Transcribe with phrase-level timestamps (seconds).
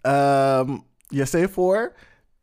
[0.00, 0.76] Ehm
[1.10, 1.92] je je voor,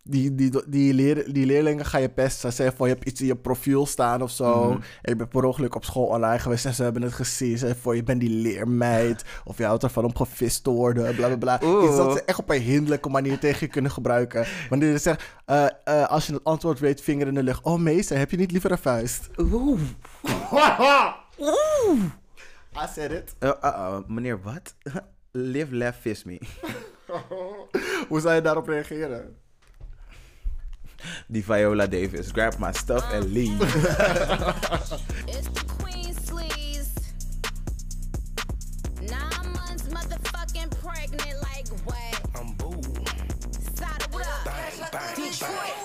[0.04, 2.54] die, die, die, leer, die leerlingen ga je pesten.
[2.54, 4.64] Zeg voor je hebt iets in je profiel staan of zo.
[4.64, 4.72] Mhm.
[4.72, 7.58] En je bent per ongeluk op school online geweest en ze hebben het gezien.
[7.58, 9.24] Zeg voor je bent die leermeid.
[9.46, 11.16] Of je houdt ervan om gevist te worden.
[11.16, 11.60] Bla bla bla.
[11.64, 11.86] Oeh.
[11.86, 14.46] Iets dat ze echt op een hinderlijke manier tegen je kunnen gebruiken.
[14.70, 17.64] Wanneer je zegt, eh, eh, als je het antwoord weet, vinger in de lucht.
[17.64, 19.30] Oh meester, heb je niet liever een vuist?
[19.38, 19.82] Oeh.
[22.84, 23.36] I said it.
[23.40, 24.76] Uh, meneer, wat?
[25.32, 26.40] Live, laugh, fist me.
[28.10, 29.38] Hoe zou je daarop reageren?
[31.28, 32.32] Die Viola Davis.
[32.32, 33.62] Grab my stuff and leave.
[35.26, 36.90] It's the Queen Sleeves.
[39.02, 42.22] Nine months motherfucking pregnant, like what?
[42.36, 42.82] I'm boo.
[43.76, 45.16] Side what up?
[45.16, 45.76] Detroit.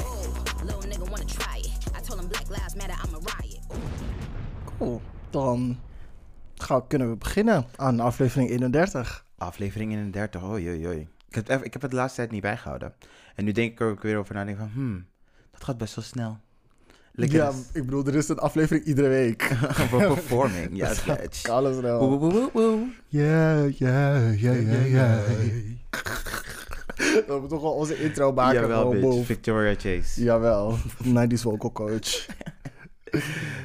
[0.00, 1.70] Ooh, little nigga wanna try it.
[1.96, 3.60] I told him Black Lives Matter, I'm a riot.
[4.78, 5.00] Cool.
[5.30, 5.80] Dan
[6.56, 9.24] gaan, kunnen we beginnen aan aflevering 31.
[9.42, 10.42] Aflevering 31.
[10.42, 11.08] Oei, oei.
[11.28, 12.94] Ik heb, het ik heb het de laatste tijd niet bijgehouden.
[13.34, 14.44] En nu denk ik er ook weer over na.
[14.44, 15.06] denk van, hmm,
[15.50, 16.38] dat gaat best wel snel.
[17.14, 19.50] Lekker ja, ik bedoel, er is een aflevering iedere week.
[19.82, 20.68] over performing.
[20.76, 20.92] Ja.
[21.50, 22.20] Alles wel.
[23.08, 25.20] Ja, ja, ja, ja, ja.
[26.96, 28.60] We moeten toch wel onze intro maken.
[28.60, 29.02] Jawel, bitch.
[29.02, 29.24] boven.
[29.24, 30.22] Victoria Chase.
[30.22, 32.26] Jawel, 90s vocal coach.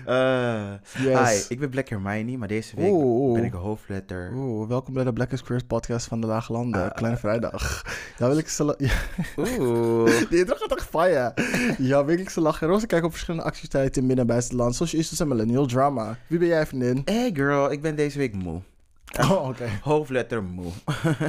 [0.06, 1.30] Eh, Yes.
[1.48, 4.32] Hi, ik ben Black Hermione, maar deze week Oeh, ben ik een hoofdletter.
[4.36, 6.84] Oeh, welkom bij de Black is podcast van de Lage Landen.
[6.90, 6.96] Ah.
[6.96, 7.84] Kleine vrijdag.
[8.18, 8.64] Ja, wil ik ze...
[8.64, 8.94] la- Ja,
[9.38, 10.30] Oeh.
[10.30, 11.34] die gaat echt fire.
[11.78, 14.76] Ja, wekelijkse lachen en roze kijken op verschillende activiteiten in binnen- en buitenland.
[14.76, 16.18] Zoals je is en millennial drama.
[16.28, 17.02] Wie ben jij, vriendin?
[17.06, 18.62] Hey girl, ik ben deze week moe.
[19.22, 19.66] Oh, oké.
[19.82, 20.72] Hoofdletter moe.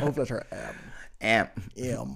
[0.01, 0.47] Hoofdletter
[1.19, 1.39] Eh.
[1.41, 1.47] M.
[1.75, 2.15] M.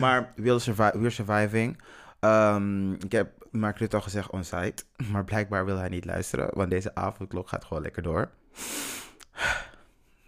[0.00, 1.78] maar we're, survi we're surviving.
[2.20, 4.84] Ehm, ik heb Mark Rutte al gezegd on-site.
[5.12, 6.48] Maar blijkbaar wil hij niet luisteren.
[6.52, 8.30] Want deze avondklok gaat gewoon lekker door.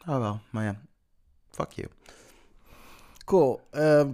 [0.06, 0.80] Oh wel, maar ja.
[1.50, 1.88] Fuck you.
[3.24, 3.60] Cool.
[3.70, 4.10] Ehm,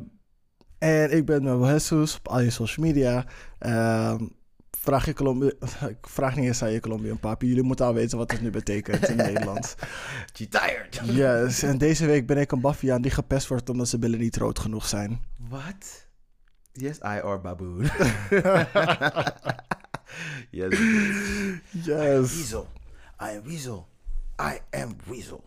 [0.78, 3.24] en ik ben Mabel Jesus op al je social media.
[3.58, 4.27] Ehm,
[4.70, 5.50] vraag je Colombia...
[5.88, 7.46] Ik vraag niet eens aan je Colombian papi.
[7.46, 9.74] Jullie moeten al weten wat het nu betekent in Nederland.
[10.34, 11.00] She tired.
[11.05, 14.36] Yes, en deze week ben ik een baffiaan die gepest wordt omdat zijn billen niet
[14.36, 15.20] rood genoeg zijn.
[15.48, 16.05] What?
[16.79, 17.85] Yes, I or baboon.
[20.51, 20.73] yes.
[21.70, 22.35] Yes.
[22.37, 22.67] Weasel.
[23.20, 23.87] I am Weasel.
[24.41, 25.45] I am Weasel.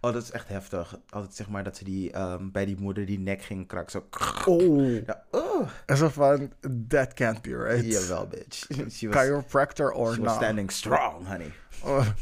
[0.00, 0.98] Oh, dat is echt heftig.
[1.10, 3.90] Altijd zeg maar dat ze die, ehm, bij die moeder die nek ging kraken.
[3.90, 4.04] Zo.
[4.50, 5.04] Oh.
[5.06, 5.68] Ja, oh.
[5.86, 6.52] En zo van,
[6.88, 7.84] that can't be right.
[7.92, 8.66] Jawel, bitch.
[8.96, 10.42] She was, Chiropractor or she was not.
[10.42, 11.52] standing strong, honey.
[11.84, 12.06] Oh.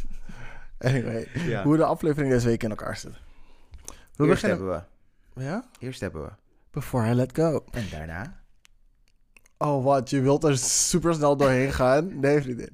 [0.80, 1.62] Anyway, Ja.
[1.62, 3.12] hoe de aflevering deze week in elkaar zit.
[4.16, 4.58] We Eerst beginnen...
[4.66, 4.86] hebben
[5.34, 5.42] we.
[5.42, 5.64] Ja?
[5.78, 6.30] Eerst hebben we.
[6.70, 7.64] Before I let go.
[7.70, 8.40] En daarna.
[9.60, 10.10] Oh, wat?
[10.10, 12.20] Je wilt er super snel doorheen gaan?
[12.20, 12.68] Nee, vriendin.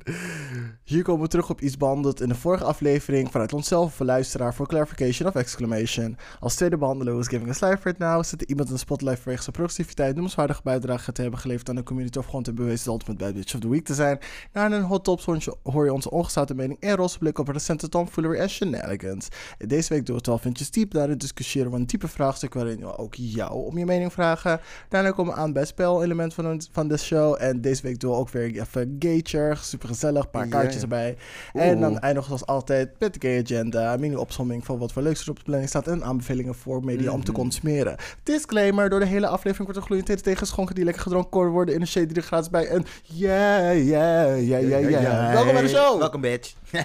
[0.84, 4.06] Hier komen we terug op iets behandeld in de vorige aflevering vanuit onszelf of een
[4.06, 6.16] luisteraar voor clarification of exclamation.
[6.40, 8.24] Als tweede behandelen was Giving a Life Right Now.
[8.24, 11.82] Zet iemand in de spotlight vanwege zijn productiviteit, noemenswaardige bijdrage te hebben geleverd aan de
[11.82, 14.18] community of gewoon te bewezen de ultimate bad bitch of the week te zijn.
[14.52, 15.24] Na een hot tops
[15.62, 19.28] hoor je onze ongezouten mening en roze blik op recente tomfoolery en shenanigans.
[19.58, 20.90] En deze week doen we 12 inches diep.
[20.90, 24.60] Daarin discussiëren we een type vraagstuk waarin we ook jou om je mening vragen.
[24.88, 27.36] Daarna komen we aan bij spelelement van, ons- van de show.
[27.38, 29.56] En deze week doen we ook weer even Gager.
[29.62, 31.16] Super gezellig, een paar kaartjes erbij.
[31.52, 33.92] En dan eindigen we zoals altijd met de Gay Agenda.
[33.94, 35.86] Een mini-opsomming van wat voor leuks er op de planning staat.
[35.86, 37.40] En aanbevelingen voor media om te Mhm.
[37.40, 37.96] consumeren.
[38.22, 41.80] Disclaimer: door de hele aflevering wordt er gloeiend thee tegengeschonken die lekker gedronken worden in
[41.80, 42.66] een shade die er gratis bij.
[42.66, 45.32] En ja, ja, ja, ja, ja.
[45.32, 45.98] Welkom bij de show!
[45.98, 46.54] Welkom, bitch.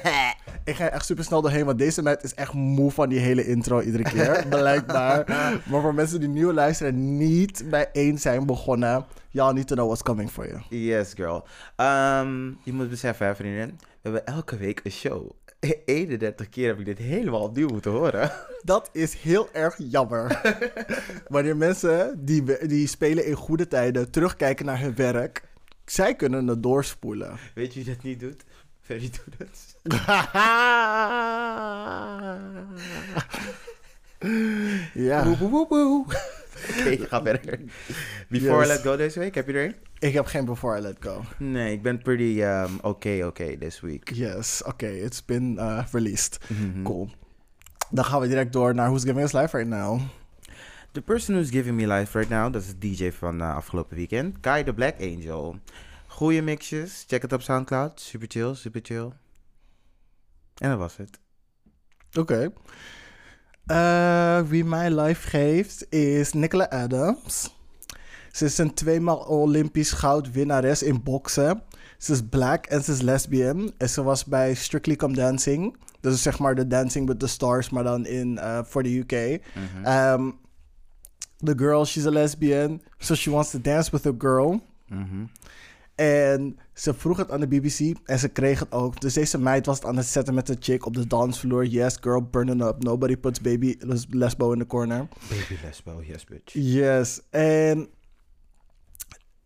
[0.65, 3.45] Ik ga echt super snel doorheen, want deze meid is echt moe van die hele
[3.47, 4.45] intro iedere keer.
[4.49, 5.23] blijkbaar.
[5.69, 9.75] Maar voor mensen die nieuw luisteren en niet bij één zijn begonnen, y'all need to
[9.75, 10.61] know what's coming for you.
[10.69, 11.43] Yes, girl.
[11.75, 13.79] Ehm, je moet beseffen, hè, vriendin.
[13.79, 15.31] We hebben elke week een show.
[15.85, 18.31] 31 keer heb ik dit helemaal opnieuw moeten horen.
[18.63, 20.41] Dat is heel erg jammer.
[21.27, 25.43] Wanneer mensen die, die spelen in goede tijden terugkijken naar hun werk,
[25.85, 27.37] zij kunnen het doorspoelen.
[27.55, 28.43] Weet je wie dat niet doet?
[28.81, 29.77] Ferry doet het.
[35.09, 36.05] ja, Woe, woe, woe, woe.
[36.69, 37.59] Oké, ik ga verder.
[38.29, 38.65] Before Yes.
[38.65, 39.75] I let go deze week, heb je er een?
[39.99, 41.23] ik heb geen Before I Let Go.
[41.37, 44.09] Nee, ik ben pretty um, oké, oké, this week.
[44.13, 46.37] Yes, oké, it's been uh, released.
[46.47, 46.83] Mhm.
[46.83, 47.09] Cool.
[47.89, 50.01] Dan gaan we direct door naar Who's Giving Us Life Right Now.
[50.91, 53.95] The person who's giving me life right now, dat is de DJ van uh, afgelopen
[53.95, 54.39] weekend.
[54.39, 55.59] Kai the Black Angel.
[56.07, 57.03] Goeie mixjes.
[57.07, 57.99] Check het op Soundcloud.
[58.01, 59.09] Super chill, super chill.
[60.57, 61.19] En dat was het.
[62.17, 62.51] Oké.
[63.69, 67.55] Eh, wie mij life geeft is Nicola Adams.
[68.31, 71.61] Ze is een tweemaal Olympisch goud winnares in boksen.
[71.97, 73.71] Ze is black en ze is lesbian.
[73.77, 75.77] En ze was bij Strictly Come Dancing.
[76.01, 78.97] Dat is zeg maar de Dancing with the Stars, maar dan in, eh, voor de
[78.97, 79.11] UK.
[79.11, 79.85] Mhm.
[79.85, 80.29] Ehm,
[81.37, 84.61] the girl, she's a lesbian, so she wants to dance with a girl.
[84.87, 85.23] Mhm.
[85.99, 89.01] En ze vroeg het aan de BBC en ze kreeg het ook.
[89.01, 91.65] Dus deze meid was het aan het zetten met de chick op de dansvloer.
[91.65, 92.83] Yes, girl, burning up.
[92.83, 95.07] Nobody puts baby les- lesbo in the corner.
[95.29, 96.53] Baby lesbo, yes bitch.
[96.53, 97.87] Yes, en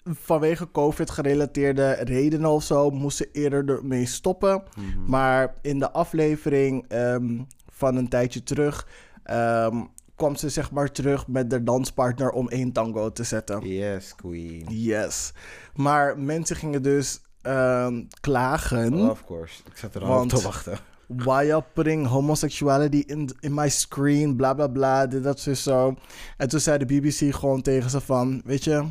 [0.04, 4.64] vanwege COVID-gerelateerde redenen of zo moest ze eerder ermee stoppen.
[4.78, 5.10] Mhm.
[5.10, 7.40] Maar in de aflevering ehm,
[7.70, 8.88] van een tijdje terug
[9.24, 9.84] ehm,
[10.16, 13.68] kwam ze zeg maar terug met de danspartner om één tango te zetten.
[13.68, 14.66] Yes, queen.
[14.70, 15.34] Yes.
[15.76, 19.10] Maar mensen gingen dus ehm, klagen.
[19.10, 19.62] of course.
[19.66, 20.78] Ik zat er al op te wachten.
[21.08, 24.36] Why you putting homosexuality in, in my screen?
[24.36, 25.08] Bla bla bla.
[25.08, 25.96] Dit, dat, zo, zo.
[26.38, 28.42] En toen zei de BBC gewoon tegen ze van...
[28.46, 28.84] Weet je...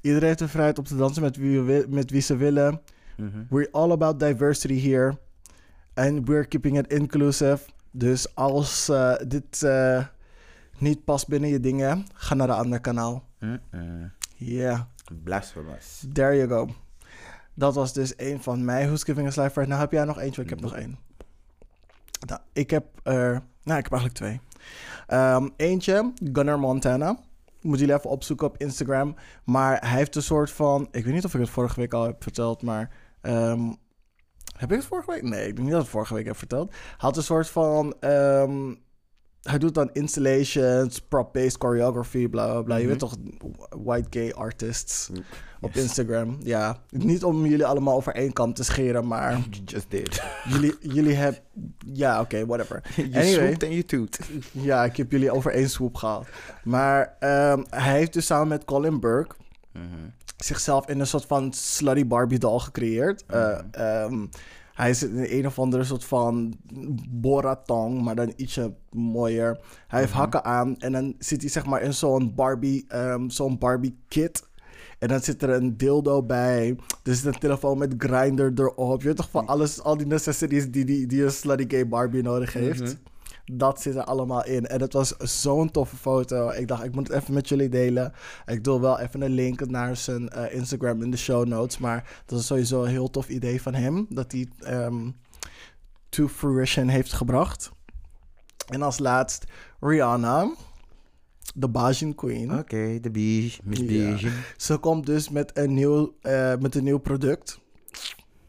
[0.00, 2.80] Iedereen heeft de vrijheid om te dansen met wie, met wie ze willen.
[3.16, 3.42] Mhm.
[3.50, 5.18] We're all about diversity here.
[5.94, 7.58] And we're keeping it inclusive.
[7.90, 10.06] Dus als eh, dit eh,
[10.78, 12.06] niet past binnen je dingen...
[12.14, 13.24] Ga naar een ander kanaal.
[13.38, 14.12] Mm-mm.
[14.36, 14.80] Yeah.
[15.22, 16.04] Blasphemous.
[16.12, 16.68] There you go.
[17.54, 18.86] Dat was dus een van mij.
[18.86, 19.78] Who's Giving Us Life Right Now?
[19.78, 20.42] Heb jij nog eentje?
[20.42, 20.98] Ik heb nog één.
[22.26, 23.42] Nou, ik heb er...
[23.62, 24.40] Nou, ik heb eigenlijk twee.
[25.06, 27.18] Ehm, eentje, Gunnar Montana.
[27.60, 29.14] Moet jullie even opzoeken op Instagram.
[29.44, 30.88] Maar hij heeft een soort van...
[30.90, 32.90] Ik weet niet of ik het vorige week al heb verteld, maar...
[33.20, 33.72] ehm,
[34.58, 35.22] heb ik het vorige week?
[35.22, 36.70] Nee, ik denk niet dat ik het vorige week heb verteld.
[36.70, 37.94] Hij had een soort van...
[38.00, 38.74] ehm,
[39.42, 42.74] hij doet dan installations, prop-based choreography, bla bla bla.
[42.76, 42.90] Je Mhm.
[42.90, 43.16] weet toch,
[43.84, 45.10] white gay artists
[45.60, 45.82] op Yes.
[45.82, 46.36] Instagram.
[46.42, 50.22] Ja, niet om jullie allemaal over één kam te scheren, maar You just did.
[50.52, 51.40] jullie, jullie hebben...
[51.92, 52.82] Ja, oké, whatever.
[52.96, 53.52] je Anyway.
[53.58, 54.18] en je toet.
[54.52, 56.26] Ja, ik heb jullie over één swoep gehaald.
[56.64, 59.34] Maar ehm, hij heeft dus samen met Colin Burke
[59.72, 59.84] Mhm.
[60.44, 63.24] Zichzelf in een soort van slutty Barbie doll gecreëerd.
[63.26, 64.26] Eh, ehm,
[64.74, 66.54] hij is in een of andere soort van
[67.08, 69.58] boratong, maar dan ietsje mooier.
[69.86, 73.58] Hij heeft hakken aan en dan zit hij zeg maar in zo'n Barbie, ehm, zo'n
[73.58, 74.46] Barbie kit.
[74.98, 76.76] En dan zit er een dildo bij.
[77.02, 79.00] Er zit een telefoon met grinder erop.
[79.00, 82.22] Je weet toch van alles, al die necessities die, die, die een slutty gay Barbie
[82.22, 82.96] nodig heeft.
[83.52, 84.66] Dat zit er allemaal in.
[84.66, 86.50] En het was zo'n toffe foto.
[86.50, 88.12] Ik dacht, ik moet het even met jullie delen.
[88.46, 91.78] Ik doe wel even een link naar zijn eh, Instagram in de show notes.
[91.78, 94.06] Maar dat is sowieso een heel tof idee van hem.
[94.08, 95.10] Dat hij ehm
[96.08, 97.70] to fruition heeft gebracht.
[98.68, 99.44] En als laatst
[99.80, 100.54] Rihanna.
[101.54, 102.58] De Bajan Queen.
[102.58, 104.30] Oké, de Beige, Miss Ja.
[104.56, 107.60] Ze komt dus met een nieuw, eh, met een nieuw product.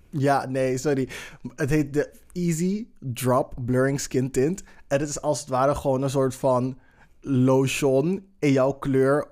[0.09, 1.09] Ja, nee, sorry.
[1.55, 4.63] Het heet de Easy Drop Blurring Skin Tint.
[4.87, 6.77] En het is als het ware gewoon een soort van
[7.21, 9.27] lotion in jouw kleur.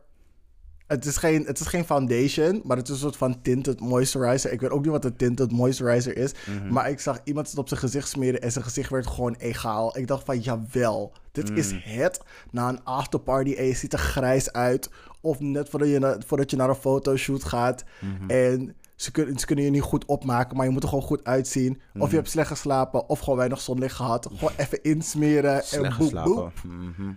[0.88, 4.52] Het is, geen, het is geen foundation, maar het is een soort van tinted moisturizer.
[4.52, 6.32] Ik weet ook niet wat een tinted moisturizer is.
[6.70, 9.98] Maar ik zag iemand het op zijn gezicht smeren en zijn gezicht werd gewoon egaal.
[9.98, 12.22] Ik dacht van, jawel, dit is het.
[12.52, 14.90] Na een afterparty en je ziet er grijs uit.
[15.22, 17.84] Of net voordat je, na- voordat je naar een fotoshoot gaat.
[18.28, 21.24] En ze kunnen, ze kunnen je niet goed opmaken, maar je moet er gewoon goed
[21.24, 21.82] uitzien.
[22.00, 24.30] Of je hebt slecht geslapen, of gewoon weinig zonlicht gehad.
[24.34, 26.24] Gewoon even insmeren en Slecht boep, boep.
[26.24, 26.52] geslapen.
[26.64, 27.12] Mhm.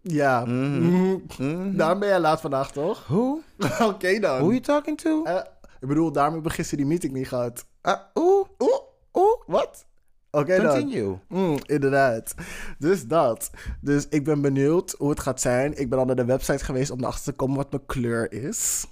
[0.00, 1.18] Ja, Mhm.
[1.38, 1.76] Mhm.
[1.76, 3.06] daarom ben jij laat vandaag, toch?
[3.06, 3.40] Who?
[3.90, 4.36] Oké dan.
[4.38, 5.22] Who you talking to?
[5.24, 5.36] Eh,
[5.80, 7.66] ik bedoel, daarom hebben we gisteren die meeting niet gehad.
[7.82, 8.80] Uh, oeh, Oeh,
[9.14, 9.86] oeh, wat?
[10.30, 10.66] Oké dan.
[10.78, 11.18] continue.
[11.28, 12.34] Mm, inderdaad.
[12.78, 13.50] Dus dat.
[13.80, 15.78] Dus ik ben benieuwd hoe het gaat zijn.
[15.78, 18.86] Ik ben al naar de website geweest om erachter te komen wat mijn kleur is.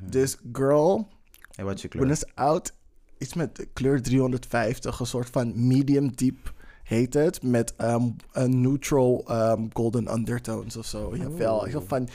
[0.00, 1.08] Dus girl,
[1.54, 2.22] Hey, wat je kleur?
[2.34, 2.72] out,
[3.18, 6.52] iets met kleur 350, een soort van medium deep
[6.82, 11.16] heet het, met ehm, een neutral ehm, golden undertones of zo.
[11.16, 12.08] Jawel, ik dacht van,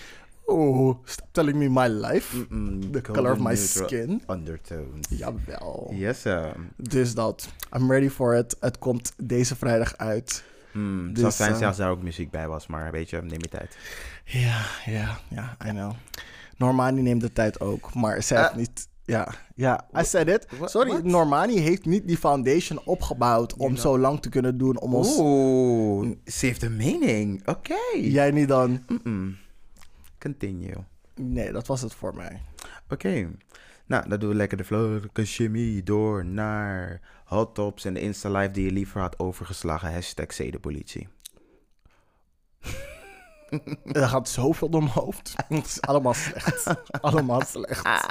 [0.45, 2.47] oh, stop telling me my life.
[2.91, 4.21] The color of my skin.
[4.27, 5.07] Undertones.
[5.09, 5.91] Jawel.
[5.93, 6.55] Yes, sir.
[6.75, 7.49] Dus dat.
[7.75, 8.55] I'm ready for it.
[8.59, 10.43] Het komt deze vrijdag uit.
[10.71, 13.17] Hmm, het Dus, zou zijn eh, zelfs daar ook muziek bij was, maar weet je,
[13.21, 13.77] neem je tijd.
[14.23, 15.91] Ja, ja, ja, I know.
[16.59, 18.55] Normani neemt de tijd ook, maar ze heeft Eh.
[18.55, 18.87] niet...
[19.03, 20.47] Ja, ja, I said it.
[20.65, 21.03] Sorry, what?
[21.03, 25.17] Normani heeft niet die foundation opgebouwd om zo lang te kunnen doen om ons...
[25.19, 27.47] Oeh, ze heeft een mening.
[27.47, 27.75] Oké.
[27.95, 28.83] Jij niet dan?
[30.19, 30.75] Continue.
[31.15, 32.41] Nee, dat was het voor mij.
[32.89, 33.29] Oké.
[33.85, 38.51] Nou, dan doen we lekker de vloerlijke chemie door naar hot tops en de Insta-live
[38.51, 39.93] die je liever had overgeslagen.
[39.93, 41.07] Hashtag zedenpolitie.
[43.91, 45.33] Er gaat zoveel door mijn hoofd.
[45.47, 46.73] Het is allemaal slecht.
[47.01, 48.07] allemaal slecht.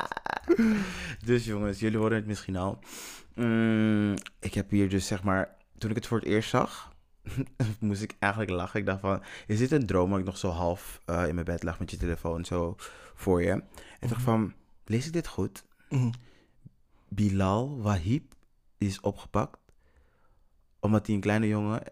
[1.25, 2.79] Dus jongens, jullie horen het misschien al.
[3.35, 6.93] Mm, ik heb hier dus zeg maar, toen ik het voor het eerst zag,
[7.81, 8.81] moest ik eigenlijk lachen.
[8.81, 11.47] Ik dacht van, is dit een droom waar ik nog zo half eh, in mijn
[11.47, 12.75] bed lag met je telefoon zo
[13.15, 13.51] voor je?
[13.51, 13.65] En
[14.01, 14.55] ik dacht van,
[14.85, 15.65] lees ik dit goed?
[15.89, 16.11] Mhm.
[17.09, 18.35] Bilal Wahib
[18.79, 19.59] is opgepakt
[20.81, 21.83] omdat hij een kleine jongen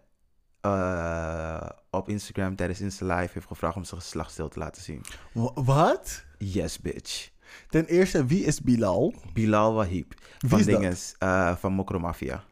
[0.75, 5.01] eh, op Instagram tijdens Insta Live heeft gevraagd om zijn geslachtsdeel te laten zien.
[5.31, 6.23] Wa- Wat?
[6.37, 7.29] Yes, bitch.
[7.69, 9.13] Ten eerste, wie is Bilal?
[9.33, 10.13] Bilal Wahib.
[10.37, 11.29] Wie Van is dat?
[11.29, 12.43] eh, van Mokromafia.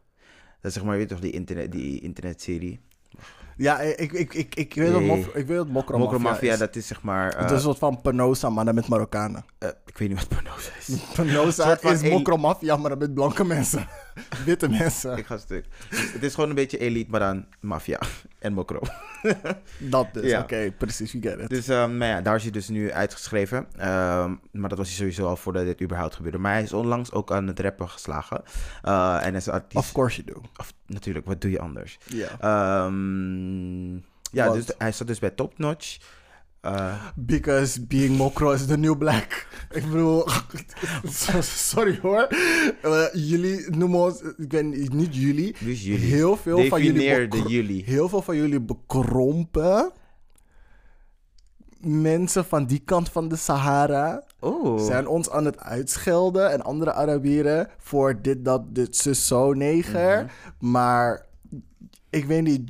[0.62, 2.80] Dat is zeg maar, weet je toch, die, internet, die internetserie.
[3.58, 5.06] Ja, ik, ik, ik, ik weet Nee.
[5.08, 6.60] Mof- ik weet Mokromafia, is.
[6.60, 7.34] dat is zeg maar...
[7.34, 9.46] eh, Het is een soort van Penosa, maar dan met Marokkanen.
[9.58, 10.90] eh, ik weet niet wat Panosa is.
[11.16, 13.88] Penosa is el- Mokro Mafia, maar dan met blanke mensen.
[14.46, 15.18] Witte mensen.
[15.18, 15.66] ik ga stuk.
[15.90, 18.00] Dus het is gewoon een beetje elite, maar dan maffia
[18.40, 18.80] en mokro.
[19.80, 20.40] Dat dus, Ja.
[20.42, 21.50] oké, precies, you get it.
[21.50, 23.68] Dus um, maar ja, daar is hij dus nu uitgeschreven.
[23.78, 26.38] Ehm, maar dat was hij sowieso al voordat dit überhaupt gebeurde.
[26.38, 28.44] Maar hij is onlangs ook aan het rappen geslagen.
[28.82, 29.76] Eh, en is artiest.
[29.86, 30.50] Of course you do.
[30.58, 31.98] Of, natuurlijk, wat doe je anders?
[32.06, 32.28] Ja.
[32.40, 33.96] Ehm,
[34.32, 35.98] ja, dus hij zat dus bij Top Notch.
[36.66, 39.48] Eh, Because being Mokro is the new black.
[39.72, 40.28] Ik bedoel,
[41.42, 42.28] sorry hoor.
[42.82, 45.56] Eh, jullie noemen ons, ik ben niet jullie.
[45.60, 46.06] is jullie?
[46.06, 47.84] Heel veel van jullie, jullie.
[47.84, 49.92] heel veel van jullie bekrompen
[51.80, 54.86] mensen van die kant van de Sahara Oh.
[54.86, 60.24] zijn ons aan het uitschelden en andere Arabieren voor dit, dat, dit, zus, zo, neger.
[60.24, 60.72] Mhm.
[60.72, 61.25] Maar
[62.16, 62.70] ik weet niet,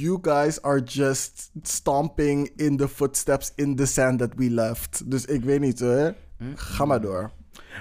[0.00, 5.10] you guys are just stomping in the footsteps in the sand that we left.
[5.10, 6.14] Dus ik weet niet hoor.
[6.54, 7.30] Ga maar door.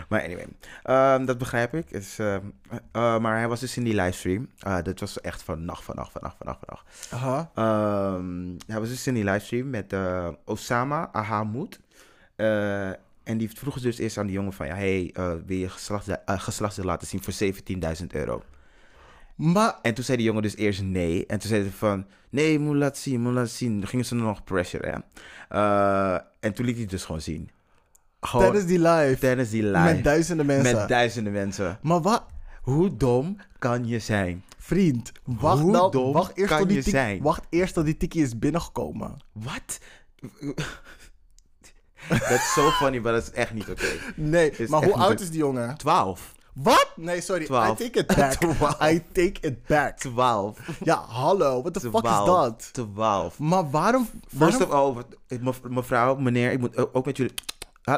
[0.10, 0.48] Maar anyway,
[0.84, 1.92] ehm, dat begrijp ik.
[1.92, 2.46] Is, ehm,
[2.92, 4.50] eh, maar hij was dus in die livestream.
[4.68, 7.08] Uh, dat was echt vannacht, vannacht, vannacht, vannacht, vannacht.
[7.12, 7.51] Aha.
[7.56, 11.80] Ehm, hij was dus in die livestream met eh, Osama Ahamoud.
[12.36, 12.89] Eh,
[13.24, 14.68] en die vroeg dus eerst aan die jongen van...
[14.68, 15.13] Ja, hey,
[15.46, 18.44] wil je geslachts, eh, geslachtsdeel laten zien voor 17.000 euro?
[19.39, 21.25] Maar En toen zei die jongen dus eerst nee.
[21.25, 22.05] En toen zei hij van...
[22.29, 23.79] Nee, moet laten zien, moet laten zien.
[23.79, 24.98] Dan gingen ze nog pressure, hè.
[25.50, 27.50] Eh, en toen liet hij het dus gewoon zien.
[28.22, 29.93] Gewoon tijdens die live, tijdens die live.
[29.93, 30.75] met duizenden mensen.
[30.75, 31.79] Met duizenden mensen.
[31.81, 32.24] maar wat?
[32.62, 34.43] Hoe dom kan je zijn?
[34.58, 37.22] Vriend, wacht, Hoe dan, dom wacht, eerst kan tot die je zijn?
[37.22, 39.17] wacht eerst tot die tikkie is binnengekomen.
[39.31, 39.79] Wat?
[42.10, 43.88] Dat is zo funny, maar dat is echt niet oké.
[44.15, 45.77] Nee, Is maar hoe oud is die jongen?
[45.77, 46.36] 12.
[46.63, 46.88] Wat?
[46.96, 47.46] Nee, sorry.
[47.51, 47.80] Twaalf.
[47.80, 48.32] I take it back.
[48.34, 48.82] Twaalf.
[48.92, 49.98] I take it back.
[49.98, 50.60] 12.
[50.84, 51.62] Ja, hallo.
[51.62, 52.25] What the fuck is 12.
[52.25, 52.70] dat?
[52.74, 53.39] 12.
[53.39, 54.10] Maar waarom...
[54.38, 57.34] First waarom of all, wat- mev- mevrouw, meneer, ik moet ook met jullie...
[57.84, 57.96] Eh,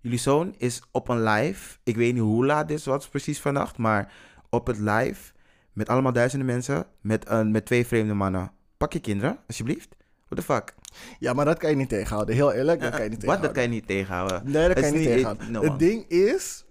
[0.00, 1.76] Jullie zoon is op een live.
[1.82, 3.76] Ik weet niet hoe laat dit is, wat is precies vannacht.
[3.78, 4.12] Maar
[4.50, 5.32] op het live,
[5.72, 8.50] met allemaal duizenden mensen, met, een, met twee vreemde mannen.
[8.76, 9.88] Pak je kinderen, alsjeblieft.
[10.28, 10.74] What the fuck?
[11.18, 12.34] ja, maar dat kan je niet tegenhouden.
[12.34, 13.40] Heel eerlijk, dat kan je niet Wat?
[13.40, 13.42] tegenhouden.
[13.42, 14.42] Dat kan je niet tegenhouden.
[14.44, 15.70] Nee, dat kan je niet tegenhouden.
[15.70, 16.64] het ding is...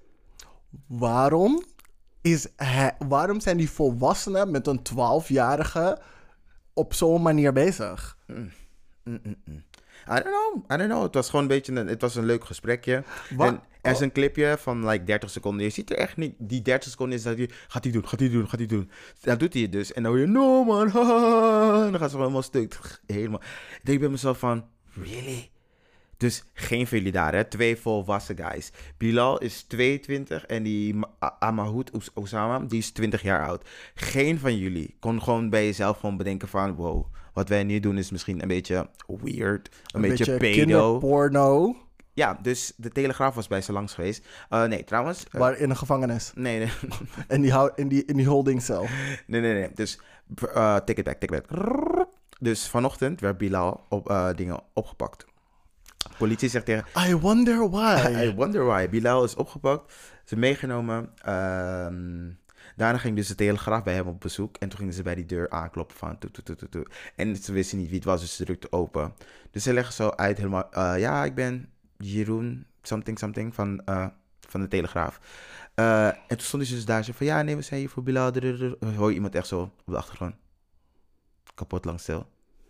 [0.88, 1.64] Waarom,
[2.22, 6.02] is hij, waarom zijn die volwassenen met een 12-jarige
[6.74, 8.18] op zo'n manier bezig?
[8.28, 8.52] Mm,
[9.04, 9.64] mm, mm.
[10.08, 10.72] I don't know.
[10.72, 11.04] I don't know.
[11.04, 13.04] Het was gewoon een beetje een, het was een leuk gesprekje.
[13.38, 15.64] En er is een clipje van like 30 seconden.
[15.64, 16.36] Je ziet er echt niet.
[16.38, 17.50] Die 30 seconden is dat hij.
[17.68, 18.92] Gaat hij doen, gaat hij doen, gaat hij doen.
[19.22, 19.94] Dan doet hij het dus.
[19.94, 20.86] En dan hoor je, no man.
[21.86, 23.00] En dan gaat ze gewoon helemaal stuk.
[23.06, 23.42] Helemaal.
[23.78, 25.50] Ik denk bij mezelf van, really?
[26.24, 27.44] Dus geen van jullie daar, hè?
[27.44, 28.72] Twee volwassen guys.
[28.98, 30.96] Bilal is 22 en die
[31.40, 33.70] Amahoud Os- Osama, die is 20 jaar oud.
[33.96, 36.76] Geen van jullie kon gewoon bij jezelf gewoon bedenken van...
[36.76, 39.70] Wow, wat wij nu doen is misschien een beetje weird.
[39.94, 40.54] Een, beetje, pedo.
[40.54, 41.76] kinderporno,
[42.14, 44.28] Ja, dus de Telegraaf was bij ze langs geweest.
[44.50, 45.26] Eh, nee, trouwens...
[45.32, 46.32] eh, waar in een gevangenis.
[46.36, 46.70] nee, nee,
[47.38, 48.86] In die, in die, in die holdingcel.
[49.28, 49.70] nee, nee, nee.
[49.74, 50.00] Dus,
[50.54, 52.08] eh take it back, take it back.
[52.40, 55.26] Dus vanochtend werd Bilal op, dingen opgepakt.
[56.18, 56.86] Politie zegt tegen...
[57.08, 58.08] I wonder why.
[58.26, 58.90] I wonder why.
[58.90, 59.94] Bilal is opgepakt.
[60.26, 61.10] Ze meegenomen.
[61.22, 62.30] Ehm,
[62.76, 64.58] daarna ging dus de Telegraaf bij hem op bezoek.
[64.58, 66.18] En toen gingen ze bij die deur aankloppen van...
[66.18, 66.88] Toe, toe, toe, toe.
[67.16, 69.14] En ze wisten niet wie het was, dus ze drukte open.
[69.52, 70.72] Dus ze leggen zo uit helemaal...
[70.72, 74.08] eh, ja, ik ben Jeroen something something van, eh,
[74.40, 75.20] van de Telegraaf.
[75.76, 77.26] Eh, en toen stonden ze dus daar zo van...
[77.26, 78.32] Ja, nee, we zijn hier voor Bilal.
[78.96, 80.36] Hoor je iemand echt zo op de achtergrond.
[81.56, 82.20] Kapot lang stil.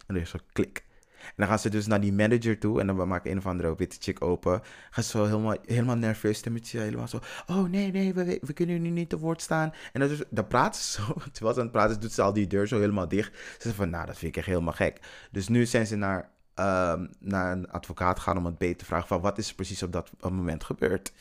[0.08, 0.86] En dan is zo klik.
[1.26, 2.80] En dan gaan ze dus naar die manager toe.
[2.80, 4.62] En dan maken een of andere witte chick open.
[4.90, 6.80] Gaan ze zo helemaal, helemaal nerveus stemmetje.
[6.80, 7.20] Helemaal zo.
[7.48, 9.74] Oh nee, nee, we, we kunnen nu niet te woord staan.
[9.94, 11.14] En dan, dus, dan praten ze zo.
[11.32, 13.34] Terwijl ze aan het praten is, doet ze al die deur zo helemaal dicht.
[13.34, 15.00] Ze zeggen van, nou, dat vind ik echt helemaal gek.
[15.32, 19.08] Dus nu zijn ze naar, ehm, naar een advocaat gaan om het beter te vragen.
[19.08, 21.14] Van wat is er precies op dat moment gebeurd?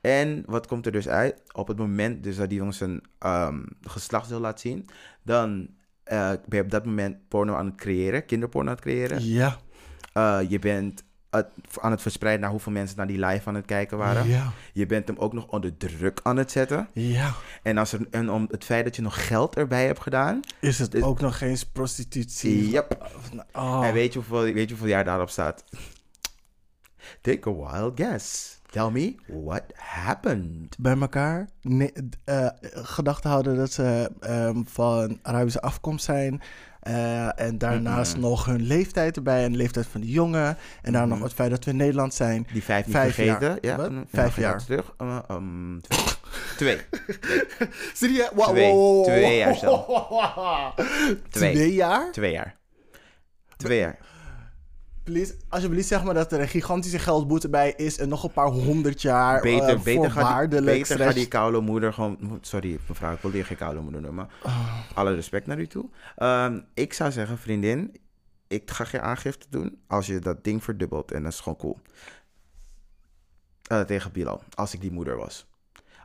[0.00, 1.42] En wat komt er dus uit?
[1.52, 4.88] Op het moment dus dat die jongens een ehm geslachtsdeel laat zien,
[5.22, 5.68] dan
[6.08, 9.24] eh, ben je op dat moment porno aan het creëren, kinderporno aan het creëren.
[9.24, 9.58] Ja.
[10.12, 11.46] Eh, je bent het
[11.80, 14.28] aan het verspreiden naar hoeveel mensen naar die live aan het kijken waren.
[14.28, 14.52] Ja.
[14.72, 16.88] Je bent hem ook nog onder druk aan het zetten.
[16.92, 17.34] Ja.
[17.62, 20.40] En, als er, en om het feit dat je nog geld erbij hebt gedaan.
[20.60, 22.70] Is het ook nog eens prostitutie?
[22.70, 23.10] Yep.
[23.52, 23.86] Oh.
[23.86, 25.64] En weet je, hoeveel, weet je hoeveel jaar daarop staat?
[27.20, 28.57] Take a wild guess.
[28.70, 30.76] Tell me what happened.
[30.78, 31.92] Bij elkaar nee,
[32.24, 36.40] eh, gedachten houden dat ze ehm, van Arabische afkomst zijn.
[36.80, 38.20] Eh, en daarnaast Mhm.
[38.20, 40.56] nog hun leeftijd erbij en de leeftijd van de jongen.
[40.82, 41.26] En dan nog Mhm.
[41.26, 42.46] het feit dat we in Nederland zijn.
[42.52, 43.58] Die vijf Vijf vergeten.
[43.62, 43.78] jaar.
[43.80, 44.64] Ja, mm, Vijf ja, jaar.
[44.64, 44.94] Terug.
[45.02, 45.80] Uh, um,
[46.56, 46.80] twee.
[46.80, 48.22] Wow, Twee.
[48.34, 49.04] wow, wow, wow.
[49.04, 49.86] Twee jaar zelf.
[51.30, 51.54] Twee.
[51.54, 52.12] Twee jaar?
[52.12, 52.56] Twee jaar.
[53.56, 53.98] Twee jaar.
[55.08, 58.46] Please, alsjeblieft zeg maar dat er een gigantische geldboete bij is en nog een paar
[58.46, 62.38] honderd jaar Beter, eh, beter, gaat die, voorwaardelijk beter gaat die koude moeder gewoon...
[62.40, 64.28] Sorry, mevrouw, ik wil hier geen koude moeder noemen.
[64.42, 64.80] Ah.
[64.94, 65.88] Alle respect naar u toe.
[66.16, 67.96] Ehm, ik zou zeggen, vriendin,
[68.48, 71.12] ik ga geen aangifte doen als je dat ding verdubbelt.
[71.12, 71.78] En dat is gewoon cool.
[73.62, 75.46] Eh, tegen Bilal, als ik die moeder was.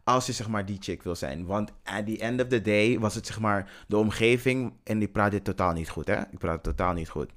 [0.04, 1.46] Als je zeg maar die chick wil zijn.
[1.46, 4.74] Want at the end of the day was het zeg maar de omgeving.
[4.84, 6.20] En die praat dit totaal niet goed, hè?
[6.20, 7.30] Ik praat het totaal niet goed.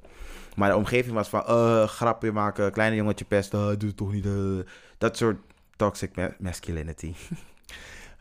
[0.56, 4.12] Maar de omgeving was van, eh, grapje maken, kleine jongetje pesten, uh, doe het toch
[4.12, 4.26] niet.
[4.26, 4.32] eh.
[4.98, 5.36] dat soort
[5.76, 7.14] toxic ma- masculinity.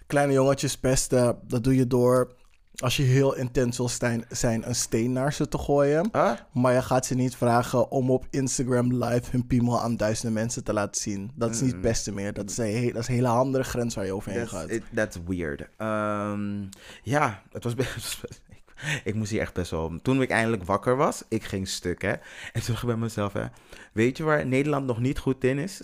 [0.08, 2.34] Kleine jongetjes pesten, dat doe je door
[2.76, 3.90] als je heel intens wil
[4.30, 6.10] zijn, een steen naar ze te gooien.
[6.12, 6.32] Huh?
[6.54, 10.64] Maar je gaat ze niet vragen om op Instagram live hun piemel aan duizenden mensen
[10.64, 11.32] te laten zien.
[11.36, 12.34] Dat is niet het beste meer.
[12.34, 14.70] Dat is een, dat is een hele andere grens waar je overheen That's, gaat.
[14.70, 15.68] it- that's weird.
[15.78, 16.64] Ehm,
[17.04, 18.22] ja, het was best...
[19.04, 20.00] ik, moest hier echt best wel...
[20.02, 22.12] Toen ik eindelijk wakker was, ik ging stuk, hè.
[22.12, 23.46] En toen dacht ik bij mezelf, hè.
[23.92, 25.82] Weet je waar Nederland nog niet goed in is?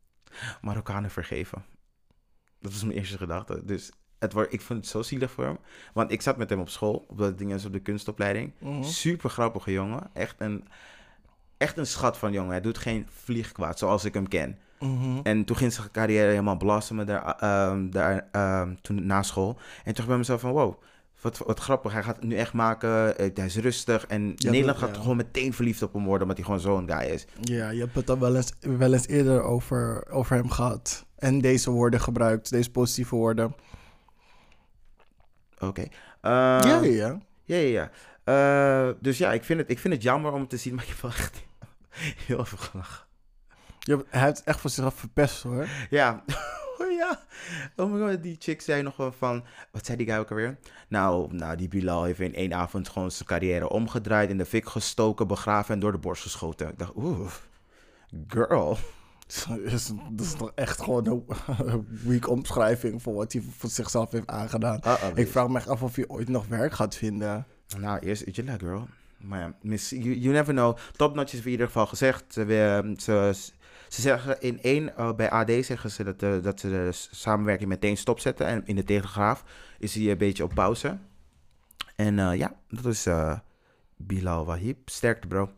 [0.62, 1.64] Marokkanen vergeven.
[2.60, 3.64] Dat was mijn eerste gedachte.
[3.64, 5.58] Dus het ik vond het zo zielig voor hem.
[5.92, 8.52] Want ik zat met hem op school, op dat ding op de kunstopleiding.
[8.58, 8.82] Mhm.
[8.82, 10.10] Super grappige jongen.
[10.12, 10.64] Echt een,
[11.56, 12.50] echt een schat van jongen.
[12.50, 14.58] Hij doet geen vliegkwaad zoals ik hem ken.
[14.78, 15.20] Mhm.
[15.22, 19.48] En toen ging zijn carrière helemaal blossomen daar, ehm, daar, ehm, toen na school.
[19.48, 20.82] En toen dacht ik bij mezelf van, wow,
[21.20, 21.92] wat, wat grappig.
[21.92, 23.18] Hij gaat het nu echt maken.
[23.18, 24.06] Eh, hij is rustig.
[24.06, 25.00] En Nederland gaat ja.
[25.00, 27.26] gewoon meteen verliefd op hem worden, omdat hij gewoon zo'n guy is.
[27.40, 31.06] Ja, je hebt het al wel eens, wel eens eerder over, over hem gehad.
[31.16, 33.54] En deze woorden gebruikt, deze positieve woorden.
[35.58, 35.84] Oké.
[36.22, 37.18] ja, Ehm, ja, ja.
[37.44, 37.90] Ja, ja, ja.
[38.24, 40.90] Eh, dus ja, ik vind, het, ik vind het jammer om te zien, maar ik
[40.90, 41.42] heb wel echt
[42.26, 43.08] heel veel gelachen.
[43.80, 45.68] Je hebt- hij heeft het echt voor zichzelf verpest hoor.
[45.90, 46.22] Ja.
[46.80, 47.20] Oh ja.
[47.76, 49.44] Oh my god, die chick zei nog wel van...
[49.72, 50.58] Wat zei die guy ook alweer?
[50.88, 54.30] Nou, nou, die Bilal heeft in één avond gewoon zijn carrière omgedraaid...
[54.30, 56.68] in de fik gestoken, begraven en door de borst geschoten.
[56.68, 57.30] Ik dacht, oeh,
[58.28, 58.78] girl.
[59.48, 64.10] Dat is, dat is toch echt gewoon een, weak omschrijving voor wat hij voor zichzelf
[64.10, 64.80] heeft aangedaan.
[64.86, 65.30] Uh-oh, Ik bitch.
[65.30, 67.46] vraag me echt af of hij ooit nog werk gaat vinden.
[67.78, 68.88] Nou, eerst Ujala, girl.
[69.18, 70.76] Maar ja, miss, you, you never know.
[70.96, 72.24] Topnotch is in ieder geval gezegd.
[72.28, 73.32] Ze, ze,
[73.90, 77.68] ze zeggen in één, eh, bij AD zeggen ze dat, eh, dat ze de samenwerking
[77.68, 78.46] meteen stopzetten.
[78.46, 79.44] En in de Telegraaf
[79.78, 80.98] is hij een beetje op pauze.
[81.96, 83.08] En eh, ja, dat is
[83.96, 84.88] Bilal Wahib.
[84.88, 85.50] Sterkte, bro.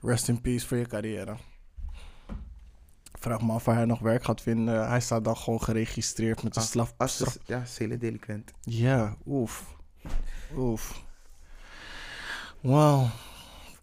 [0.00, 1.36] Rest in peace voor je carrière.
[3.18, 4.88] Vraag me af waar hij nog werk gaat vinden.
[4.88, 6.94] Hij staat dan gewoon geregistreerd met een straf.
[7.44, 8.52] Ja, delinquent.
[8.60, 9.76] Ja, oef.
[10.56, 11.04] Oef.
[12.60, 13.10] Wauw.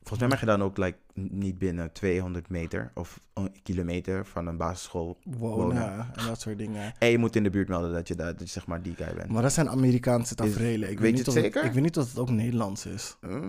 [0.10, 0.98] Volgens mij mag je dan ook like,
[1.32, 5.18] niet binnen 200 meter of een kilometer van een basisschool.
[5.24, 6.14] Wonen Wonen.
[6.16, 6.94] en dat soort dingen.
[7.00, 8.96] En je moet in de buurt melden dat je, daar, dat je zeg maar die
[8.96, 9.30] guy bent.
[9.30, 10.90] Maar dat zijn Amerikaanse tafereelen.
[10.90, 11.64] Ik weet niet het of zeker?
[11.64, 13.18] ik weet niet of het ook Nederlands is.
[13.22, 13.46] Huh?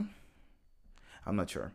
[1.27, 1.71] I'm not sure.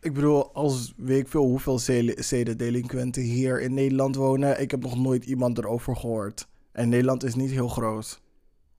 [0.00, 1.78] Ik bedoel, als weet ik veel hoeveel
[2.16, 4.60] zedendelinquenten hier in Nederland wonen.
[4.60, 6.48] Ik heb nog nooit iemand erover gehoord.
[6.72, 8.20] En Nederland is niet heel groot.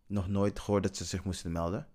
[0.07, 1.87] Nog nooit gehoord dat ze zich moesten melden.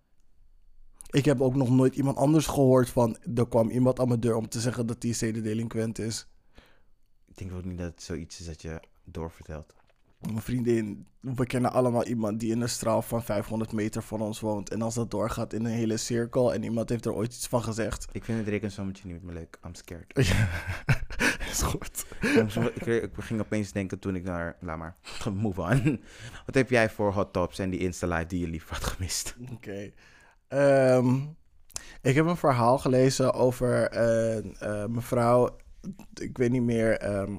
[1.12, 3.16] Ik heb ook nog nooit iemand anders gehoord van...
[3.34, 6.26] er kwam iemand aan mijn deur om te zeggen dat die zedendelinquent is.
[7.28, 9.74] Ik denk ook niet dat het zoiets is dat je doorvertelt.
[10.18, 14.40] Mijn vriendin, we kennen allemaal iemand die in een straal van 500 meter van ons
[14.40, 14.70] woont.
[14.70, 17.62] En als dat doorgaat in een hele cirkel en iemand heeft er ooit iets van
[17.62, 18.08] gezegd.
[18.12, 19.58] Ik vind het rekensommetje niet meer leuk.
[19.64, 20.12] I'm scared.
[20.26, 22.06] Ja, is goed.
[22.74, 24.56] ik, ik ging opeens denken toen ik naar...
[24.60, 24.96] Laat maar.
[25.34, 26.00] Move on.
[26.46, 29.36] Wat heb jij voor hot tops en die Insta-live die je liever had gemist?
[29.52, 29.92] Oké.
[30.52, 31.16] Ehm,
[32.02, 35.56] ik heb een verhaal gelezen over een eh, mevrouw.
[36.14, 36.98] Ik weet niet meer.
[36.98, 37.34] ehm,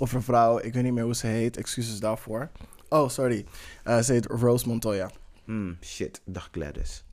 [0.00, 0.58] of een vrouw.
[0.58, 1.56] Ik weet niet meer hoe ze heet.
[1.56, 2.50] Excuses daarvoor.
[2.88, 3.46] Oh, sorry.
[3.84, 5.10] Eh, ze heet Rose Montoya.
[5.44, 6.20] Hmm, shit.
[6.24, 7.04] Dag Gladys.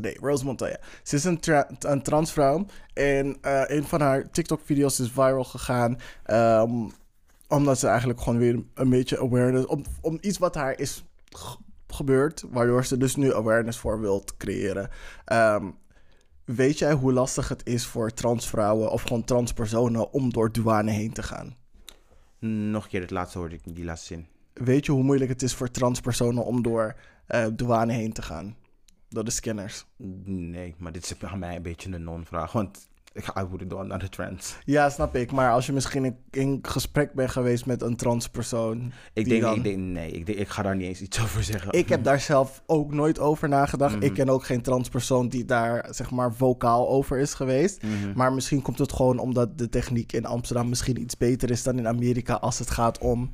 [0.00, 0.76] Nee, Rose Montoya.
[1.02, 2.66] Ze is een, tra- een transvrouw.
[2.92, 5.98] En eh, een van haar TikTok-video's is viral gegaan.
[6.24, 6.88] ehm,
[7.48, 9.66] omdat ze eigenlijk gewoon weer een beetje awareness...
[9.66, 11.04] Om, om iets wat haar is
[11.88, 12.44] g- gebeurd...
[12.50, 14.88] waardoor ze dus nu awareness voor wilt creëren.
[15.24, 15.70] Ehm,
[16.44, 18.90] weet jij hoe lastig het is voor transvrouwen...
[18.90, 21.56] of gewoon transpersonen om door douane heen te gaan?
[22.70, 24.26] Nog een keer het laatste hoorde ik die laatste zin.
[24.52, 26.44] Weet je hoe moeilijk het is voor transpersonen...
[26.44, 26.96] om door
[27.26, 28.56] eh, douane heen te gaan?
[29.08, 29.84] Door de scanners.
[30.24, 32.52] Nee, maar dit is aan mij een beetje een non-vraag.
[32.52, 34.56] Want ik, I wouldn't do another trans.
[34.64, 35.32] Ja, snap ik.
[35.32, 38.92] Maar als je misschien in, in gesprek bent geweest met een transpersoon.
[39.12, 41.42] Ik denk, dan- ik denk, nee, ik, denk, ik ga daar niet eens iets over
[41.44, 41.72] zeggen.
[41.72, 43.94] Ik heb daar zelf ook nooit over nagedacht.
[43.94, 44.04] Mhm.
[44.04, 47.82] Ik ken ook geen transpersoon die daar, zeg maar, vocaal over is geweest.
[47.82, 48.12] Mhm.
[48.14, 51.78] Maar misschien komt het gewoon omdat de techniek in Amsterdam misschien iets beter is dan
[51.78, 53.30] in Amerika als het gaat om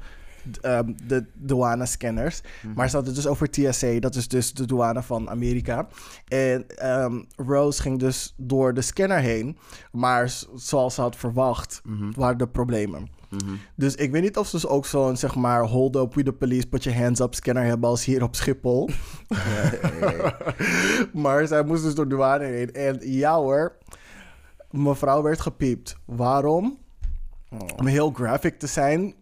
[0.61, 2.40] ehm, de douane-scanners.
[2.62, 2.74] Mhm.
[2.74, 5.87] Maar ze hadden het dus over TSA, dat is dus de douane van Amerika.
[6.28, 9.59] En ehm, Rose ging dus door de scanner heen,
[9.92, 12.12] maar zoals ze had verwacht, Mhm.
[12.16, 13.09] waren er problemen.
[13.31, 13.55] Mhm.
[13.76, 16.33] Dus ik weet niet of ze dus ook zo'n, zeg maar, hold up with the
[16.33, 18.90] police, put your hands up scanner hebben als hier op Schiphol.
[21.12, 22.72] maar zij moest dus door de douane heen.
[22.72, 23.76] En ja hoor,
[24.70, 25.96] mevrouw werd gepiept.
[26.05, 26.78] Waarom?
[27.76, 29.14] Om heel graphic te zijn.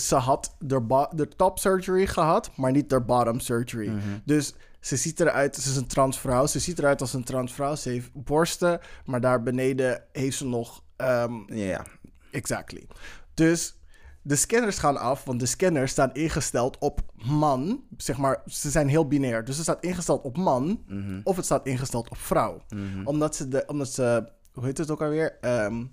[0.00, 3.92] Ze had de, top surgery gehad, maar niet de bottom surgery.
[4.24, 6.46] Dus ze ziet eruit, ze is een transvrouw.
[6.46, 7.74] Ze ziet eruit als een transvrouw.
[7.74, 11.84] Ze heeft borsten, maar daar beneden heeft ze nog ehm, Ja,
[12.30, 12.86] Exactly.
[13.34, 13.78] Dus
[14.22, 17.84] de scanners gaan af, want de scanners staan ingesteld op man.
[17.96, 19.44] Zeg maar, ze zijn heel binair.
[19.44, 21.20] Dus het staat ingesteld op man Mhm.
[21.24, 22.60] of het staat ingesteld op vrouw.
[23.04, 25.36] Omdat ze, de, omdat ze, hoe heet het ook alweer?
[25.40, 25.84] Ehm,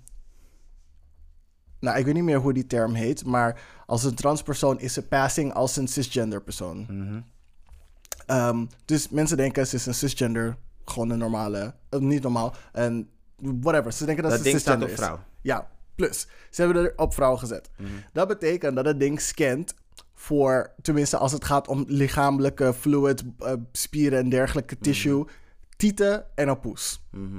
[1.84, 5.06] nou, ik weet niet meer hoe die term heet, maar als een transpersoon is ze
[5.06, 6.86] passing als een cisgender persoon.
[6.88, 7.20] Mhm.
[8.26, 13.08] Ehm, dus mensen denken ze is een cisgender, gewoon een normale, eh, niet normaal, en
[13.36, 13.92] whatever.
[13.92, 14.94] Ze denken dat, dat ze ding staat op is.
[14.94, 15.20] vrouw.
[15.40, 16.26] Ja, plus.
[16.50, 17.70] Ze hebben er op vrouw gezet.
[18.12, 19.74] Dat betekent dat het ding scant
[20.14, 25.24] voor, tenminste als het gaat om lichamelijke fluid, eh, spieren en dergelijke tissue,
[25.76, 27.00] tieten en een poes.
[27.10, 27.38] Mhm.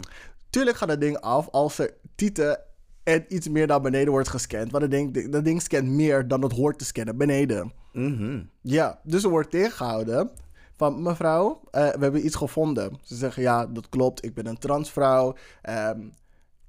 [0.50, 2.60] Tuurlijk gaat het ding af als er tieten
[3.06, 4.72] en iets meer naar beneden wordt gescand.
[4.72, 7.74] Want dat ding, dat ding scant meer dan het hoort te scannen beneden.
[7.94, 8.44] Mhm.
[8.62, 10.30] Ja, dus er wordt tegengehouden
[10.78, 12.98] van mevrouw, eh, we hebben iets gevonden.
[13.02, 15.36] Ze zeggen ja, dat klopt, ik ben een transvrouw.
[15.62, 16.00] ehm,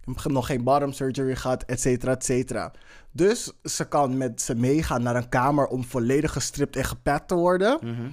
[0.05, 2.73] ik heb nog geen bottom surgery gehad, et cetera, et cetera.
[3.13, 7.35] Dus ze kan met ze meegaan naar een kamer om volledig gestript en gepat te
[7.35, 7.79] worden.
[7.83, 8.11] Mhm.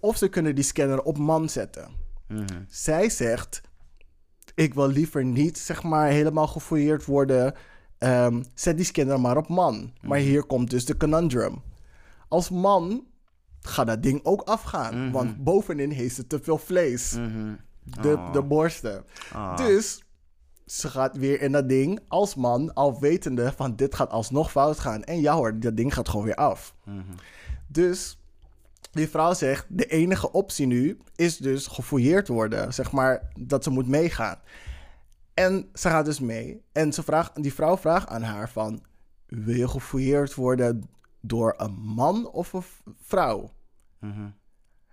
[0.00, 1.88] Of ze kunnen die scanner op man zetten.
[2.28, 2.62] Mhm.
[2.68, 3.60] Zij zegt,
[4.54, 7.54] ik wil liever niet, zeg maar, helemaal gefouilleerd worden.
[7.98, 9.92] Ehm, zet die scanner maar op man.
[10.02, 11.62] Maar hier komt dus de conundrum.
[12.28, 13.04] Als man
[13.60, 15.10] gaat dat ding ook afgaan.
[15.12, 17.12] Want bovenin heeft ze te veel vlees.
[17.12, 17.54] Mhm.
[17.82, 18.32] De, Oh.
[18.32, 19.04] de borsten.
[19.32, 19.56] Ah.
[19.56, 20.02] Dus
[20.66, 24.78] ze gaat weer in dat ding als man, al wetende van dit gaat alsnog fout
[24.78, 25.02] gaan.
[25.04, 26.74] En ja hoor, dat ding gaat gewoon weer af.
[26.84, 26.98] Mhm.
[27.66, 28.18] Dus
[28.94, 32.74] die vrouw zegt, de enige optie nu is dus gefouilleerd worden.
[32.74, 34.38] Zeg maar dat ze moet meegaan.
[35.34, 36.62] En ze gaat dus mee.
[36.72, 38.82] En ze vraagt, die vrouw vraagt aan haar van,
[39.26, 40.88] wil je gefouilleerd worden
[41.20, 42.64] door een man of een
[43.02, 43.52] vrouw?
[44.00, 44.28] Mhm.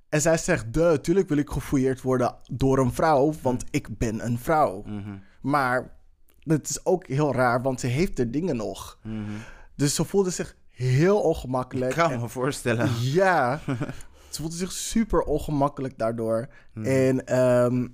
[0.09, 4.25] En zij zegt, de, tuurlijk wil ik gefouilleerd worden door een vrouw, want ik ben
[4.25, 4.81] een vrouw.
[4.85, 5.17] Mhm.
[5.41, 5.97] Maar
[6.39, 8.99] het is ook heel raar, want ze heeft de dingen nog.
[9.03, 9.31] Mhm.
[9.75, 11.91] Dus ze voelde zich heel ongemakkelijk.
[11.91, 12.89] Ik kan En- me voorstellen.
[13.01, 13.59] ja,
[14.29, 16.47] ze voelde zich super ongemakkelijk daardoor.
[16.73, 16.83] Hmm.
[16.85, 17.87] En ehm,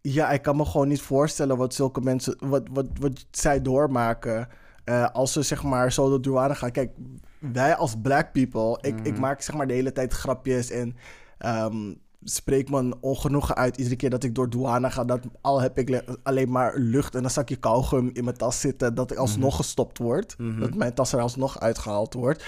[0.00, 4.48] ja, ik kan me gewoon niet voorstellen wat zulke mensen, wat, wat, wat zij doormaken.
[4.84, 6.70] eh, als ze zeg maar zo door douane gaan.
[6.70, 6.90] Kijk,
[7.38, 9.04] wij als black people, ik, Hmm.
[9.04, 10.96] ik maak zeg maar de hele tijd grapjes en
[11.38, 15.04] ehm, spreek mijn ongenoegen uit iedere keer dat ik door douane ga.
[15.04, 18.60] Dat al heb ik le- alleen maar lucht en een zakje kauwgum in mijn tas
[18.60, 20.34] zitten, dat ik alsnog gestopt word.
[20.60, 22.44] Dat mijn tas er alsnog uitgehaald wordt.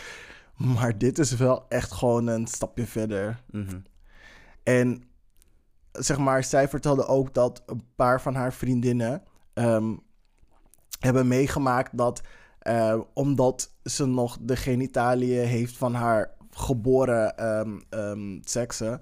[0.56, 3.42] Maar dit is wel echt gewoon een stapje verder.
[3.50, 3.78] Mhm.
[4.62, 5.02] En
[5.92, 9.22] zeg maar, zij vertelde ook dat een paar van haar vriendinnen
[9.54, 9.94] ehm,
[11.00, 12.20] hebben meegemaakt dat
[12.58, 19.00] eh, omdat ze nog de genitaliën heeft van haar geboren ehm, seksen,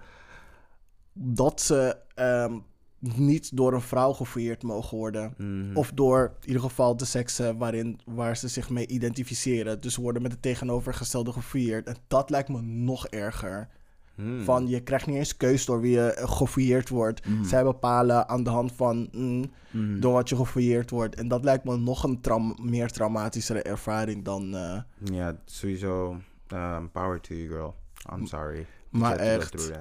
[1.13, 2.59] dat ze ehm,
[2.99, 5.35] niet door een vrouw gefouilleerd mogen worden.
[5.39, 5.77] Mhm.
[5.77, 9.81] Of door in ieder geval de seksen waarin, waar ze zich mee identificeren.
[9.81, 11.87] Dus ze worden met het tegenovergestelde gefouilleerd.
[11.87, 13.69] En dat lijkt me nog erger.
[14.15, 14.43] Mhm.
[14.45, 17.27] Van je krijgt niet eens keus door wie je eh, gefouilleerd wordt.
[17.27, 17.45] Mhm.
[17.45, 20.01] Zij bepalen aan de hand van mm, Mhm.
[20.01, 21.15] door wat je gefouilleerd wordt.
[21.15, 24.55] En dat lijkt me nog een traum- meer traumatischere ervaring dan.
[24.55, 26.17] eh, Ja, sowieso.
[26.53, 27.75] um, power to you, girl.
[28.13, 28.67] I'm sorry.
[28.91, 29.73] Maar echt.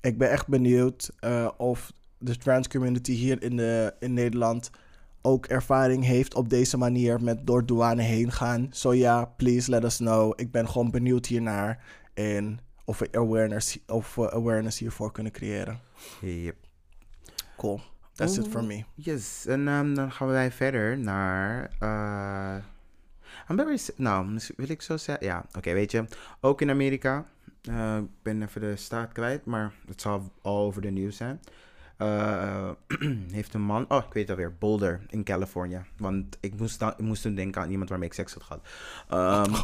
[0.00, 4.70] Ik ben echt benieuwd eh, of de trans community hier in, de, in Nederland
[5.22, 8.68] ook ervaring heeft op deze manier met door douane heen gaan.
[8.72, 10.32] Zo ja, please let us know.
[10.36, 11.84] Ik ben gewoon benieuwd hiernaar.
[12.14, 15.80] En of we awareness, of we awareness hiervoor kunnen creëren.
[16.20, 16.56] Yep.
[17.56, 17.80] Cool.
[18.14, 18.50] That's it Oh.
[18.50, 18.84] for me.
[18.94, 21.70] Yes, en ehm, dan gaan wij verder naar.
[21.78, 22.56] eh
[23.48, 23.78] I'm very.
[23.96, 25.26] Nou, wil ik zo zeggen?
[25.26, 26.04] Ja, oké, weet je.
[26.40, 27.26] Ook in Amerika.
[27.62, 31.40] Eh, Ik ben even de staat kwijt, maar het zal al over de nieuws zijn.
[31.96, 32.70] eh,
[33.32, 35.80] heeft een man, oh ik weet het alweer, Boulder in Californië.
[35.96, 38.68] Want ik moest, dan, ik moest toen denken aan iemand waarmee ik seks had gehad.
[39.08, 39.54] Ehm.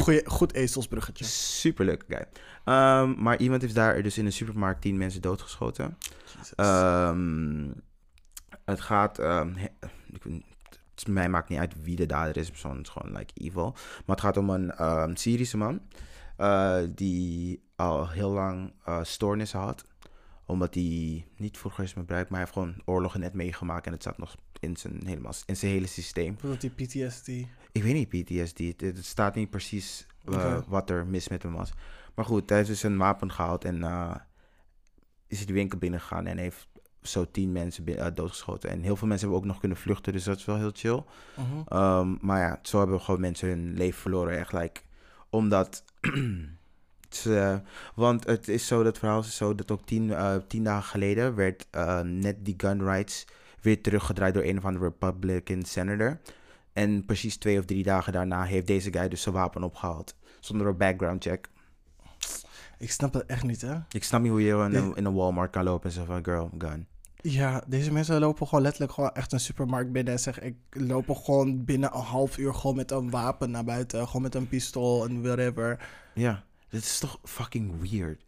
[0.00, 1.24] Goeie, goed ezelsbruggetje.
[1.24, 2.24] Superleuke guy.
[2.64, 5.96] Ehm, maar iemand heeft daar dus in een supermarkt tien mensen doodgeschoten.
[6.56, 7.68] Ehm,
[8.64, 9.16] het gaat.
[9.16, 9.86] he-
[10.94, 12.48] het mij maakt niet uit wie de dader is.
[12.50, 13.72] Persoon is gewoon like evil.
[14.06, 15.80] Maar het gaat om een Syrische man.
[16.38, 19.84] Eh, die al heel lang eh stoornissen had.
[20.44, 22.30] Omdat hij niet vroeger is misbruikt.
[22.30, 23.86] Maar hij heeft gewoon oorlogen net meegemaakt.
[23.86, 26.36] En het zat nog in zijn, helemaal, in zijn hele systeem.
[26.40, 27.28] Dat die PTSD.
[27.72, 28.58] Ik weet niet PTSD.
[28.58, 31.72] Het, het staat niet precies eh, wat er mis met hem was.
[32.14, 33.76] Maar goed, hij heeft dus een wapen gehaald en
[35.26, 36.68] is hij de winkel binnengegaan en heeft
[37.02, 38.70] zo tien mensen doodgeschoten.
[38.70, 41.04] En heel veel mensen hebben ook nog kunnen vluchten, dus dat is wel heel chill.
[41.36, 41.46] Mhm.
[41.68, 44.38] Ehm, maar ja, zo hebben gewoon mensen hun leven verloren.
[44.38, 44.80] Echt like,
[45.30, 45.84] omdat
[47.10, 47.60] ze,
[47.94, 51.34] want het is zo, dat verhaal is zo dat ook tien, eh, tien dagen geleden
[51.34, 53.26] werd eh, net die gun rights
[53.60, 56.20] weer teruggedraaid door een of andere Republican senator.
[56.72, 60.16] En precies twee of drie dagen daarna heeft deze guy dus zijn wapen opgehaald.
[60.40, 61.48] Zonder een background check.
[62.78, 63.74] Ik snap dat echt niet, hè?
[63.90, 66.24] Ik snap niet hoe je in een, in een Walmart kan lopen en zeggen van
[66.24, 66.86] girl, gun.
[67.22, 71.10] Ja, deze mensen lopen gewoon letterlijk gewoon echt een supermarkt binnen en zeggen: Ik loop
[71.10, 74.06] gewoon binnen een half uur gewoon met een wapen naar buiten.
[74.06, 75.88] Gewoon met een pistool en whatever.
[76.14, 78.24] Ja, dit is toch fucking weird.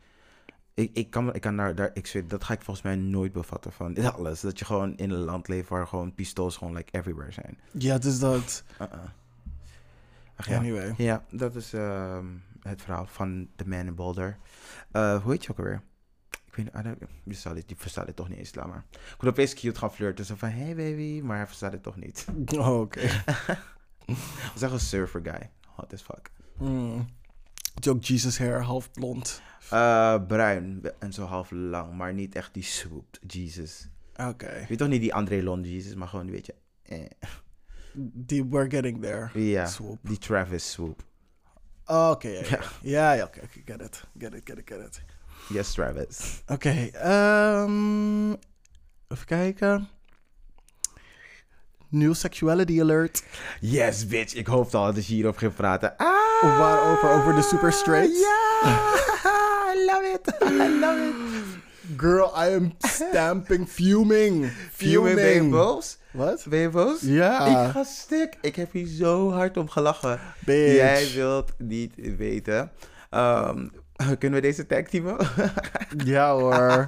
[0.74, 3.32] Ik, ik kan, ik kan daar, daar, ik zweer, dat ga ik volgens mij nooit
[3.32, 4.40] bevatten van dit alles.
[4.40, 7.58] Dat je gewoon in een land leeft waar gewoon pistols gewoon like everywhere zijn.
[7.70, 8.64] Ja, dus dat.
[10.36, 10.58] Ach ja.
[10.58, 10.94] Anyway.
[10.96, 12.26] Ja, dat is ehm,
[12.62, 14.38] het verhaal van The Man in Boulder.
[14.90, 15.82] Eh, hoe heet je ook alweer?
[16.64, 18.84] Weet I don't- dit, die verstaat dit toch niet eens, laat maar.
[18.90, 21.96] Ik moet opeens cute gaan flirten, zo van hey baby, maar hij verstaat het toch
[21.96, 22.26] niet.
[22.58, 23.00] Oh, oké.
[24.06, 25.50] Dat is echt een surfer guy.
[25.66, 26.30] Hot as fuck.
[26.58, 27.06] Mm.
[27.74, 29.42] Het is ook Jesus hair, half blond.
[29.70, 33.88] Eh, bruin en zo half lang, maar niet echt die swooped Jesus.
[34.16, 34.52] Oké.
[34.58, 36.54] Je weet toch niet die André Lon Jesus, maar gewoon, weet je.
[36.82, 36.98] Eh.
[38.12, 39.40] Die we're getting there.
[39.40, 39.98] Ja, Swoop.
[40.02, 41.02] die Travis swoop.
[41.84, 43.14] Oh, Oké, ja, ja.
[43.14, 44.04] Ja, oké, get it.
[44.18, 45.02] Get it, get it, get it.
[45.52, 46.42] Yes, Travis.
[46.46, 48.30] Oké, ehm,
[49.08, 49.88] even kijken.
[51.88, 53.22] New sexuality alert.
[53.60, 54.34] Yes, bitch.
[54.34, 55.96] Ik hoopte al dat je hierop ging praten.
[55.96, 56.58] Ah!
[56.58, 57.10] Waarover?
[57.10, 58.20] Over de super straights?
[58.20, 58.58] Ja!
[59.74, 60.50] I love it.
[60.50, 61.14] I love it.
[61.96, 64.52] Girl, I am stamping, fuming.
[64.72, 65.98] Fuming, ben je boos?
[66.10, 66.44] Wat?
[66.48, 67.00] Ben je boos?
[67.00, 67.46] Ja.
[67.46, 68.36] Ik ga stuk.
[68.40, 70.20] Ik heb hier zo hard om gelachen.
[70.44, 70.74] Bitch.
[70.74, 72.70] Jij wilt niet weten.
[73.10, 73.66] Ehm,
[74.18, 75.16] kunnen we deze tag teamen?
[76.04, 76.84] Ja hoor.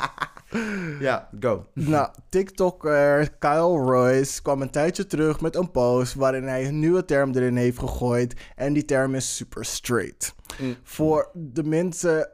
[1.07, 1.67] ja, go.
[1.75, 7.05] nou, TikToker Kyle Royce kwam een tijdje terug met een post waarin hij een nieuwe
[7.05, 8.35] term erin heeft gegooid.
[8.57, 10.35] En die term is super straight.
[10.61, 10.77] Mm.
[10.83, 12.29] Voor de mensen,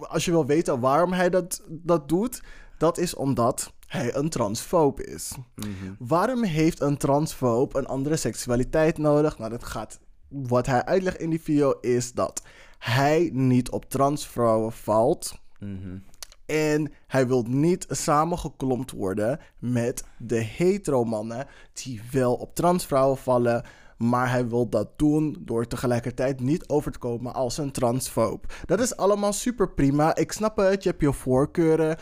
[0.00, 2.42] als je wil weten waarom hij dat, dat doet,
[2.78, 5.32] dat is omdat hij een transfoob is.
[5.54, 5.68] Mhm.
[5.98, 9.38] Waarom heeft een transfoob een andere seksualiteit nodig?
[9.38, 10.00] Nou, dat gaat.
[10.28, 12.42] Wat hij uitlegt in die video is dat
[12.84, 15.38] hij niet op transvrouwen valt.
[15.58, 15.98] Mhm.
[16.46, 23.64] En hij wil niet samengeklompt worden met de hetero-mannen die wel op transvrouwen vallen.
[23.96, 28.52] Maar hij wil dat doen door tegelijkertijd niet over te komen als een transfoob.
[28.66, 30.16] Dat is allemaal super prima.
[30.16, 31.96] Ik snap het, je hebt je voorkeuren.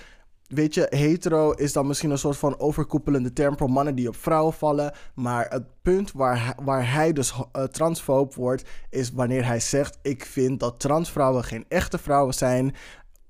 [0.54, 4.16] Weet je, hetero is dan misschien een soort van overkoepelende term voor mannen die op
[4.16, 4.92] vrouwen vallen.
[5.14, 9.98] Maar het punt waar hij, waar hij dus uh, transfoob wordt, is wanneer hij zegt:
[10.02, 12.74] Ik vind dat transvrouwen geen echte vrouwen zijn.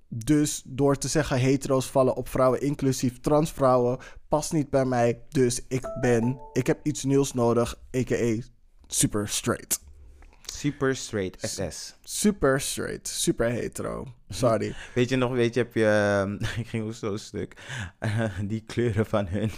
[0.09, 5.23] Dus door te zeggen hetero's vallen op vrouwen, inclusief transvrouwen, past niet bij mij.
[5.29, 8.43] Dus ik ben, ik heb iets nieuws nodig, a.k.a.
[8.87, 9.81] super straight.
[10.43, 11.95] Super straight SS.
[12.03, 14.07] Super straight, super hetero.
[14.33, 14.75] Sorry.
[14.95, 15.87] Weet je nog, weet je, heb je...
[15.87, 17.55] ehm, ik ging ook zo stuk.
[18.51, 19.51] die kleuren van hun.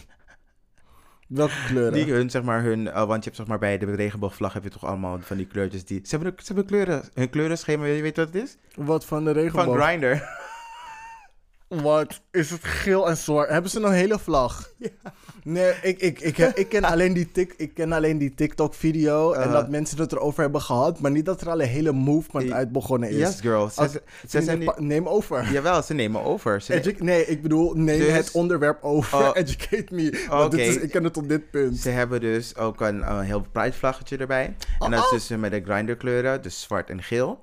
[1.29, 1.93] Welke kleuren?
[1.93, 2.89] Die hun, zeg maar, hun...
[2.89, 5.47] eh, want je hebt, zeg maar, bij de regenboogvlag heb je toch allemaal van die
[5.47, 6.01] kleurtjes die...
[6.03, 7.03] Ze hebben, ze hebben kleuren.
[7.15, 8.57] Hun kleurenschema, je weet wat het is?
[8.75, 9.65] Wat van de regenboog?
[9.65, 10.23] Van Grindr.
[11.69, 13.49] Wat is het geel en zwart?
[13.51, 14.69] Hebben ze een hele vlag?
[15.47, 19.39] Nee, ik, ik, ik, ik, ken alleen die, tik, ik ken alleen die TikTok-video en
[19.39, 19.53] Uh-huh.
[19.53, 22.73] dat mensen het erover hebben gehad, maar niet dat er al een hele movement uit
[22.73, 23.17] begonnen is.
[23.17, 23.69] Yes, girl.
[23.69, 25.53] Ze, Als- ze, ze zijn Neem over.
[25.53, 26.61] Jawel, ze nemen over.
[26.63, 29.19] Ze Edu- nee, ik bedoel, neem Dus- het onderwerp over.
[29.19, 29.31] Oh.
[29.43, 30.25] Educate me.
[30.29, 31.77] Want dit is, ik ken het tot dit punt.
[31.79, 34.57] Ze hebben dus ook een, een heel pride vlaggetje erbij.
[34.79, 37.41] En dat is dus met de grinder kleuren, dus zwart en geel.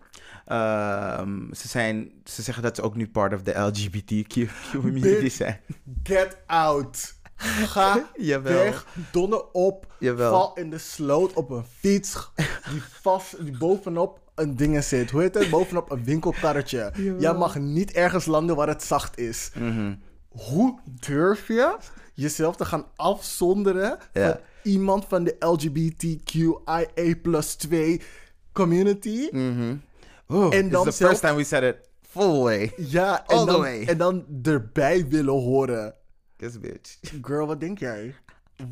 [0.51, 5.35] Ehm, ze, zijn, ze zeggen dat ze ook nu part of de LGBTQ community Bitch.
[5.35, 5.59] zijn.
[6.03, 7.13] Get out.
[7.35, 8.53] Ga Jawel.
[8.63, 10.31] weg, donder op, Jawel.
[10.31, 12.31] val in de sloot op een fiets
[12.71, 15.11] die vast, die bovenop een ding zit.
[15.11, 15.49] Hoe heet het?
[15.49, 16.91] Bovenop een winkelkarretje.
[17.19, 19.51] Jij mag niet ergens landen waar het zacht is.
[19.59, 19.93] Mhm.
[20.27, 21.77] hoe durf je
[22.13, 24.27] jezelf te gaan afzonderen Ja.
[24.31, 28.01] van iemand van de LGBTQIA plus 2
[28.51, 29.29] community?
[30.31, 32.71] Oeh, En dan is the first time we said it full way.
[32.77, 33.85] Ja, All en the dan, way.
[33.85, 35.93] en dan erbij willen horen.
[36.37, 36.97] This bitch.
[37.21, 38.15] Girl, wat denk jij?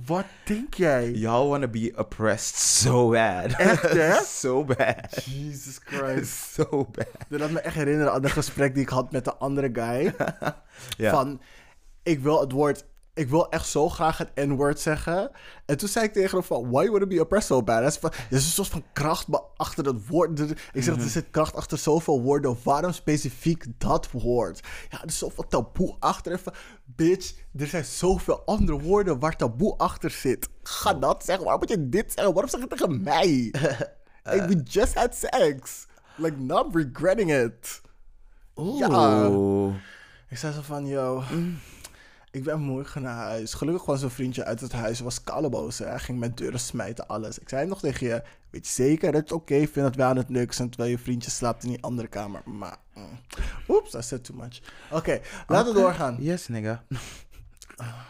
[0.06, 1.12] Wat denk jij?
[1.12, 3.52] Y'all wanna be oppressed so bad.
[3.52, 4.14] Echt, hè?
[4.42, 5.24] so bad.
[5.26, 6.32] Jesus Christ.
[6.54, 7.08] so bad.
[7.30, 10.14] Dat laat me echt herinneren aan een gesprek die ik had met de andere guy.
[10.98, 11.12] Ja.
[11.12, 11.42] Van,
[12.04, 12.86] ik wil het woord,
[13.20, 15.32] ik wil echt zo graag het N-woord zeggen.
[15.66, 17.98] En toen zei ik tegen hem van, why would it be oppressed so bad?
[17.98, 19.28] Van, er is een soort van kracht
[19.58, 20.40] achter dat woord.
[20.40, 21.04] Ik zeg, Mhm.
[21.04, 22.58] er zit kracht achter zoveel woorden.
[22.64, 24.60] Waarom specifiek dat woord?
[24.90, 26.32] Ja, er is zoveel taboe achter.
[26.32, 26.54] En van,
[26.86, 30.50] bitch, er zijn zoveel andere woorden waar taboe achter zit.
[30.64, 31.44] Ga dat zeggen.
[31.46, 32.34] Waarom moet je dit zeggen?
[32.34, 33.54] Waarom zeg je het tegen mij?
[34.24, 35.86] Like, we just had sex.
[36.16, 37.82] Like, I'm regretting it.
[38.56, 39.28] Ja.
[40.30, 41.58] Ik zei zo van, yo, Mm.
[42.32, 43.54] Ik ben ga naar huis.
[43.54, 45.78] Gelukkig kwam zo'n vriendje uit het huis, was kalleboos.
[45.78, 47.40] Hij ging met deuren smijten, alles.
[47.40, 50.18] Ik zei nog tegen je, weet je zeker dat het oké vindt dat wij aan
[50.18, 52.42] het neuken zijn terwijl je vriendje slaapt in die andere kamer.
[52.46, 53.20] Maar, mm.
[53.68, 54.62] oeps, I said too much.
[54.92, 56.18] Oké, laten we doorgaan.
[56.20, 56.84] Yes, nigga.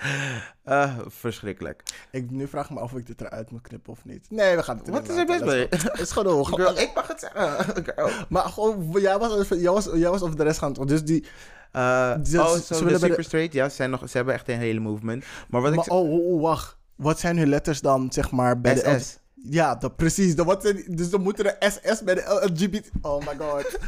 [0.64, 1.82] Eh, verschrikkelijk.
[2.10, 4.26] Ik, nu vraag ik me af of ik dit eruit moet knippen of niet.
[4.30, 5.66] Nee, we gaan het Wat is er best mee?
[5.70, 7.64] Het is gewoon Girl, ik mag het zeggen.
[7.94, 8.10] Girl.
[8.28, 10.72] Maar gewoon, jij was, jij, was, jij was over de rest gaan.
[10.72, 11.24] Dus die,
[11.72, 13.52] Eh, Ze- oh, ze zo willen de super straight.
[13.52, 15.24] Ja, ze, zijn nog, ze hebben echt een hele movement.
[15.48, 16.76] Maar wat maar, ik oh, oh, oh, wacht.
[16.96, 18.98] Wat zijn hun letters dan, zeg maar, bij de...
[18.98, 19.18] SS.
[19.34, 20.34] Ja, dat, precies.
[20.34, 22.90] Dat, wat zijn, dus dan moeten er SS bij de LGBT...
[23.02, 23.78] Oh my god.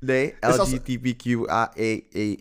[0.00, 2.36] Nee, Dus als- LGBTQAE E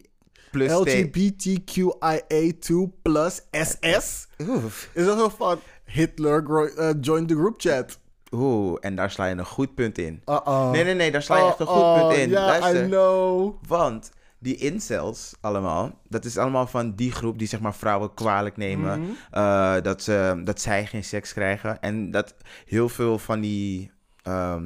[0.56, 0.88] plus T.
[0.88, 4.28] LGBTQIA2 plus SS.
[4.48, 4.90] Oef.
[4.94, 8.00] Is dat zo van Hitler gro- eh, joined the group chat?
[8.32, 10.22] Oeh, en daar sla je een goed punt in.
[10.26, 10.72] Uh-oh.
[10.72, 12.30] Nee, nee, nee, daar sla je echt een goed punt in.
[12.30, 12.86] Ja, Luister.
[12.86, 13.54] I know.
[13.68, 18.58] Want die incels allemaal, dat is allemaal van die groep die zeg maar vrouwen kwalijk
[18.58, 19.00] nemen.
[19.02, 19.10] Mhm.
[19.32, 21.82] eh, dat, ze, dat zij geen seks krijgen.
[21.82, 23.92] En dat heel veel van die
[24.24, 24.66] ehm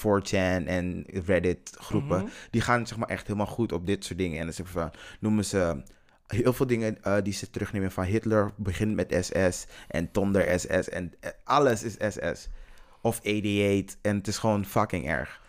[0.00, 2.30] 4chan en Reddit groepen, Mhm.
[2.50, 4.38] die gaan zeg maar echt helemaal goed op dit soort dingen.
[4.38, 5.82] En dan zeg van, noemen ze
[6.26, 10.88] heel veel dingen eh, die ze terugnemen van Hitler begint met SS en Tonder SS
[10.88, 12.48] en eh, alles is SS.
[13.02, 15.40] Of 88 en het is gewoon fucking erg.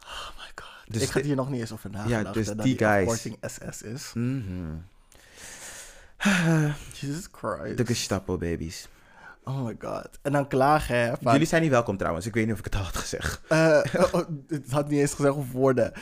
[0.00, 0.92] Oh my god.
[0.94, 2.24] Dus ik had hier nog niet eens over nagedacht.
[2.26, 3.08] Ja, dus dat die guys.
[3.08, 4.10] afkorting SS is.
[4.14, 4.74] Mhm.
[7.00, 7.76] Jesus Christ.
[7.76, 8.88] De Gestapo babies.
[9.44, 10.08] Oh my god.
[10.22, 11.12] En dan klagen, hè.
[11.22, 12.26] Van, Jullie zijn niet welkom trouwens.
[12.26, 13.40] Ik weet niet of ik het al had gezegd.
[13.48, 13.80] Eh,
[14.12, 15.92] oh, het had niet eens gezegd of woorden.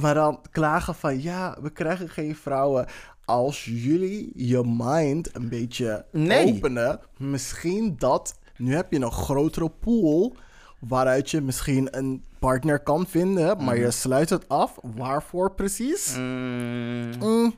[0.00, 2.86] Maar dan klagen van ja, we krijgen geen vrouwen.
[3.24, 6.54] Als jullie je mind een beetje Nee.
[6.56, 8.38] openen, misschien dat.
[8.56, 10.36] Nu heb je een grotere pool
[10.78, 14.78] waaruit je misschien een partner kan vinden, maar je sluit het af.
[14.82, 16.16] Waarvoor precies?
[16.18, 17.54] Mm.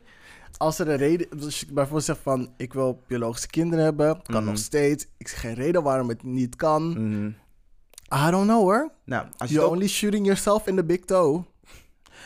[0.57, 4.45] Als er een reden, als je bijvoorbeeld zegt van ik wil biologische kinderen hebben, kan
[4.45, 5.07] nog steeds.
[5.17, 6.89] Ik zie geen reden waarom het niet kan.
[6.89, 7.27] Mhm.
[8.27, 8.93] I don't know hoor.
[9.05, 11.45] Nou, als You're only shooting yourself in the big toe.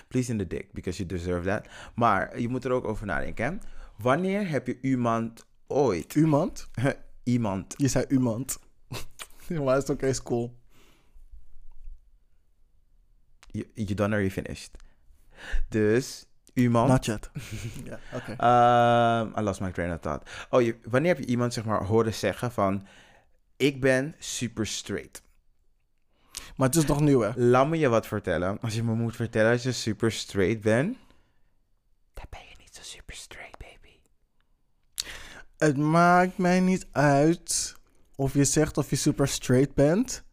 [0.09, 1.66] Please in the dick, because you deserve that.
[1.95, 3.45] Maar je moet er ook over nadenken.
[3.45, 3.59] hè.
[3.97, 6.14] Wanneer heb je iemand ooit...
[6.14, 6.69] Iemand?
[7.23, 7.75] iemand...
[7.77, 8.59] Je zei iemand.
[9.64, 10.59] maar is oké, is cool.
[13.51, 14.71] You, you done you finished.
[15.69, 16.89] Dus, iemand...
[16.89, 17.31] Not yet.
[17.91, 18.35] ja, oké.
[18.37, 20.31] Ehm, I lost my train of thought.
[20.51, 22.87] Oh, je, wanneer heb je iemand zeg maar horen zeggen van...
[23.57, 25.23] Ik ben super straight.
[26.57, 27.31] Maar het is nog nieuw, hè?
[27.35, 28.59] Laat me je wat vertellen.
[28.61, 30.97] Als je me moet vertellen dat je super straight bent...
[32.15, 33.97] Dan ben je niet zo super straight, baby.
[35.57, 37.75] Het maakt mij niet uit
[38.15, 40.25] of je zegt of je super straight bent.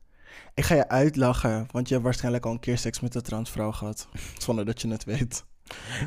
[0.54, 3.72] Ik ga je uitlachen, want je hebt waarschijnlijk al een keer seks met een transvrouw
[3.72, 4.08] gehad.
[4.38, 5.46] Zonder dat je het weet.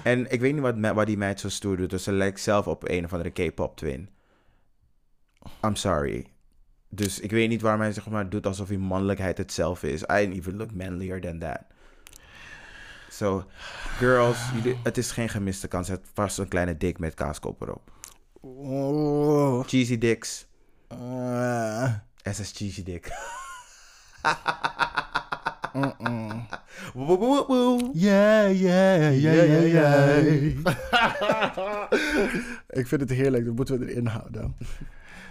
[0.04, 1.90] En ik weet niet wat, wat die meid zo stoer doet.
[1.90, 4.08] Dus ze lijkt zelf op een of andere K-pop twin.
[5.64, 6.26] I'm sorry.
[6.88, 10.02] Dus ik weet niet waarom hij zeg maar doet alsof hij mannelijkheid hetzelfde is.
[10.02, 11.60] I didn't even look manlier than that.
[13.10, 13.44] So,
[13.98, 14.38] girls,
[14.82, 15.88] het is geen gemiste kans.
[15.88, 17.90] Het was een kleine dik met kaaskop erop.
[18.40, 19.64] Oh.
[19.66, 20.46] Cheesy dicks.
[20.88, 23.08] Eh, SS cheesy dick.
[25.72, 26.46] mm-mm.
[26.94, 27.90] Woe, woe, woe.
[27.92, 30.42] Yeah, yeah, yeah, yeah, yeah.
[32.80, 34.56] Ik vind het heerlijk, dat moeten we erin houden.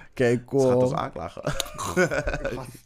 [0.10, 0.82] Oké, Ze gaat cool.
[0.82, 1.42] ons aanklagen.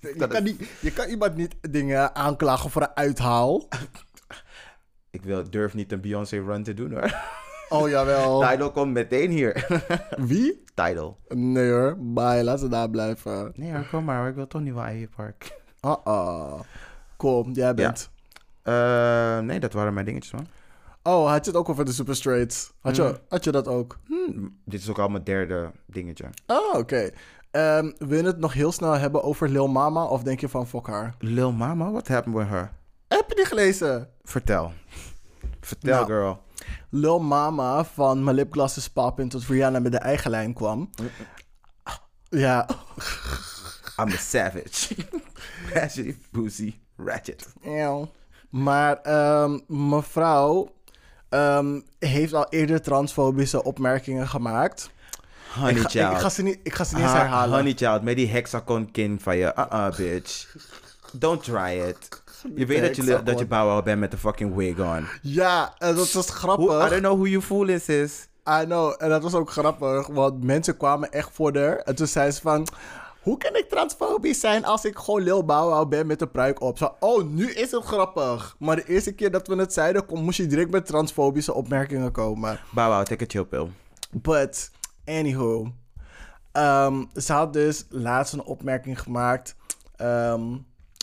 [0.19, 3.67] Je kan, niet, je kan iemand niet dingen aanklagen voor een uithaal.
[5.09, 7.15] Ik wil, durf niet een Beyoncé run te doen hoor.
[7.69, 8.49] Oh, jawel.
[8.49, 9.65] Tidal komt meteen hier.
[10.17, 10.63] Wie?
[10.73, 11.17] Tidal.
[11.27, 13.51] Nee hoor, bye, laat ze daar blijven.
[13.55, 14.27] Nee hoor, kom maar hoor.
[14.27, 15.59] Ik wil toch niet wel Ivy Park.
[15.81, 16.59] Uh-oh.
[17.17, 18.09] Cool, jij bent.
[18.61, 20.47] Eh, nee, dat waren mijn dingetjes man.
[21.03, 22.71] Oh, had je het ook over de Super Straights?
[22.79, 23.17] Had je, Mm.
[23.29, 23.97] had je dat ook?
[24.07, 26.25] Hm, dit is ook al mijn derde dingetje.
[26.47, 27.09] Oh, oké.
[27.51, 30.03] Ehm, wil je het nog heel snel hebben over Lil Mama?
[30.05, 31.15] Of denk je van, fuck haar?
[31.19, 32.71] Lil Mama, what happened with her?
[33.07, 34.09] Heb je die gelezen?
[34.23, 34.71] Vertel.
[35.61, 36.05] Vertel, Nou.
[36.05, 36.41] girl.
[36.89, 40.89] Lil Mama van My Lip Gloss is Poppin' tot Rihanna met de eigen lijn kwam.
[42.29, 42.67] Ja,
[43.99, 44.95] I'm a savage.
[45.73, 47.47] Ratchet, boozy, ratchet.
[47.63, 48.11] Eeuw.
[48.49, 50.71] Maar ehm, mevrouw
[51.29, 54.89] ehm, heeft al eerder transfobische opmerkingen gemaakt.
[55.55, 56.05] Honey Ik ga, child.
[56.11, 57.57] ik, ik ga ze niet, ik ga ze niet eens Ha- herhalen.
[57.57, 59.53] Honey child, met die hexagon kin van je.
[59.57, 60.55] Uh-uh, bitch.
[61.11, 62.21] Don't try it.
[62.55, 65.07] Je weet dat je, dat je bent met de fucking wig on.
[65.21, 66.65] Ja, en dat was grappig.
[66.65, 68.27] Who, I don't know who you fooling, sis.
[68.49, 68.95] I know.
[68.97, 71.77] En dat was ook grappig, want mensen kwamen echt voor haar.
[71.77, 72.67] En toen zei ze van...
[73.23, 75.45] Hoe kan ik transfobisch zijn als ik gewoon Lil
[75.87, 76.77] ben met een pruik op?
[76.77, 78.55] Zo, oh, nu is het grappig.
[78.59, 82.11] Maar de eerste keer dat we het zeiden, kom, moest je direct met transfobische opmerkingen
[82.11, 82.59] komen.
[82.71, 83.67] Bow wow, take a chill pill.
[84.11, 84.71] But,
[85.05, 85.71] anywho.
[86.51, 89.55] ehm, ze had dus laatst een opmerking gemaakt...
[89.95, 90.57] ehm,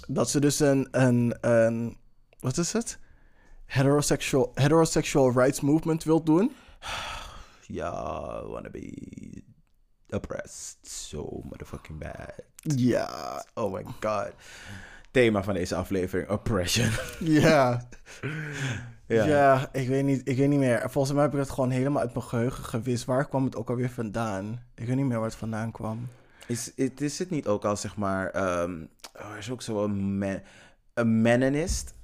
[0.09, 1.97] dat ze dus een, een, een...
[2.41, 2.99] Wat is het?
[3.67, 6.53] Heterosexual, heterosexual rights movement wil doen.
[7.73, 7.93] Ja,
[8.47, 8.93] wanna be
[10.13, 10.77] oppressed.
[10.83, 12.33] So motherfucking bad.
[12.57, 14.31] Ja, Oh my god.
[15.11, 16.89] Thema van deze aflevering, oppression.
[17.41, 17.89] ja.
[19.07, 19.25] ja.
[19.25, 20.91] Ja, ik weet, niet, ik weet niet meer.
[20.91, 23.05] Volgens mij heb ik het gewoon helemaal uit mijn geheugen gewist.
[23.05, 24.63] Waar kwam het ook alweer vandaan?
[24.75, 26.09] Ik weet niet meer waar het vandaan kwam.
[26.47, 28.31] Is, is, is het niet ook al, zeg maar...
[28.31, 28.83] ehm,
[29.17, 30.41] oh, er is ook zo'n man,
[30.95, 31.95] een manonist.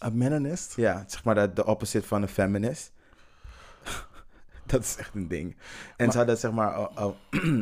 [0.00, 0.76] Een Menonist?
[0.76, 2.92] Ja, zeg maar de, de opposite van een feminist.
[4.72, 5.56] dat is echt een ding.
[5.96, 6.88] En ze hadden zeg maar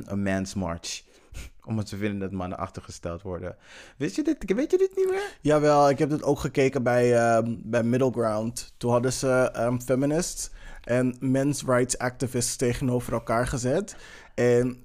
[0.09, 1.03] een man's march.
[1.65, 3.57] Omdat ze vinden dat mannen achtergesteld worden.
[3.97, 5.37] Weet je dit, weet je dit niet meer?
[5.41, 8.75] Jawel, ik heb het ook gekeken bij, ehm, bij Middle Ground.
[8.77, 13.97] Toen hadden ze ehm, feminists en men's rights activists tegenover elkaar gezet.
[14.35, 14.85] En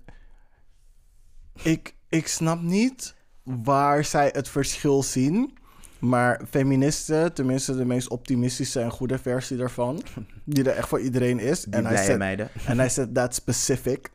[1.62, 5.58] ik, ik snap niet waar zij het verschil zien.
[6.00, 10.02] Maar feministen, tenminste de meest optimistische en goede versie daarvan,
[10.44, 11.64] die er echt voor iedereen is.
[11.64, 12.50] Die en hij meiden.
[12.66, 14.12] en hij zet that specific.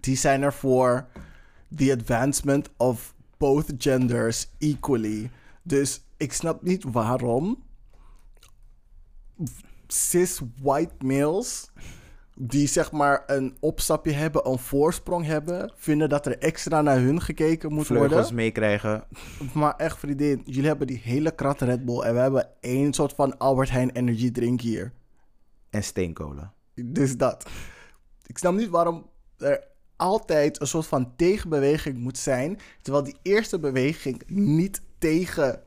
[0.00, 1.06] Die zijn er voor
[1.76, 5.30] the advancement of both genders equally.
[5.62, 7.62] Dus ik snap niet waarom
[9.86, 11.70] cis white males
[12.34, 17.20] die zeg maar een opstapje hebben, een voorsprong hebben, vinden dat er extra naar hun
[17.20, 18.34] gekeken moet Vleugels worden.
[18.34, 19.04] meekrijgen.
[19.54, 23.12] Maar echt vriendin, jullie hebben die hele krat Red Bull en we hebben één soort
[23.12, 24.92] van Albert Heijn energy drink hier.
[25.70, 26.52] En steenkolen.
[26.74, 27.50] Dus dat.
[28.26, 29.64] Ik snap niet waarom er
[29.96, 35.62] altijd een soort van tegenbeweging moet zijn, terwijl die eerste beweging niet tegen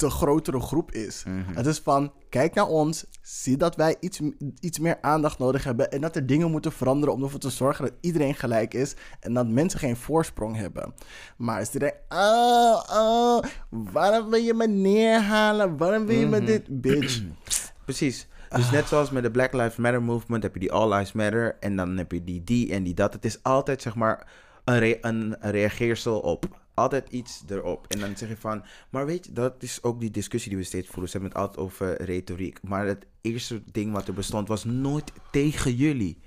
[0.00, 1.24] de grotere groep is.
[1.54, 4.20] Het is van, kijk naar ons, zie dat wij iets,
[4.60, 7.84] iets meer aandacht nodig hebben en dat er dingen moeten veranderen om ervoor te zorgen
[7.84, 10.94] dat iedereen gelijk is en dat mensen geen voorsprong hebben.
[11.36, 15.76] Maar is iedereen, oh, oh, waarom wil je me neerhalen?
[15.76, 16.80] Waarom wil je me dit?
[16.80, 17.22] Bitch.
[17.84, 18.28] Precies.
[18.50, 21.56] Dus net zoals met de Black Lives Matter movement heb je die All Lives Matter.
[21.60, 23.12] En dan heb je die die en die dat.
[23.12, 24.26] Het is altijd zeg maar
[24.64, 26.59] een, re- een, een reageersel op.
[26.74, 27.86] Altijd iets erop.
[27.88, 28.64] En dan zeg je van...
[28.90, 31.08] Maar weet je, dat is ook die discussie die we steeds voeren.
[31.10, 32.58] Ze hebben het altijd over retoriek.
[32.62, 36.18] Maar het eerste ding wat er bestond was nooit tegen jullie.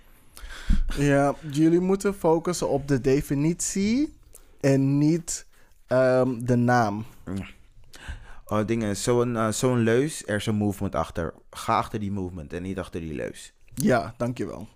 [0.97, 4.13] Ja, jullie moeten focussen op de definitie
[4.59, 5.45] en niet
[5.87, 7.05] ehm, de naam.
[8.45, 11.33] Oh, dingen, zo'n eh, zo'n leus, er is een movement achter.
[11.49, 13.53] Ga achter die movement en niet achter die leus.
[13.75, 14.67] Ja, dankjewel.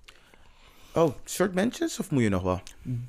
[0.98, 2.62] Oh, short mentions of moet je nog wel?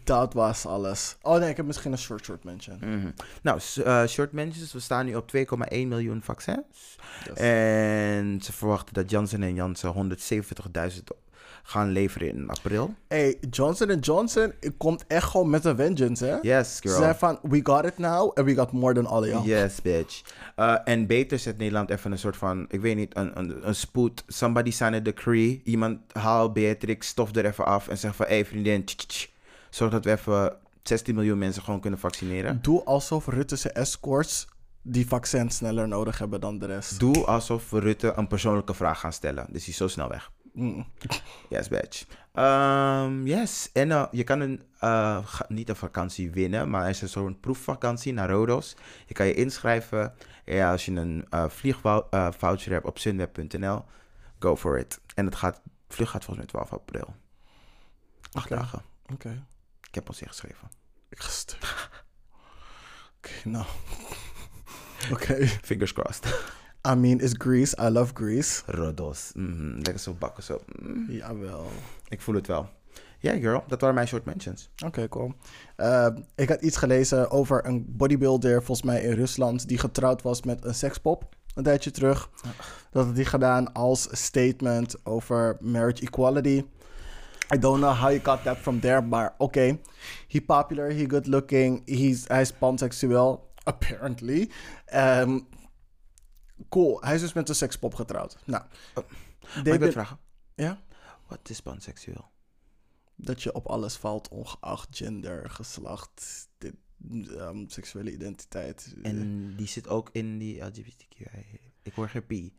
[0.04, 1.16] Dat was alles.
[1.22, 2.78] Oh nee, ik heb misschien een short short mention.
[2.80, 3.10] Mhm.
[3.42, 6.98] Nou, eh, short mentions, we staan nu op 2,1 miljoen vaccins.
[7.24, 7.36] Yes.
[7.36, 11.10] En ze verwachten dat Janssen Janssen 170.000
[11.62, 12.94] gaan leveren in april.
[13.08, 16.38] Hey, Johnson Johnson komt echt gewoon met een vengeance, hè?
[16.42, 16.98] Yes, Ze girl.
[17.00, 19.46] zijn van, we got it now and we got more than all of y'all.
[19.46, 20.22] Yes, bitch.
[20.56, 23.74] Uh, en beter zet Nederland even een soort van, ik weet niet, een, een, een
[23.74, 24.24] spoed.
[24.26, 25.60] Somebody sign a decree.
[25.64, 29.06] Iemand haal Beatrix, stof er even af en zeg van, hé hey, vriendin, tch, tch,
[29.06, 29.28] tch.
[29.70, 32.58] zorg dat we even 16 miljoen mensen gewoon kunnen vaccineren.
[32.62, 34.46] Doe alsof Rutte's escorts
[34.82, 37.00] die vaccin sneller nodig hebben dan de rest.
[37.00, 39.46] Doe alsof we Rutte een persoonlijke vraag gaan stellen.
[39.50, 40.30] Dus die is zo snel weg.
[40.52, 40.86] Mm.
[41.48, 42.06] Yes, bitch.
[42.32, 43.70] Ehm, yes.
[43.72, 47.40] En eh, je kan een, eh, niet een vakantie winnen, maar er is een soort
[47.40, 48.76] proefvakantie naar Rodos.
[49.06, 50.14] Je kan je inschrijven.
[50.44, 53.84] Ja, als je een eh vliegvoucher hebt op sunweb.nl,
[54.38, 55.00] go for it.
[55.14, 57.14] En het gaat, vlucht gaat volgens mij 12 april.
[58.32, 58.82] Acht dagen.
[59.12, 59.44] Oké,
[59.88, 60.68] Ik heb ons ingeschreven.
[61.08, 61.30] ik ga.
[63.18, 63.64] Oké, nou.
[65.12, 65.46] Oké.
[65.46, 66.52] Fingers crossed.
[66.90, 67.76] I mean, is Greece.
[67.80, 68.62] I love Greece.
[68.66, 69.30] Rodos.
[69.34, 70.60] Mhm, Lekker zo bakken zo.
[70.82, 71.66] Mm, Jawel.
[72.08, 72.68] ik voel het wel.
[73.20, 73.64] Ja, girl.
[73.66, 74.70] Dat waren mijn short mentions.
[74.84, 75.34] Oké, cool.
[75.76, 80.42] Eh, ik had iets gelezen over een bodybuilder, volgens mij in Rusland, die getrouwd was
[80.42, 82.30] met een sekspop een tijdje terug.
[82.90, 86.64] Dat had hij gedaan als statement over marriage equality.
[87.54, 89.78] I don't know how you got that from there, maar oké.
[90.28, 94.50] He popular, he good looking, he's, hij is panseksueel, apparently.
[94.84, 95.38] Ehm,
[96.68, 98.36] cool, hij is dus met een sekspop getrouwd.
[98.44, 99.04] Nou, Mag
[99.56, 100.18] ik David- dat vragen?
[100.54, 100.80] ja?
[101.28, 102.30] Wat is panseksueel?
[103.20, 106.74] dat je op alles valt, ongeacht gender, geslacht, dit,
[107.36, 108.94] ehm, seksuele identiteit.
[109.02, 111.60] En die zit ook in die LGBTQI.
[111.82, 112.52] Ik hoor geen P.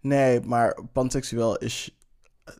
[0.00, 1.98] Nee, maar panseksueel is.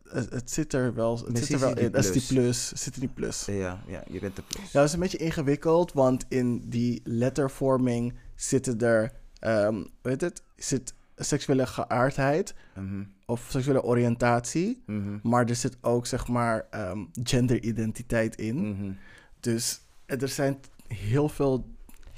[0.03, 1.91] Het, het zit er wel, het Misschien zit er wel in.
[1.91, 2.67] Dat is die plus.
[2.73, 3.45] Zit in die plus.
[3.45, 4.63] Ja, ja, je bent de plus.
[4.71, 9.11] Ja, dat is een beetje ingewikkeld, want in die lettervorming zitten er,
[9.45, 16.05] ehm weet het, zit seksuele geaardheid Mhm, of seksuele oriëntatie, mhm, maar er zit ook
[16.05, 18.69] zeg maar ehm, genderidentiteit in.
[18.69, 18.91] mhm.
[19.39, 21.65] Dus er zijn heel veel.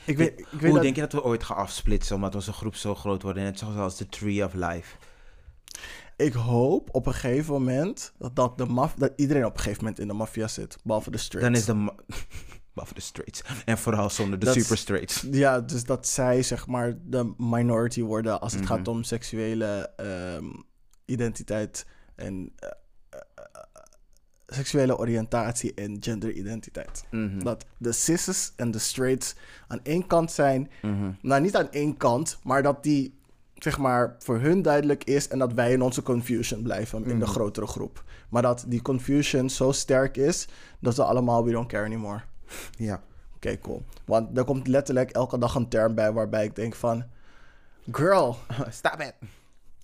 [0.06, 2.54] Ik weet, ik weet Hoe dat- denk je dat we ooit gaan afsplitsen omdat onze
[2.54, 3.38] groep zo groot wordt?
[3.40, 4.96] Net zoals de Tree of Life.
[6.18, 9.84] Ik hoop op een gegeven moment dat, dat, de maf dat iedereen op een gegeven
[9.84, 11.66] moment in de maffia zit, behalve de straights.
[11.66, 12.16] Dan is de...
[12.78, 13.44] Behalve de straights.
[13.66, 15.26] En vooral zonder de Dat super straights.
[15.32, 18.72] Ja, dus dat zij zeg maar de minority worden als het Mhm.
[18.74, 20.46] gaat om seksuele ehm,
[21.06, 22.70] identiteit en eh,
[23.10, 23.20] eh,
[24.48, 27.06] seksuele oriëntatie en genderidentiteit.
[27.12, 29.36] Mhm, Dat de cisses en de straights
[29.68, 31.12] aan één kant zijn, mhm.
[31.22, 33.16] nou niet aan één kant, maar dat die
[33.56, 37.26] zeg maar voor hun duidelijk is en dat wij in onze confusion blijven in de
[37.26, 37.34] Mhm.
[37.34, 38.04] grotere groep.
[38.30, 40.48] Maar dat die confusion zo sterk is
[40.80, 42.22] dat ze allemaal we don't care anymore.
[42.78, 43.02] Ja.
[43.36, 43.84] Oké, cool.
[44.06, 47.04] Want er komt letterlijk elke dag een term bij waarbij ik denk van...
[47.92, 48.38] Girl,
[48.70, 49.14] Stop it.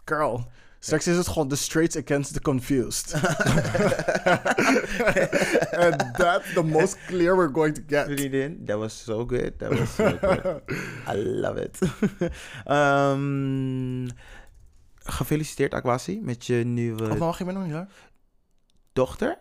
[0.05, 0.47] girl.
[0.79, 3.13] Straks is het gewoon the straights against the confused.
[5.83, 8.05] And that's the most clear we're going to get.
[8.05, 9.59] Vriendin, that was so good.
[9.59, 10.61] That was so good.
[11.07, 11.79] I love it.
[12.65, 14.07] Ehm,
[15.03, 17.87] gefeliciteerd, Aquasi, met je nieuwe Of mag je me nog niet, hoor?
[18.93, 19.37] dochter.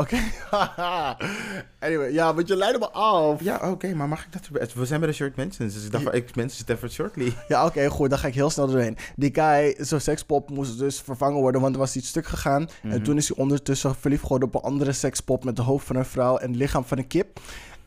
[0.00, 0.16] Oké.
[1.86, 3.40] anyway, ja, want je leidde me af.
[3.42, 4.72] Ja, oké, maar mag ik dat?
[4.74, 7.34] We zijn bij de short mentions, dus ik dacht, van, ik mention het even shortly.
[7.48, 8.10] Ja, oké, goed.
[8.10, 8.96] Dan ga ik heel snel doorheen.
[9.16, 12.68] Die guy, zo'n sekspop, moest dus vervangen worden, want er was iets stuk gegaan.
[12.82, 13.02] En Mhm.
[13.02, 16.04] toen is hij ondertussen verliefd geworden op een andere sekspop met de hoofd van een
[16.04, 17.40] vrouw en het lichaam van een kip.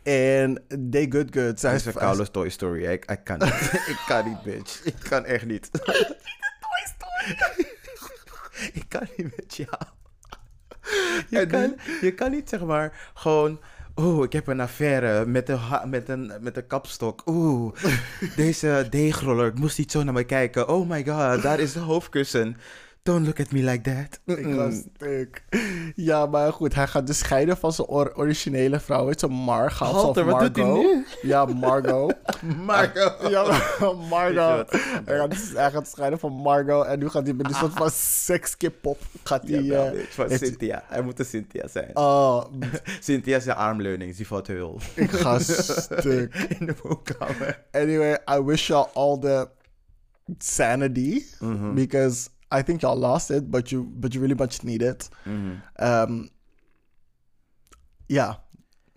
[0.03, 1.59] En they good good.
[1.59, 2.84] Zij is een koude Toy Story.
[2.86, 3.53] Ik, ik kan niet.
[3.93, 4.84] ik kan niet, bitch.
[4.84, 5.70] Ik kan echt niet.
[6.64, 7.68] Toy Story.
[8.74, 9.70] ik kan niet met jou.
[11.29, 13.59] Je En kan, je kan niet, zeg maar, gewoon...
[13.95, 17.21] Oeh, ik heb een affaire met een, met een, met een kapstok.
[17.25, 17.73] Oeh,
[18.36, 19.47] deze deegroller.
[19.47, 20.67] Ik moest niet zo naar me kijken.
[20.67, 22.57] Oh my god, daar is de hoofdkussen.
[23.04, 24.38] Don't look at me like that.
[24.38, 25.43] Ik was stuk.
[25.95, 29.06] Ja, maar goed, hij gaat dus scheiden van zijn or- originele vrouw.
[29.06, 29.78] Weet je, Margot.
[29.88, 31.06] Halter, wat doet hij nu?
[31.22, 32.16] Ja, Margot.
[32.66, 33.12] Marco.
[33.30, 33.43] Ja,
[34.10, 34.72] Margot.
[35.06, 36.86] Hij gaat, hij gaat scheiden van Margot.
[36.86, 39.01] En nu gaat hij met een soort van sekskip-pop.
[39.24, 39.62] Gaat hij...
[39.62, 40.84] Ja, bitch, van Cynthia.
[40.88, 41.89] Hij moet een Cynthia zijn.
[41.97, 42.45] Oh,
[43.01, 44.16] Cynthia is de armleuning.
[44.16, 44.80] Die valt heel.
[44.93, 46.36] ik ga stuk.
[46.60, 47.64] In de woonkamer.
[47.72, 49.47] Anyway, I wish y'all all the
[50.38, 51.24] sanity.
[51.39, 51.74] Mhm.
[51.74, 52.28] Because
[52.60, 55.10] I think y'all lost it, but you, but you really much need it.
[55.82, 56.30] Um,
[58.06, 58.43] ja.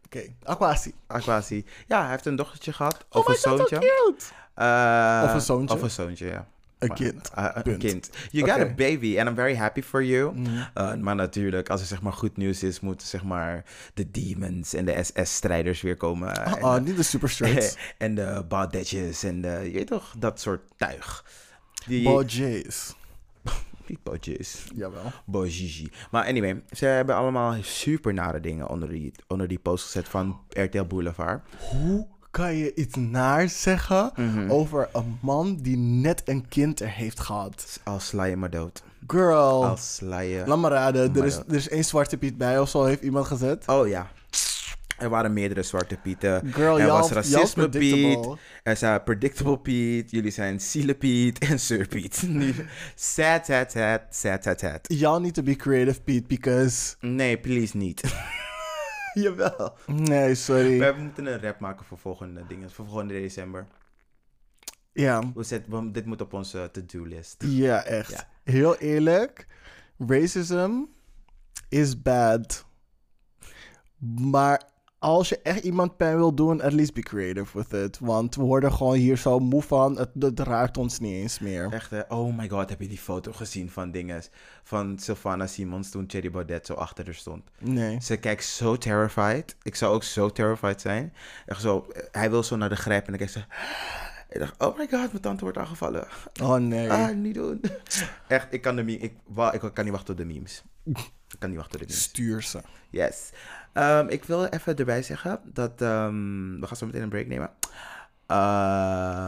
[0.04, 0.94] Oké, Aquasi.
[1.06, 1.64] Aquasi.
[1.86, 3.06] Ja, hij heeft een dochtertje gehad.
[3.10, 3.78] Oh Of my een god, so zoontje.
[3.78, 4.24] cute.
[4.54, 5.76] Eh, Of een zoontje.
[5.76, 6.46] Of een zoontje, ja.
[6.78, 7.30] Een kind.
[7.34, 8.10] eh, een kind.
[8.30, 10.34] You got a baby and I'm very happy for you.
[10.74, 14.74] Eh, maar natuurlijk, als er zeg maar goed nieuws is, moeten zeg maar de demons
[14.74, 16.44] en de SS-strijders weer komen.
[16.44, 17.76] en, Oh, niet de super straights.
[17.98, 21.24] en de baudetjes en de, je weet toch, dat soort tuig.
[21.86, 22.95] Die, Bojays.
[23.88, 24.64] Niet baudetjes.
[24.74, 25.02] Jawel.
[25.24, 25.88] Bojiji.
[26.10, 30.40] Maar anyway, ze hebben allemaal super nare dingen onder die, onder die post gezet van
[30.48, 31.40] RTL Boulevard.
[31.70, 34.50] Hoe kan je iets naar zeggen Mhm.
[34.50, 37.80] over een man die net een kind er heeft gehad?
[37.84, 38.82] Als sla je maar dood.
[39.06, 39.64] Girl.
[39.66, 40.42] Als sla je...
[40.46, 41.16] Laat maar raden.
[41.16, 43.64] Er is, er is één zwarte piet bij of zo, heeft iemand gezet.
[43.68, 44.10] Oh ja.
[44.98, 46.52] Er waren meerdere zwarte pieten.
[46.52, 48.26] Girl, er was racisme Piet.
[48.62, 50.10] Er zijn predictable Piet.
[50.10, 52.14] Jullie zijn ziele Piet en Sir Piet.
[52.94, 54.80] sad, sad, sad, sad, sad, sad.
[54.88, 56.94] Y'all need to be creative, Piet, because...
[57.00, 58.02] Nee, please niet.
[59.14, 59.76] Jawel.
[59.86, 60.78] Nee, sorry.
[60.78, 62.70] We moeten een rap maken voor volgende dingen.
[62.70, 63.66] Voor volgende december.
[64.92, 67.36] Ja, We zet, we- dit moet op onze to-do-list.
[67.46, 68.10] ja, echt.
[68.10, 68.28] Ja.
[68.44, 69.46] Heel eerlijk,
[69.98, 70.70] racism
[71.68, 72.64] is bad.
[74.30, 74.62] Maar
[74.98, 77.98] als je echt iemand pen wil doen, at least be creative with it.
[77.98, 79.98] Want we worden gewoon hier zo moe van.
[79.98, 81.72] Het, het raakt ons niet eens meer.
[81.72, 82.00] Echt, hè?
[82.08, 84.30] oh my god, heb je die foto gezien van dinges?
[84.62, 87.42] Van Sylvana Simons toen Thierry Baudet zo achter haar stond.
[87.58, 88.00] Nee.
[88.00, 89.56] Ze kijkt zo terrified.
[89.62, 91.12] Ik zou ook zo terrified zijn.
[91.46, 93.44] Echt zo, hij wil zo naar de grijp en dan kijkt ze...
[94.36, 96.06] Ik dacht, oh my god, mijn tante wordt aangevallen.
[96.42, 96.90] Oh nee.
[96.92, 97.60] Ah, niet doen.
[98.28, 100.62] Echt, ik kan, de meme, ik, wou- ik kan niet wachten op de memes.
[100.84, 102.02] Ik kan niet wachten op de memes.
[102.02, 102.60] Stuur ze.
[102.90, 103.30] Yes.
[103.72, 105.82] Ehm, ik wil even erbij zeggen dat...
[105.82, 107.50] ehm, we gaan zo meteen een break nemen.
[108.26, 108.36] Eh,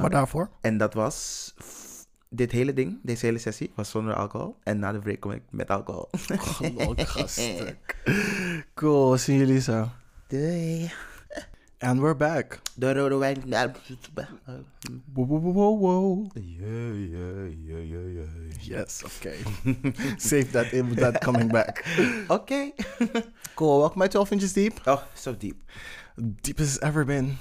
[0.01, 0.51] maar daarvoor?
[0.61, 1.55] en dat was...
[2.31, 4.57] Dit hele ding, deze hele sessie, was zonder alcohol.
[4.63, 6.09] En na de break kom ik met alcohol.
[6.13, 7.39] Gelukkig.
[8.75, 9.89] Cool, zien jullie zo.
[10.27, 10.93] Doei.
[11.81, 12.61] And we're back.
[12.75, 13.45] De rode wijn.
[15.15, 16.27] Wow, wow, wow, wow.
[16.35, 18.27] Yeah, yeah, yeah, yeah, yeah.
[18.61, 19.33] Yes, oké.
[20.17, 21.85] Save that in with that coming back.
[22.29, 22.73] Oké.
[23.55, 24.81] Cool, welkom bij 12 Inches Deep.
[24.85, 25.57] Oh, so deep.
[26.17, 27.39] Deep as it's ever been.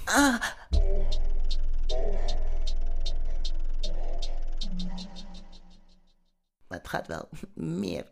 [6.67, 8.05] Maar het gaat wel meer.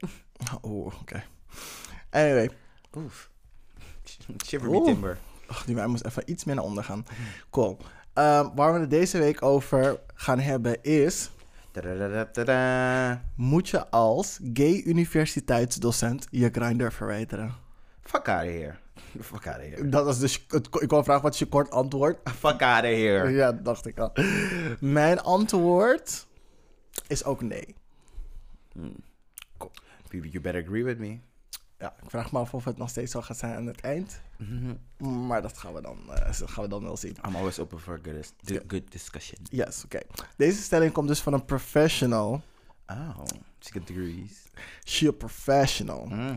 [0.61, 1.23] Oh, oké.
[2.09, 2.49] Anyway,
[2.97, 3.29] Oef.
[4.45, 5.17] Shiver me timber.
[5.47, 7.05] Ach, die wij moest even iets meer naar onder gaan.
[7.49, 7.77] Cool.
[8.13, 11.29] Ehm, waar we het deze week over gaan hebben is...
[13.35, 17.53] Moet je als gay universiteitsdocent je grinder verwijderen?
[18.01, 18.75] Fuck out of here.
[19.21, 19.89] Fuck out of here.
[19.89, 20.45] Dat is dus...
[20.47, 22.29] Het, ik wou vragen wat is je kort antwoord.
[22.29, 23.29] Fuck out of here.
[23.29, 24.11] Ja, dat dacht ik al.
[24.79, 26.27] Mijn antwoord
[27.07, 27.75] is ook nee.
[30.09, 31.19] You you better agree with me.
[31.79, 34.21] Ja, ik vraag me af of het nog steeds zo gaat zijn aan het eind.
[34.97, 37.15] Maar dat gaan we dan, eh, dat gaan we dan wel zien.
[37.27, 38.33] I'm always open for good,
[38.67, 39.39] good discussion.
[39.49, 39.99] Yes, oké.
[40.37, 42.41] Deze stelling komt dus van een professional.
[42.87, 43.19] Oh,
[43.59, 44.43] second degrees.
[44.83, 46.05] She a professional.
[46.05, 46.35] Mhm.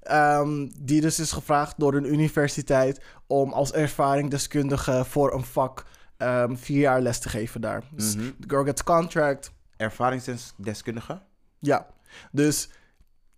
[0.00, 5.84] Ehm, die dus is gevraagd door een universiteit om als ervaringsdeskundige voor een vak
[6.16, 7.82] ehm, vier jaar les te geven daar.
[7.90, 8.24] Dus Mhm.
[8.40, 9.52] the girl gets contract.
[9.76, 11.22] Ervaringsdeskundige?
[11.58, 11.86] Ja,
[12.32, 12.68] dus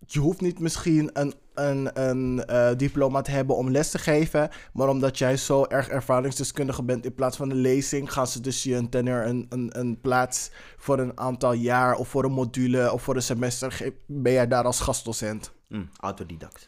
[0.05, 4.49] je hoeft niet misschien een, een, een eh, diploma te hebben om les te geven,
[4.73, 8.63] maar omdat jij zo erg ervaringsdeskundige bent, in plaats van een lezing, gaan ze dus
[8.63, 12.91] je een tenner een, een, een plaats voor een aantal jaar of voor een module
[12.91, 15.51] of voor een semester, ben jij daar als gastdocent.
[15.67, 16.67] Mm, autodidact.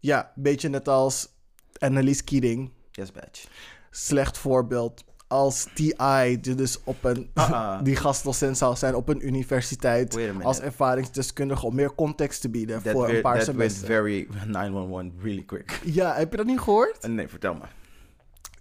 [0.00, 1.28] Ja, beetje net als
[1.78, 2.70] Annelies Keating.
[2.90, 3.46] Yes, badge.
[3.90, 5.04] Slecht voorbeeld.
[5.34, 7.30] Als TI, die dus op een,
[7.82, 12.92] die gastdocent zou zijn op een universiteit als ervaringsdeskundige om meer context te bieden That,
[12.92, 15.80] voor een paar that very 911 really quick.
[15.84, 16.98] Ja, heb je dat niet gehoord?
[16.98, 17.60] Eh, nee, vertel me.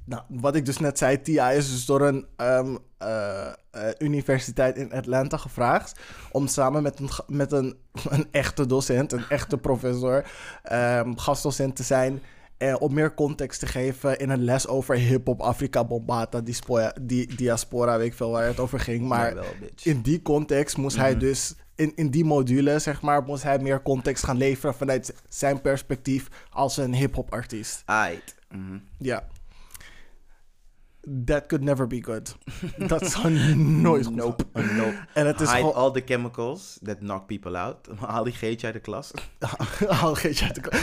[0.05, 3.53] Nou, wat ik dus net zei, TI is dus door een ehm, eh, eh,
[3.97, 5.99] universiteit in Atlanta gevraagd
[6.31, 7.77] om samen met een, met een,
[8.09, 10.25] een echte docent, een echte professor,
[10.63, 12.21] ehm, gastdocent te zijn.
[12.57, 17.35] En om meer context te geven in een les over hip-hop, Afrika, Bombata, diaspora, die,
[17.35, 19.07] diaspora, weet ik veel waar het over ging.
[19.07, 19.35] Maar
[19.83, 23.81] in die context moest hij dus, in, in die module zeg maar, moest hij meer
[23.81, 27.81] context gaan leveren vanuit zijn perspectief als een hip-hop artiest.
[27.85, 28.35] Aight.
[28.49, 28.77] Mhm.
[28.97, 29.27] Ja.
[31.25, 32.35] That could never be good.
[32.87, 33.29] Dat zou
[33.85, 34.45] nooit goed Nope.
[34.53, 34.75] gaan.
[34.75, 34.95] nope.
[35.13, 37.77] En het is Hide all the chemicals that knock people out.
[37.99, 39.11] Haal die geetje uit de klas.
[39.87, 40.81] Haal geen uit de klas.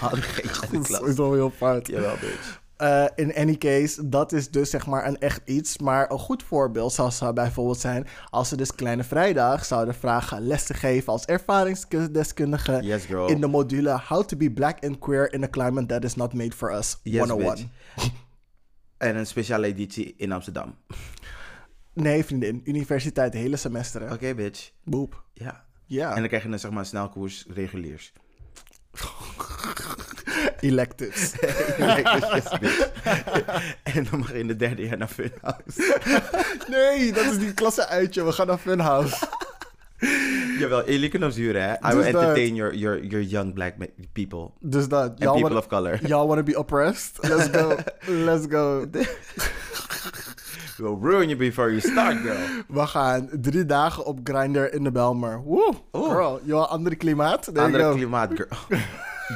[0.00, 0.98] Haal die geetje uit de Dat is klas.
[1.00, 1.86] sowieso heel fout.
[1.86, 2.60] Jawel, bitch.
[2.76, 5.78] Eh, in any case, dat is dus zeg maar een echt iets.
[5.78, 8.06] Maar een goed voorbeeld zou, zou bijvoorbeeld zijn...
[8.30, 11.12] als ze dus Kleine Vrijdag zouden vragen les te geven...
[11.12, 14.00] als ervaringsdeskundige Yes, in de module...
[14.08, 16.96] How to be black and queer in a climate that is not made for us.
[17.02, 17.70] Yes, 101.
[19.00, 20.74] En een speciale editie in Amsterdam.
[21.92, 22.60] Nee, vriendin.
[22.64, 24.12] Universiteit, hele semester.
[24.12, 24.70] Oké, bitch.
[24.84, 25.24] Boep.
[25.32, 25.64] Ja.
[25.86, 26.10] Ja.
[26.10, 28.12] En dan krijg je een, zeg maar, snelkoers reguliers.
[30.60, 31.32] Electives.
[32.32, 32.90] Yes, bitch.
[33.94, 35.98] en dan mag je in de derde jaar naar Funhouse.
[36.68, 38.24] Nee, dat is die klasse uitje.
[38.24, 39.28] We gaan naar Funhouse.
[40.60, 41.72] Jawel, jullie kunnen ons huren, hè?
[41.72, 43.74] I Dus will entertain your, your, your young black
[44.12, 44.50] people.
[44.60, 45.10] Dus dat.
[45.10, 45.98] And Y'all people wanna, of color.
[46.08, 47.28] y'all wanna be oppressed?
[47.28, 47.76] Let's go.
[48.28, 48.86] Let's go.
[50.78, 52.64] We'll ruin you before you start, girl.
[52.68, 55.42] We gaan drie dagen op Grindr in de Belmer.
[55.42, 55.74] Woe.
[55.92, 57.44] Girl, wil andere klimaat?
[57.44, 58.80] There Andere klimaat, girl.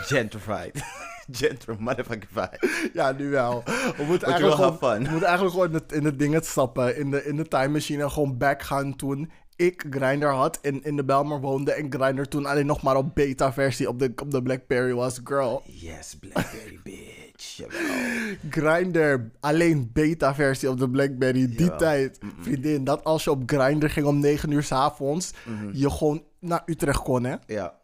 [0.03, 0.83] Gentrified.
[1.31, 2.49] Gentrified, motherfucking.
[2.93, 3.63] Ja, nu wel.
[3.97, 6.97] We moeten eigenlijk gewoon, we moeten eigenlijk gewoon in het, in het ding het stappen.
[6.97, 10.83] In de, in de time machine en gewoon back gaan toen ik Grindr had en
[10.85, 11.73] in de Belmer woonde.
[11.73, 15.21] En Grindr toen alleen nog maar op beta versie op de, op de Blackberry was.
[15.25, 15.63] Girl.
[15.67, 17.61] Yes, Blackberry bitch.
[18.51, 21.79] Grindr, alleen beta-versie op de Blackberry, die Jawel.
[21.79, 22.19] tijd.
[22.41, 25.71] Vriendin, dat als je op Grindr ging om 9 uur s avonds, Mhm.
[25.73, 27.35] je gewoon naar Utrecht kon, hè?
[27.47, 27.75] Ja.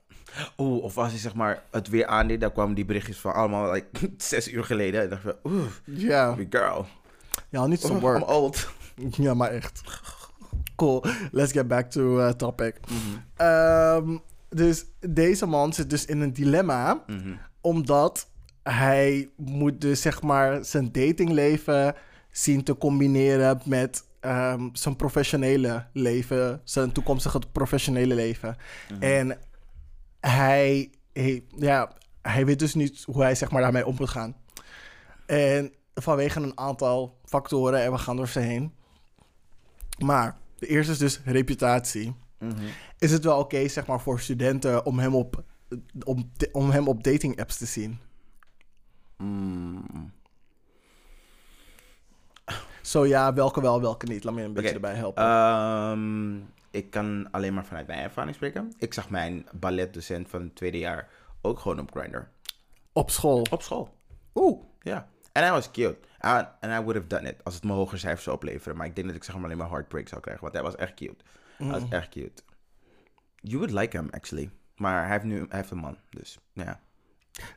[0.58, 3.72] Oeh, of als hij zeg maar het weer aandeed, dan kwamen die berichtjes van allemaal
[3.72, 5.02] like, zes uur geleden.
[5.02, 6.86] En dacht ik, oeh, Ja, girl.
[7.48, 8.28] ja, niet zo I'm work.
[8.30, 8.68] old.
[9.10, 9.82] Ja, maar echt.
[10.80, 11.04] Cool.
[11.32, 12.76] Let's get back to uh, topic.
[13.36, 14.16] Ehm,
[14.48, 17.02] dus deze man zit dus in een dilemma.
[17.06, 17.32] Mhm.
[17.60, 18.28] Omdat
[18.62, 21.94] hij moet dus zeg maar zijn datingleven
[22.30, 26.60] zien te combineren met ehm, zijn professionele leven.
[26.64, 28.56] Zijn toekomstige professionele leven.
[29.00, 29.38] En
[30.20, 34.36] hij, hij- ja, hij weet dus niet hoe hij zeg maar daarmee om moet gaan.
[35.26, 38.72] En vanwege een aantal factoren, en we gaan door ze heen.
[40.04, 42.14] Maar de eerste is dus reputatie.
[42.38, 42.64] Mhm.
[42.98, 45.42] Is het wel oké, zeg maar, voor studenten om hem op,
[46.04, 47.98] om, om hem op dating apps te zien?
[49.16, 50.12] Mm.
[52.82, 54.24] Zo ja, welke wel, welke niet.
[54.24, 55.22] Laat me een beetje erbij helpen.
[55.24, 56.36] ehm,
[56.70, 58.72] ik kan alleen maar vanuit mijn ervaring spreken.
[58.78, 61.08] Ik zag mijn balletdocent van het tweede jaar
[61.40, 62.28] ook gewoon op Grindr.
[62.92, 63.46] op school.
[63.50, 63.94] Op school.
[64.34, 64.62] Oeh.
[64.80, 65.08] Ja.
[65.32, 65.98] En hij was cute.
[66.18, 68.76] En I would have done it als het me hoger cijfers zou opleveren.
[68.76, 70.42] Maar ik denk dat ik zeg maar alleen maar heartbreak zou krijgen.
[70.42, 71.24] Want hij was echt cute.
[71.56, 72.42] Hij was echt cute.
[73.40, 74.50] You would like him, actually.
[74.76, 75.96] Maar hij heeft nu hij heeft een man.
[76.10, 76.80] Dus ja.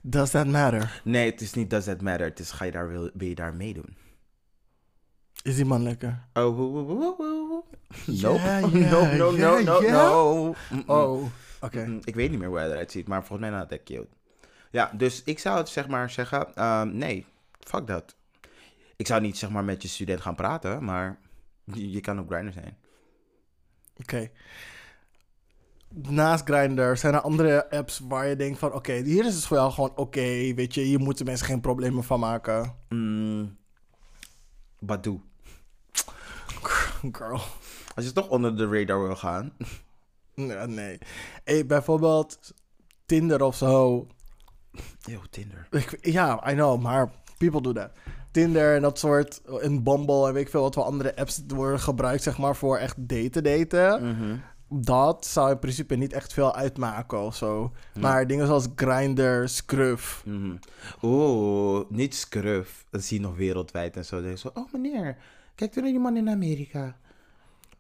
[0.02, 1.02] Does that matter?
[1.04, 2.26] Nee, het is niet does that matter.
[2.28, 3.98] Het is ga je daar, wil, wil je daar meedoen?
[5.44, 6.20] Is die man lekker?
[6.34, 7.64] Oh, woe, woe, woe, woe.
[8.06, 8.40] Nope.
[8.90, 10.56] No, no, no, no, no.
[10.86, 11.26] Oh,
[11.62, 11.86] oké.
[11.86, 14.08] Mm, Ik weet niet meer hoe hij eruit ziet, maar volgens mij is hij cute.
[14.72, 17.26] Ja, dus ik zou het zeg maar zeggen, ehm, nee,
[17.64, 18.16] fuck dat.
[18.96, 21.20] Ik zou niet zeg maar met je student gaan praten, maar
[21.64, 22.78] je, je kan op Grindr zijn.
[23.98, 24.30] Oké.
[25.90, 28.74] Naast Grindr zijn er andere apps waar je denkt van...
[28.74, 30.82] Oké, hier is het voor jou gewoon oké, weet je.
[30.82, 32.76] Hier moeten mensen geen problemen van maken.
[32.90, 33.58] Mm,
[34.80, 35.22] Badoo.
[37.18, 37.42] Girl.
[37.96, 39.54] Als je toch onder de radar wil gaan.
[40.36, 40.98] Nee, nee.
[41.44, 42.54] Hey, bijvoorbeeld
[43.06, 44.08] Tinder of zo.
[45.00, 45.68] Yo, Tinder.
[45.72, 47.12] Ik, ja, I know, maar
[47.50, 47.92] people do that.
[48.32, 51.80] Tinder en dat soort, en Bumble en weet ik veel wat voor andere apps worden
[51.80, 54.08] gebruikt, zeg maar, voor echt daten daten.
[54.08, 54.36] Mhm.
[54.82, 57.72] Dat zou in principe niet echt veel uitmaken of zo.
[58.00, 60.24] Maar dingen zoals Grindr, Scruff.
[60.26, 60.56] Mhm.
[61.02, 62.86] Oeh, niet scruff.
[62.90, 64.16] Dat zie je nog wereldwijd en zo.
[64.16, 65.18] Dan denk je zo, oh meneer,
[65.56, 66.98] kijk toen naar die man in Amerika.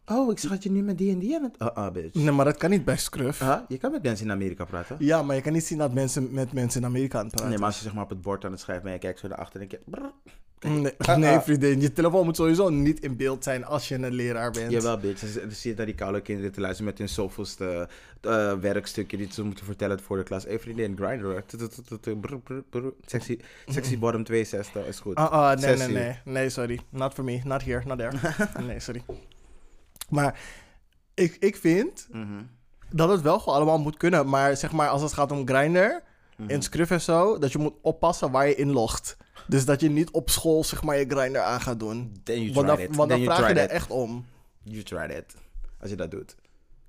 [0.05, 1.55] Oh, ik schat je nu met die en die aan het...
[1.61, 2.13] Uh, uh, bitch.
[2.13, 3.39] Nee, maar dat kan niet bij Scruff.
[3.39, 3.57] Huh?
[3.67, 4.95] Je kan met mensen in Amerika praten.
[4.99, 7.49] Ja, maar je kan niet zien dat mensen met mensen in Amerika aan het praten
[7.49, 9.19] Nee, maar als je zeg maar op het bord aan het schrijven bent je kijkt
[9.19, 9.91] zo naar achter en denk je...
[9.91, 10.11] brrr.
[10.63, 11.41] Nee, Ah, nee, ah.
[11.41, 11.81] vriendin.
[11.81, 14.71] Je telefoon moet sowieso niet in beeld zijn als je een leraar bent.
[14.71, 15.33] Jawel, bitch.
[15.33, 17.87] Dan zie je daar die koude kinderen te luisteren met hun zoveelste
[18.21, 20.43] eh, werkstukje die ze moeten vertellen voor de klas.
[20.43, 21.43] Hey vriendin, grinder.
[23.05, 25.15] Sexy, sexy bottom 62 is goed.
[25.15, 26.15] Ah, ah, nee, nee, nee.
[26.25, 26.79] Nee, sorry.
[26.89, 27.41] Not for me.
[27.43, 28.11] Not here, not there.
[28.67, 29.03] nee, sorry.
[30.13, 30.39] Maar
[31.13, 32.41] ik, ik vind Mhm.
[32.89, 34.29] dat het wel gewoon allemaal moet kunnen.
[34.29, 36.01] Maar zeg maar, als het gaat om Grindr
[36.37, 36.49] Mhm.
[36.49, 39.17] en Scruff en zo, dat je moet oppassen waar je inlogt.
[39.47, 42.21] Dus dat je niet op school zeg maar je Grindr aan gaat doen.
[42.53, 44.25] Want dan, want dan vraag je er echt om.
[44.63, 45.35] You tried it.
[45.79, 46.35] Als je dat doet.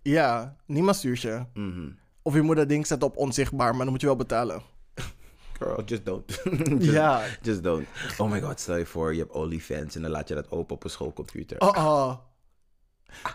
[0.02, 1.42] Ja, niemand stuurt je.
[1.54, 1.88] Mhm.
[2.22, 4.62] Of je moet dat ding zetten op onzichtbaar, maar dan moet je wel betalen.
[5.58, 6.40] Girl, just don't.
[6.78, 7.22] just, Ja.
[7.42, 7.86] Just don't.
[8.18, 10.74] Oh my god, stel je voor, je hebt OnlyFans en dan laat je dat open
[10.74, 11.60] op een schoolcomputer.
[11.60, 12.14] Oh, oh.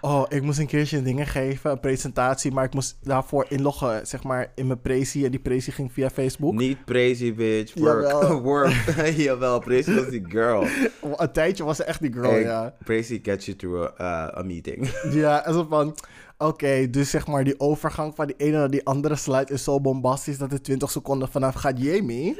[0.01, 4.23] Oh, ik moest een keertje dingen geven, een presentatie, maar ik moest daarvoor inloggen, zeg
[4.23, 5.25] maar, in mijn prezi.
[5.25, 6.53] En die prezi ging via Facebook.
[6.53, 7.73] Niet crazy, bitch.
[7.73, 8.07] Work.
[8.11, 8.41] Jawel.
[8.49, 8.73] Work.
[9.15, 10.67] Jawel, Prazy was die girl.
[11.17, 12.75] Een tijdje was ze echt die girl, Hey, ja.
[12.83, 14.89] Prazy gets you through a, uh, a meeting.
[15.11, 15.95] Ja, en zo van,
[16.37, 19.81] oké, dus zeg maar die overgang van die ene naar die andere slide is zo
[19.81, 22.37] bombastisch dat het 20 seconden vanaf gaat Jamie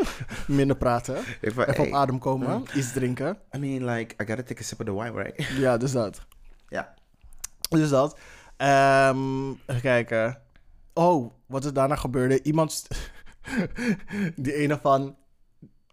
[0.48, 1.16] minder praten.
[1.42, 3.38] Even op adem komen, iets drinken.
[3.56, 5.44] I mean, like, I gotta take a sip of the wine, right?
[5.58, 6.22] Ja, dus dat.
[6.68, 6.98] ja.
[7.70, 8.20] Dus dat.
[8.58, 10.38] Ehm, even kijken.
[10.94, 12.42] Oh, wat er daarna gebeurde.
[12.42, 12.88] Iemand.
[14.36, 15.16] die ene van.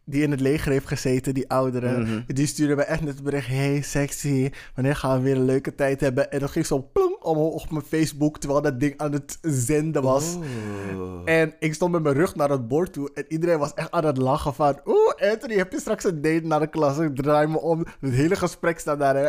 [0.09, 1.99] Die in het leger heeft gezeten, die oudere.
[1.99, 2.21] Mhm.
[2.27, 3.47] Die stuurde me echt net het bericht.
[3.47, 4.51] Hey, sexy.
[4.75, 6.31] Wanneer gaan we weer een leuke tijd hebben?
[6.31, 8.39] En dat ging zo plong omhoog op mijn Facebook.
[8.39, 10.37] Terwijl dat ding aan het zenden was.
[10.37, 11.21] Oeh.
[11.25, 13.11] En ik stond met mijn rug naar het bord toe.
[13.15, 14.81] En iedereen was echt aan het lachen van...
[14.85, 16.99] Oeh, Anthony, heb je straks een date naar de klas?
[16.99, 17.87] Ik draai me om.
[18.01, 19.17] Het hele gesprek staat daar.
[19.17, 19.29] Hè.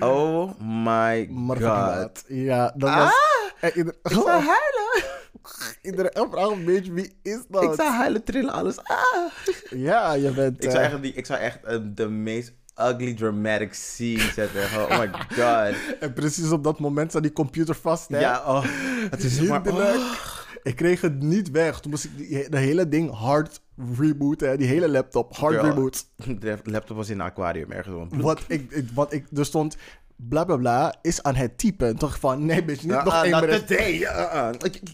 [0.00, 2.24] Oh my Motherfucking god.
[2.28, 3.12] Ja, dat was...
[3.60, 3.94] En ieder...
[4.02, 5.18] Ik zou huilen.
[5.82, 7.62] Iedereen vraagt, bitch, wie is dat?
[7.62, 8.76] Ik zou huilen, trillen, alles.
[8.82, 9.32] Ah.
[9.70, 10.64] Ja, je bent...
[10.64, 14.62] Ik zou eh, echt, die, ik zou echt eh, de meest ugly dramatic scene zetten.
[14.62, 15.74] Oh my god.
[16.00, 18.20] En precies op dat moment zat die computer vast, hè?
[18.20, 18.64] Ja, oh.
[19.10, 19.66] Het is maar...
[19.66, 20.39] Oh.
[20.62, 21.80] Ik kreeg het niet weg.
[21.80, 23.60] Toen moest ik die, de hele ding hard
[23.98, 24.56] rebooten, hè?
[24.56, 25.64] Die hele laptop, hard Girl.
[25.64, 26.06] reboot.
[26.40, 28.08] De laptop was in een aquarium ergens.
[28.10, 29.26] Wat ik, ik, wat ik...
[29.36, 29.76] Er stond...
[30.16, 31.96] bla bla bla is aan het typen.
[31.96, 33.66] Toch van, nee bitch, niet nog Uh, één not bericht.
[33.66, 33.92] today.
[33.92, 34.48] Uh, uh.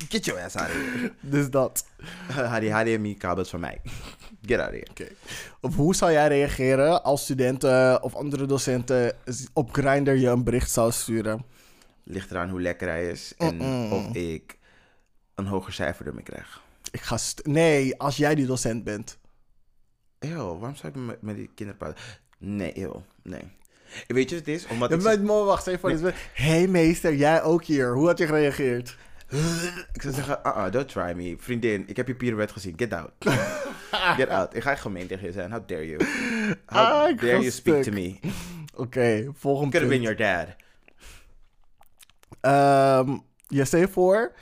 [0.09, 1.12] Get your ass out of here.
[1.35, 1.85] Dus dat.
[2.61, 3.81] Die HDMI-kabels van mij.
[4.43, 4.87] Get out of here.
[4.91, 5.09] Oké.
[5.61, 9.12] Of hoe zou jij reageren als studenten of andere docenten
[9.53, 11.45] op Grindr je een bericht zou sturen?
[12.03, 13.61] Ligt eraan hoe lekker hij is en
[13.93, 14.56] of ik
[15.37, 16.62] een hoger cijfer ermee krijg.
[16.91, 19.18] Ik ga nee, als jij die docent bent.
[20.18, 22.05] Eeuw, waarom zou ik met, met die kinderen praten?
[22.39, 23.57] Nee, eeuw, nee.
[24.07, 24.66] Weet je wat het is?
[24.66, 26.03] Omdat Ja, maar, maar wacht even.
[26.03, 27.95] Hé hey meester, jij ook hier.
[27.95, 28.97] Hoe had je gereageerd?
[29.93, 31.37] ik zou zeggen, uh -uh, don't try me.
[31.39, 32.74] Vriendin, ik heb je pirouette gezien.
[32.76, 33.11] Get out.
[34.20, 34.55] Get out.
[34.55, 35.51] Ik ga echt gemeen tegen je zijn.
[35.51, 36.05] How dare you?
[36.66, 38.18] How Ah, dare you speak to me?
[38.74, 40.57] Oké, volgende Could have been your dad.
[42.41, 43.18] Ehm,
[43.49, 44.32] je stel je voor,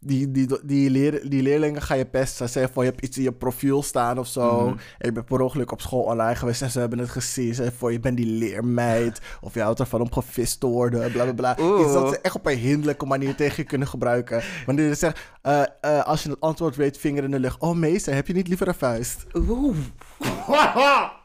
[0.00, 2.48] die, die, die, leer, die leerlingen ga je pesten.
[2.48, 4.60] Zeg voor je hebt iets in je profiel staan of zo.
[4.60, 4.68] Mhm.
[4.68, 7.54] En je bent per ongeluk op school online geweest en ze hebben het gezien.
[7.54, 9.20] Zeg voor je bent die leermeid.
[9.40, 11.12] Of je houdt ervan om gevist te worden.
[11.12, 11.56] Bla bla bla.
[11.60, 11.80] Oeh.
[11.80, 14.42] Iets dat ze echt op een hinderlijke manier tegen je kunnen gebruiken.
[14.66, 17.60] Wanneer je zegt, eh, eh, als je het antwoord weet, vinger in de lucht.
[17.60, 19.26] Oh meester, heb je niet liever een vuist?
[19.34, 19.76] Oeh.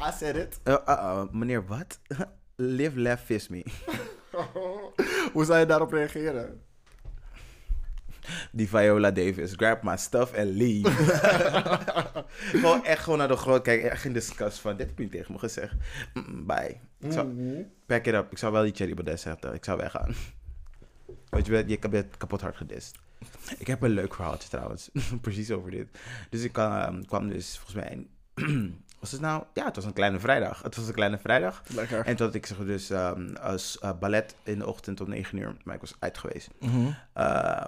[0.00, 0.60] I said it.
[0.64, 1.98] Uh, meneer, wat?
[2.56, 3.64] Live, laugh, fist me.
[5.32, 6.60] Hoe zou je daarop reageren?
[8.52, 9.52] Die Viola Davis.
[9.56, 10.90] Grab my stuff and leave.
[12.62, 13.90] gewoon echt gewoon naar de grond kijken.
[13.90, 15.74] Echt in disgust van, dit heb je niet tegen me gezegd.
[16.14, 16.76] Mm, bye.
[17.00, 17.28] Ik zou,
[17.86, 18.30] Pack it up.
[18.30, 19.54] Ik zou wel die Cherry Baudet zeggen.
[19.54, 20.14] Ik zou weggaan.
[21.28, 22.98] Want je bent, je bent kapot hard gedist.
[23.58, 24.90] Ik heb een leuk verhaaltje trouwens.
[25.20, 25.86] Precies over dit.
[26.30, 28.06] Dus ik kwam, kwam dus volgens mij...
[29.00, 29.44] was het nou?
[29.54, 30.62] Ja, het was een kleine vrijdag.
[30.62, 31.62] Het was een kleine vrijdag.
[31.74, 32.06] Lekker.
[32.06, 35.38] En toen had ik zeg dus ehm, als eh, ballet in de ochtend om 9
[35.38, 35.56] uur.
[35.64, 36.48] Maar ik was uit geweest.
[36.60, 36.78] Mhm.
[36.86, 36.92] Uh,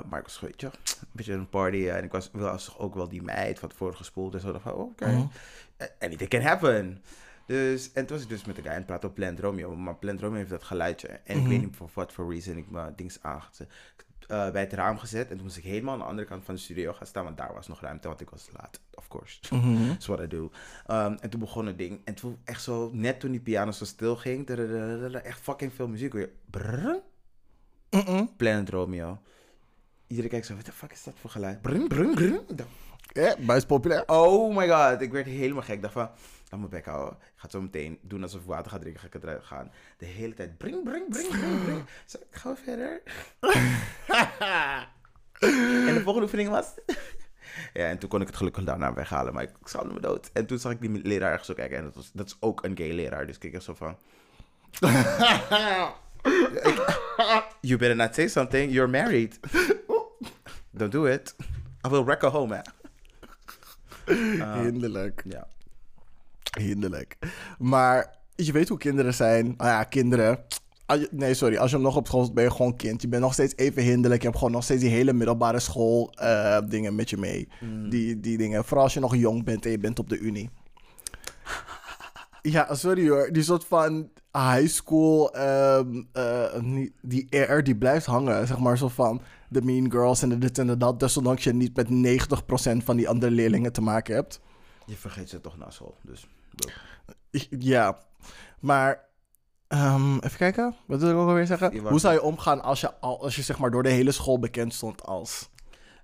[0.09, 0.73] maar ik was weet je, een
[1.13, 1.77] beetje een party.
[1.77, 4.35] eh, En ik was, was ook wel die meid van tevoren gespoeld.
[4.35, 5.07] En zo dacht van, oh, oké.
[5.07, 5.27] Mhm.
[5.77, 7.03] Eh, Anything can happen.
[7.47, 9.77] Dus, en toen was ik dus met de guy en praten op Plant Romeo.
[9.77, 11.09] Maar Plant Romeo heeft dat geluidje.
[11.09, 11.49] En ik Mhm.
[11.49, 13.69] weet niet voor wat voor reason ik mijn dings aangezet.
[14.31, 15.31] Eh bij het raam gezet.
[15.31, 17.25] En toen moest ik helemaal aan de andere kant van de studio gaan staan.
[17.25, 18.81] Want daar was nog ruimte, want ik was laat.
[18.95, 19.39] Of course.
[19.51, 19.89] Mhm.
[19.89, 20.51] That's what I do.
[20.91, 22.01] Um, en toen begon het ding.
[22.05, 24.49] En toen echt zo, net toen die piano zo stil ging.
[25.23, 26.31] Echt fucking veel muziek weer.
[26.51, 27.01] Brrr.
[27.91, 28.25] Mhm.
[28.37, 29.19] Planet Romeo.
[30.07, 31.63] Iedereen kijkt zo, wat de fuck is dat voor geluid?
[31.63, 32.41] Brum, brum, brum.
[33.13, 34.03] Ja, buis populair.
[34.07, 35.75] Oh my god, ik werd helemaal gek.
[35.75, 36.11] Ik dacht van,
[36.51, 37.15] laat mijn bek houden.
[37.15, 39.73] Ik ga het zo meteen doen alsof ik water ga drinken, ga ik eruit gaan.
[39.99, 41.85] De hele tijd, bring, bring, bring, bring, bring.
[42.07, 43.03] Zo, ik ga verder.
[45.89, 46.67] en de volgende oefening was...
[47.75, 50.31] ja, en toen kon ik het gelukkig daarna weghalen, maar ik, ik zou me dood.
[50.33, 52.65] En toen zag ik die leraar ergens zo kijken en dat, was, dat is ook
[52.65, 53.27] een gay leraar.
[53.27, 53.97] Dus ik keek echt zo van...
[57.61, 59.41] You better not say something, you're married.
[60.71, 61.35] Don't do it.
[61.87, 62.63] I will wreck a home, man.
[64.63, 65.23] Hinderlijk.
[65.29, 65.47] Ja.
[66.59, 67.17] Hinderlijk.
[67.59, 69.55] Maar je weet hoe kinderen zijn.
[69.57, 70.39] Nou ja, kinderen.
[71.11, 71.57] Nee, sorry.
[71.57, 73.03] Als je hem nog op school zit, ben je gewoon kind.
[73.03, 74.21] Je bent nog steeds even hinderlijk.
[74.21, 77.49] Je hebt gewoon nog steeds die hele middelbare school eh, dingen met je mee.
[77.89, 78.65] Die, die dingen.
[78.65, 80.51] Vooral als je nog jong bent en je bent op de unie.
[82.43, 83.29] Ja, sorry hoor.
[83.33, 86.45] Die soort van high school, ehm, eh,
[87.03, 88.47] die air, die blijft hangen.
[88.47, 89.21] Zeg maar zo van
[89.51, 91.01] de mean girls en de dit en de dat.
[91.01, 91.89] Desondanks je niet met
[92.81, 94.41] 90% van die andere leerlingen te maken hebt.
[94.87, 96.27] Je vergeet ze toch na school, dus...
[97.51, 97.99] Ja,
[98.61, 99.05] maar
[99.69, 100.75] ehm, even kijken.
[100.87, 101.79] Wat wil ik ook alweer zeggen?
[101.79, 104.39] Hoe zou je omgaan als je, al- als je zeg maar door de hele school
[104.39, 105.49] bekend stond als?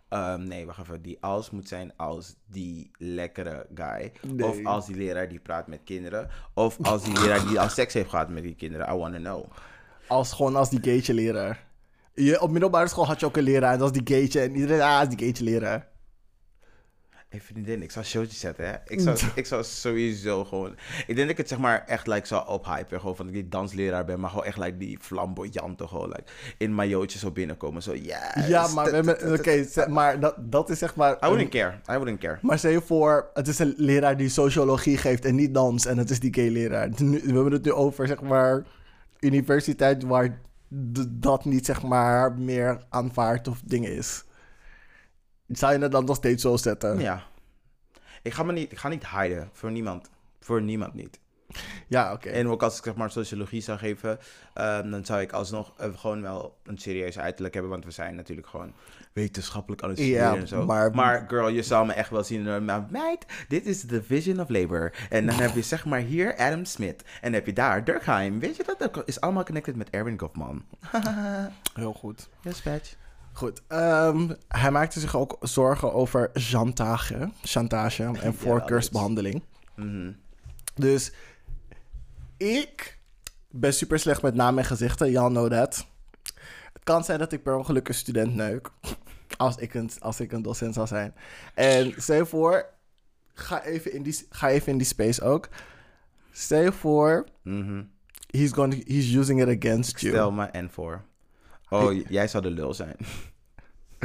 [0.09, 1.03] Ehm, nee, wacht even.
[1.03, 4.13] Die als moet zijn als die lekkere guy.
[4.27, 4.47] Nee.
[4.49, 6.29] Of als die leraar die praat met kinderen.
[6.55, 8.95] Of als die leraar die al seks heeft gehad met die kinderen.
[8.95, 9.45] I want to know.
[10.07, 11.67] Als gewoon als die gaytje leraar.
[12.17, 14.41] Je, op middelbare school had je ook een leraar en dat was die gaytje.
[14.41, 15.89] En iedereen, ah, is die gaytje leraar.
[17.29, 18.75] Hey vriendin, ik zou showtjes zetten, hè.
[18.87, 20.73] Ik zou, ik zou sowieso gewoon...
[21.07, 23.01] Ik denk dat ik het zeg maar echt like, zou ophypen.
[23.01, 24.21] Gewoon van dat ik die dansleraar ben.
[24.21, 26.09] Maar gewoon echt like, die flamboyante gewoon.
[26.09, 26.25] Like,
[26.59, 27.83] in majootjes zo binnenkomen.
[27.83, 28.47] Zo, yes.
[28.47, 28.99] Ja, maar,
[29.33, 31.13] oké, maar dat, dat is zeg maar...
[31.13, 31.75] I wouldn't care.
[31.91, 32.39] I wouldn't care.
[32.43, 35.87] Maar stel je voor, het is een leraar die sociologie geeft en niet dans.
[35.87, 36.91] En het is die gay leraar.
[36.91, 38.65] We hebben het nu over, zeg maar,
[39.21, 40.41] universiteit waar
[41.09, 44.25] dat niet, zeg maar, meer aanvaard of dingen is.
[45.47, 46.99] Zou je het dan nog steeds zo zetten?
[46.99, 47.23] Ja.
[48.23, 49.51] Ik ga, me niet, ik ga niet hiden.
[49.53, 50.11] Voor niemand.
[50.41, 51.19] Voor niemand niet.
[51.89, 52.29] Ja, oké.
[52.29, 54.19] En ook als ik zeg maar sociologie zou geven,
[54.55, 57.73] ehm, dan zou ik alsnog eh, gewoon wel een serieus uiterlijk hebben.
[57.73, 58.73] Want we zijn natuurlijk gewoon
[59.17, 60.65] wetenschappelijk studeren Ja, en zo.
[60.65, 62.47] maar- Maar, girl, je zal me echt wel zien.
[62.49, 64.93] eh, maar meid, dit is de Division of Labor.
[65.11, 67.05] En dan heb je zeg maar hier Adam Smith.
[67.21, 68.39] En heb je daar Durkheim.
[68.41, 68.79] Weet je dat?
[68.79, 70.65] Dat is allemaal connected met Erwin Goffman.
[71.75, 72.29] Heel goed.
[72.41, 72.95] yes, badge.
[73.33, 73.63] Goed.
[73.69, 79.43] ehm, hij maakte zich ook zorgen over chantage, chantage en voorkeursbehandeling.
[79.75, 80.13] Mhm.
[80.75, 81.13] Dus
[82.37, 82.99] ik
[83.51, 85.11] ben super slecht met namen en gezichten.
[85.11, 85.87] Y'all know that.
[86.73, 88.71] Het kan zijn dat ik per ongeluk een student neuk.
[89.37, 91.15] Als ik een, als ik een docent zou zijn.
[91.55, 92.67] En stel je voor,
[93.35, 95.49] ga even in die, ga even in die space ook.
[96.31, 97.83] Stel je voor, Mhm.
[98.31, 100.13] he's, going he's using it against you.
[100.13, 101.05] Stel me en voor.
[101.69, 102.97] Oh, jij zou de lul zijn.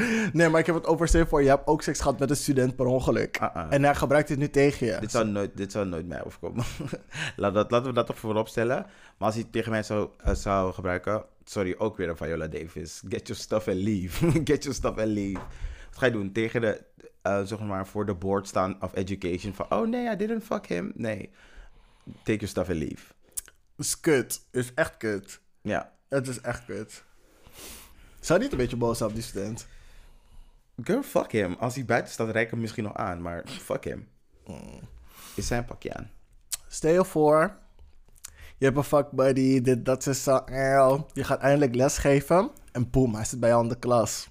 [0.34, 2.76] Nee, maar ik heb het over, voor, je hebt ook seks gehad met een student
[2.76, 3.40] per ongeluk.
[3.42, 3.66] Uh-uh.
[3.70, 4.98] En hij gebruikt het nu tegen je.
[5.00, 6.64] Dit zou nooit, dit zou nooit mij overkomen.
[7.36, 8.78] Laat dat, laten we dat toch voorop stellen.
[9.18, 11.24] Maar als hij het tegen mij zou, eh, zou gebruiken...
[11.44, 13.02] Sorry, ook weer een Viola Davis.
[13.10, 14.32] Get your stuff and leave.
[14.52, 15.40] Get your stuff and leave.
[15.90, 16.32] Wat ga je doen?
[16.32, 16.84] Tegen de,
[17.22, 19.54] eh, zeg maar, voor de board staan of education.
[19.54, 20.92] Van, oh nee, I didn't fuck him.
[20.96, 21.30] Nee.
[22.24, 23.14] Take your stuff and leave.
[23.78, 24.42] is kut.
[24.52, 25.40] Is echt kut.
[25.62, 25.94] Ja.
[26.10, 27.04] Het is echt kut.
[28.20, 29.68] Zou niet een beetje boos zijn op die student?
[30.84, 31.56] Girl, fuck him.
[31.60, 33.22] Als hij buiten staat, rijk hem misschien nog aan.
[33.22, 34.08] Maar fuck him.
[35.36, 36.10] Is zijn pakje aan.
[36.68, 37.58] Stel je voor,
[38.58, 40.44] je hebt een fuck buddy, dit, dat is zo,
[41.14, 44.30] je gaat eindelijk lesgeven en boem, hij zit bij jou in de klas.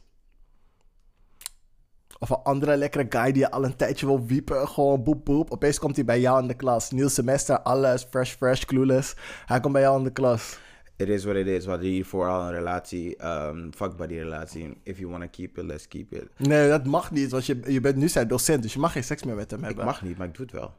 [2.18, 5.50] Of een andere lekkere guy die je al een tijdje wil wiepen, gewoon boep boep.
[5.50, 6.90] Opeens komt hij bij jou in de klas.
[6.90, 9.16] Nieuw semester, alles, fresh, fresh, clueless.
[9.46, 10.58] Hij komt bij jou in de klas.
[11.00, 11.64] It is what it is.
[11.64, 13.24] We hadden hiervoor al een relatie.
[13.26, 14.76] Um, fuck buddy relatie.
[14.82, 16.28] If you wanna keep it, let's keep it.
[16.36, 19.04] Nee, dat mag niet, want je, je bent nu zijn docent, dus je mag geen
[19.04, 19.84] seks meer met hem Ik hebben.
[19.84, 20.74] mag niet, maar ik doe het wel.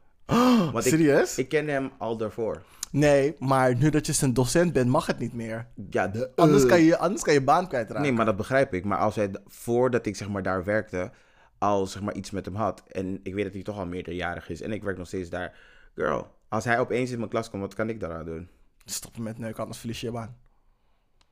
[0.72, 1.38] Want ik- Serieus?
[1.38, 2.62] Ik kende hem al daarvoor.
[2.92, 5.68] Nee, maar nu dat je zijn docent bent, mag het niet meer.
[5.90, 6.70] Ja, de, Anders, eh.
[6.70, 8.02] kan je, anders kan je baan kwijtraken.
[8.04, 8.84] Nee, maar dat begrijp ik.
[8.86, 11.12] Maar als hij, voordat ik zeg maar daar werkte,
[11.58, 12.84] al zeg maar iets met hem had.
[12.88, 14.62] En ik weet dat hij toch al meerderjarig is.
[14.62, 15.58] En ik werk nog steeds daar.
[15.96, 18.50] Girl, als hij opeens in mijn klas komt, wat kan ik daaraan doen?
[18.92, 20.36] Stoppen met neuken, anders verlies je je baan.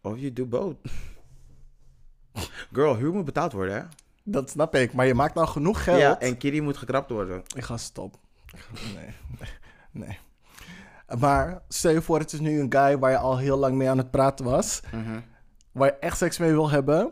[0.02, 0.78] Of you do both.
[2.74, 3.84] Girl, huur moet betaald worden, hè?
[4.24, 6.00] Dat snap ik, maar je maakt nou genoeg geld.
[6.00, 7.44] Ja, en Kitty moet getrapt worden.
[7.56, 8.20] Ik ga stop.
[8.96, 9.14] Nee,
[9.92, 10.18] nee.
[11.20, 13.90] Maar stel je voor, het is nu een guy waar je al heel lang mee
[13.90, 14.80] aan het praten was.
[14.92, 15.20] Mhm.
[15.72, 17.12] Waar je echt seks mee wil hebben.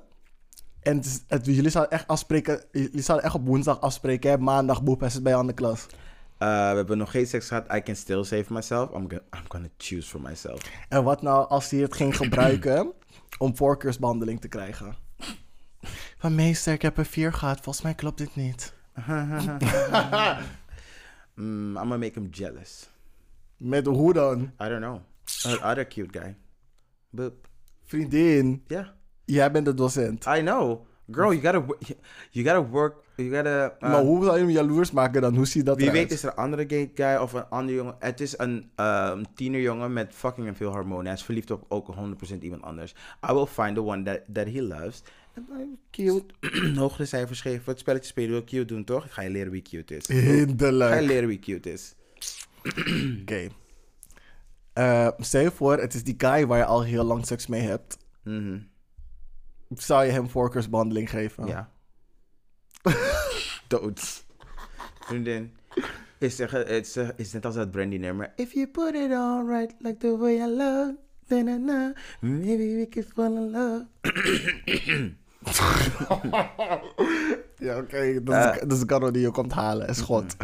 [0.81, 2.63] En het jullie zouden echt afspreken.
[2.71, 4.31] Jullie zouden echt op woensdag afspreken.
[4.31, 4.37] Hè?
[4.37, 5.85] Maandag boep, hij zit bij jou aan de klas.
[6.39, 7.73] Uh, we hebben nog geen seks gehad.
[7.73, 8.89] I can still save myself.
[8.89, 10.61] I'm gonna, I'm gonna choose for myself.
[10.89, 12.91] En wat nou als hij het ging gebruiken
[13.38, 14.95] om voorkeursbehandeling te krijgen?
[16.17, 17.59] Van meester, ik heb een vier gehad.
[17.61, 18.73] Volgens mij klopt dit niet.
[21.35, 22.89] Mm, I'm gonna make him jealous.
[23.57, 24.41] Met hoe dan?
[24.41, 24.99] I don't know.
[25.45, 26.35] An other cute guy.
[27.09, 27.47] Boop.
[27.85, 28.88] Vriendin, Yeah.
[29.25, 30.25] jij bent de docent.
[30.25, 30.86] I know.
[31.12, 31.66] Girl, you gotta,
[32.32, 32.95] you gotta work.
[33.16, 33.76] You gotta.
[33.82, 35.36] uh, maar hoe zou je hem jaloers maken dan?
[35.36, 36.01] Hoe ziet dat Wie eruit?
[36.01, 37.95] weet is er een andere gay guy of een andere jongen.
[37.99, 41.05] Het is een um, tienerjongen met fucking veel hormonen.
[41.05, 41.95] Hij is verliefd op ook
[42.36, 42.93] 100% iemand anders.
[43.30, 45.01] I will find the one that, that he loves.
[45.91, 46.26] Cute.
[46.80, 47.62] Hogere cijfers geven.
[47.66, 49.05] Het spelletje spelen wil cute doen, toch?
[49.05, 50.05] Ik ga je leren wie cute is.
[50.05, 51.01] Ik ga je Hinderlijk.
[51.01, 51.95] leren wie cute is.
[53.22, 53.47] Oké.
[54.74, 57.62] Eh, stel je voor, het is die guy waar je al heel lang seks mee
[57.62, 57.97] hebt.
[58.24, 58.58] Mhm.
[59.76, 61.47] Zou je hem voorkeursbehandeling geven?
[61.47, 61.70] Ja.
[63.68, 64.26] Dood.
[64.99, 65.55] Vriendin.
[66.18, 68.34] Is, het is, eh, is net als dat Brandy nummer.
[68.36, 70.95] If you put it on right, like the way I love.
[71.28, 73.86] na na na, maybe we could fall in love.
[77.59, 78.24] Ja, oké.
[78.24, 79.88] dat, is, dat is Garo die je komt halen.
[79.88, 80.36] Is goed.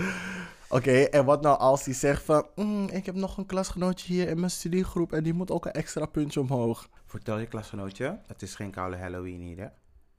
[0.74, 2.46] Oké, en wat nou als hij zegt van...
[2.56, 5.14] "Mm, ik heb nog een klasgenootje hier in mijn studiegroep...
[5.14, 6.90] en die moet ook een extra puntje omhoog.
[7.06, 9.68] Vertel je klasgenootje, het is geen koude Halloween hier, hè?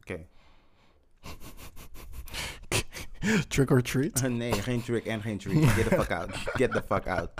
[0.00, 0.26] Oké.
[3.48, 4.28] Trick or treat?
[4.28, 5.64] nee, geen trick en geen treat.
[5.64, 6.30] Get the fuck out.
[6.32, 7.30] Get the fuck out.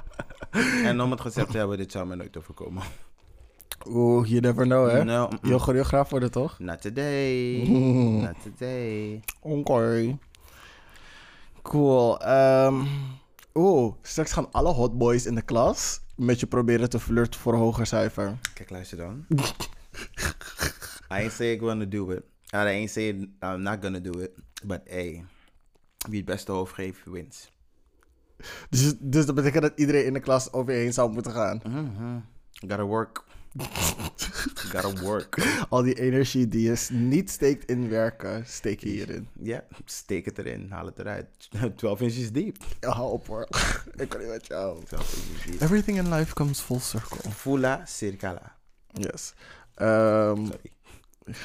[0.85, 2.83] En om het gezegd te hebben, dit zou me nooit overkomen.
[3.87, 5.05] Oeh, you never know, hè?
[5.05, 5.39] No, mm-mm.
[5.43, 6.59] Je wil choreograaf worden, toch?
[6.59, 7.67] Not today.
[8.21, 9.23] Not today.
[9.41, 10.19] Oké.
[11.65, 12.21] Cool.
[12.21, 12.85] ehm
[13.55, 16.01] Oeh, straks gaan alle hotboys in de klas...
[16.17, 18.39] met je proberen te flirten voor een hoger cijfer.
[18.55, 19.27] Kijk, luister dan.
[19.31, 22.23] I ain't saying I'm gonna do it.
[22.51, 24.31] And I ain't saying I'm not gonna do it.
[24.65, 25.25] But hey,
[26.09, 27.53] wie het beste hoofd geeft, wins.
[28.71, 31.61] Dus, dus dat betekent dat iedereen in de klas over je heen zou moeten gaan.
[31.65, 32.19] Mhm.
[32.53, 33.25] Gotta work.
[34.73, 35.65] Gotta work.
[35.69, 39.29] Al die energie die je niet steekt in werken, steek je hierin.
[39.43, 41.49] Ja, steek het erin, haal het eruit.
[41.77, 42.57] 12 inches deep.
[42.81, 43.49] Ja, hou op hoor.
[43.97, 44.85] Ik kan niet met jou.
[44.85, 45.61] 12 inches deep.
[45.61, 47.31] Everything in life comes full circle.
[47.31, 48.57] Fula circala.
[48.93, 49.35] Yes.
[49.75, 50.73] Ehm, Sorry.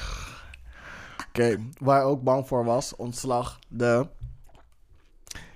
[1.28, 4.06] Oké, waar ik ook bang voor was, ontslag, de...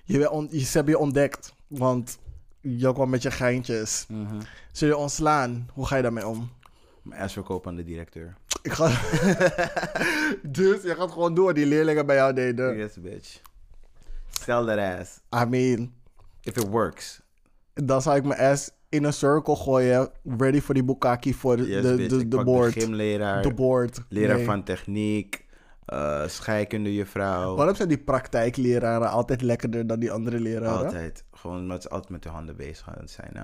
[0.04, 2.18] Je, on- je, ze hebben je ontdekt, want
[2.60, 4.04] je kwam met je geintjes.
[4.08, 4.40] Mhm.
[4.74, 5.68] Zul je ontslaan?
[5.72, 6.50] Hoe ga je daarmee om?
[7.02, 8.36] Mijn ass verkopen aan de directeur.
[8.62, 8.86] Ik ga...
[10.58, 12.76] dus je gaat gewoon door wat die leerlingen bij jou deden.
[12.76, 13.40] Yes, bitch.
[14.30, 15.20] Sell that ass.
[15.42, 15.92] I mean,
[16.40, 17.20] If it works.
[17.74, 20.08] dan zou ik mijn ass in een circle gooien.
[20.38, 22.74] Ready voor die bukkake voor de, Yes, de, bitch, de, de board.
[22.74, 24.00] De gymleraar, De board.
[24.08, 24.44] leraar Nee.
[24.44, 25.44] van techniek,
[25.84, 27.54] eh scheikunde juffrouw.
[27.54, 30.84] Waarom zijn die praktijkleraren altijd lekkerder dan die andere leraren?
[30.84, 31.24] Altijd.
[31.32, 33.30] Gewoon omdat ze altijd met hun handen bezig zijn.
[33.32, 33.42] Hè?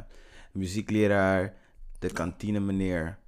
[0.53, 1.55] Muziekleraar,
[1.99, 3.19] de kantine meneer,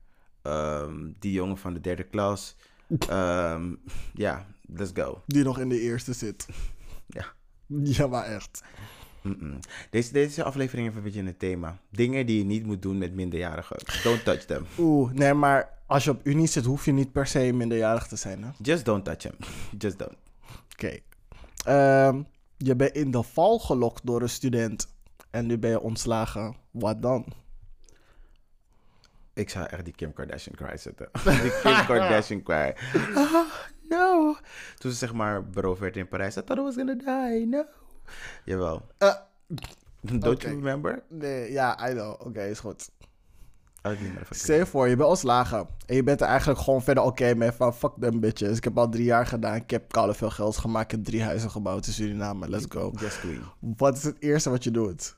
[0.43, 2.57] ehm, die jongen van de derde klas.
[3.09, 3.75] Ehm,
[4.15, 4.47] Ja,
[4.77, 5.23] let's go.
[5.27, 6.47] Die nog in de eerste zit.
[7.07, 7.25] Ja.
[7.67, 8.63] Ja, maar echt.
[9.91, 11.79] Deze, deze aflevering heeft een beetje een thema.
[11.91, 13.77] Dingen die je niet moet doen met minderjarigen.
[14.03, 14.67] Don't touch them.
[14.79, 18.17] Oeh, nee, maar als je op unie zit, hoef je niet per se minderjarig te
[18.17, 18.43] zijn.
[18.45, 18.51] hè?
[18.63, 19.35] Just don't touch them.
[19.79, 20.17] Just don't.
[20.73, 20.99] Oké.
[21.65, 22.23] Ehm,
[22.57, 24.92] je bent in de val gelokt door een student.
[25.33, 26.57] En nu ben je ontslagen.
[26.71, 27.27] Wat dan?
[29.33, 31.09] Ik zou echt die Kim Kardashian cry zetten.
[31.43, 32.75] die Kim Kardashian cry.
[33.15, 33.47] Ah,
[33.89, 34.37] no.
[34.79, 36.37] Toen ze zeg maar beroofd werd in Parijs.
[36.37, 37.47] I thought I was gonna die.
[37.47, 37.65] No.
[38.45, 38.87] Jawel.
[38.99, 39.15] Eh,
[40.01, 41.03] Don't you remember?
[41.09, 42.27] nee, ja, I know.
[42.27, 42.91] Oké, is goed.
[43.83, 45.67] Oh, niet meer van Stel je voor, je bent ontslagen.
[45.87, 47.75] En je bent er eigenlijk gewoon verder oké mee van...
[47.75, 48.57] Fuck them bitches.
[48.57, 49.55] Ik heb al drie jaar gedaan.
[49.55, 50.85] Ik heb koude veel geld gemaakt.
[50.85, 52.49] Ik heb drie huizen gebouwd in Suriname.
[52.49, 52.91] Let's go.
[52.91, 53.43] Queen.
[53.59, 55.17] Wat is het eerste wat je doet?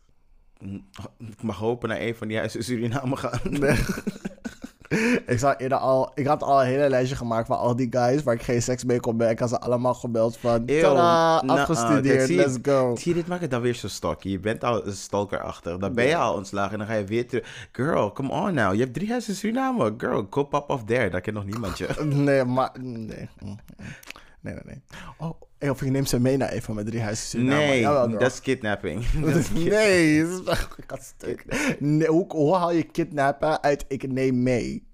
[1.18, 3.40] Ik mag hopen naar een van die huizen in Suriname gaan.
[3.60, 3.78] Nee.
[5.26, 8.22] ik, zou eerder al, ik had al een hele lijstje gemaakt van al die guys
[8.22, 9.30] waar ik geen seks mee kon hebben.
[9.30, 12.96] Ik had ze allemaal gebeld van, Eeuw, tada, nou, afgestudeerd, kijk, zie je- let's go.
[12.96, 14.28] Zie je, dit maakt het dan weer zo stalky.
[14.28, 15.76] Je bent al een stalkerachtig.
[15.76, 17.68] Dan ben je al ontslagen en dan ga je weer terug.
[17.72, 18.72] Girl, come on now.
[18.74, 19.94] Je hebt drie huizen in Suriname.
[19.98, 21.10] Girl, go pop off there.
[21.10, 21.88] Daar kent nog niemand je.
[22.04, 23.28] Nee, maar, nee.
[23.40, 24.82] Nee, nee, nee.
[25.18, 27.44] Oh, of ik neem ze mee naar een van mijn drie huizen.
[27.44, 27.82] Nee,
[28.18, 29.12] dat is kidnapping.
[29.52, 31.44] Nee, dat is echt- ik had stuk.
[31.78, 34.86] Nee, hoe, hoe haal je kidnappen uit ik neem mee?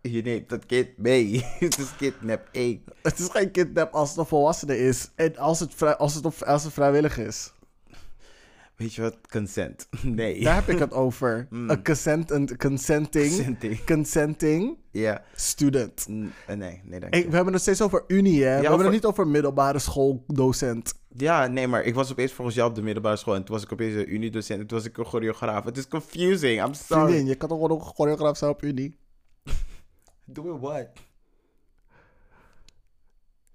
[0.00, 1.44] Je neemt dat kind mee.
[1.58, 2.84] Het is kidnap 1.
[3.02, 5.10] Het is geen kidnap als het een volwassene is.
[5.14, 7.52] En als het, vrij, als het, op, als het vrijwillig is.
[8.76, 9.18] Weet je wat?
[9.30, 9.88] Consent.
[10.02, 10.42] Nee.
[10.42, 11.46] Daar heb ik het over.
[11.50, 11.70] Mm.
[11.70, 13.84] Een, consent, een consenting, Consenting.
[13.84, 15.24] consenting Ja.
[15.34, 16.06] student.
[16.08, 17.28] Mm, eh, Nee, nee, dank Ik, je.
[17.30, 18.60] we hebben het steeds over unie, hè?
[18.60, 20.94] we hebben het niet over middelbare schooldocent.
[21.16, 23.34] Ja, nee, maar ik was opeens volgens jou op de middelbare school.
[23.34, 24.60] En toen was ik opeens een uniedocent.
[24.60, 25.64] En toen was ik een choreograaf.
[25.64, 26.64] Het is confusing.
[26.64, 27.04] I'm sorry.
[27.04, 28.98] Vriendin, je kan toch gewoon ook choreograaf zijn op unie?
[30.24, 30.86] Doe what?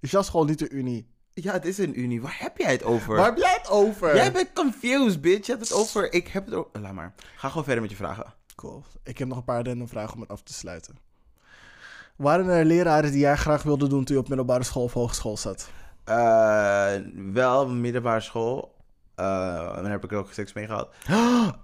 [0.00, 1.08] Is jouw school niet de unie?
[1.34, 2.22] Ja, het is een unie.
[2.22, 3.16] Waar heb jij het over?
[3.16, 4.14] Waar heb jij het over?
[4.16, 5.46] Jij bent confused, bitch.
[5.46, 6.12] Je hebt het over...
[6.12, 6.70] Ik heb het over...
[6.80, 7.14] Laat maar.
[7.36, 8.34] Ga gewoon verder met je vragen.
[8.54, 8.84] Cool.
[9.02, 10.98] Ik heb nog een paar random vragen om het af te sluiten.
[12.16, 15.36] Waren er leraren die jij graag wilde doen toen je op middelbare school of hogeschool
[15.36, 15.70] zat?
[16.04, 16.94] Eh,
[17.32, 18.74] wel middelbare school.
[19.14, 20.94] Eh, dan heb ik er ook seks mee gehad.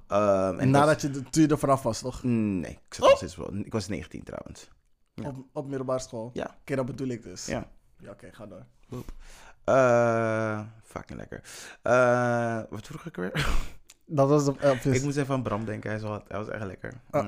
[0.08, 2.22] Ehm, En dat- nadat je, toen je er vanaf was, toch?
[2.22, 3.54] Nee, ik zat nog steeds wel.
[3.54, 4.68] Ik was 19 trouwens.
[5.14, 5.28] Ja.
[5.28, 6.30] Op, op middelbare school?
[6.32, 6.56] Ja.
[6.60, 7.46] Oké, dat bedoel ik dus.
[7.46, 7.68] Ja.
[7.98, 8.64] Ja, oké, ga door.
[9.66, 11.40] Eh, fucking lekker.
[11.82, 13.32] Eh, wat vroeg ik weer?
[14.08, 15.90] Dat was de, eh, ik moest even aan Bram denken.
[15.90, 16.92] Hij, was echt lekker.
[17.10, 17.24] Ah.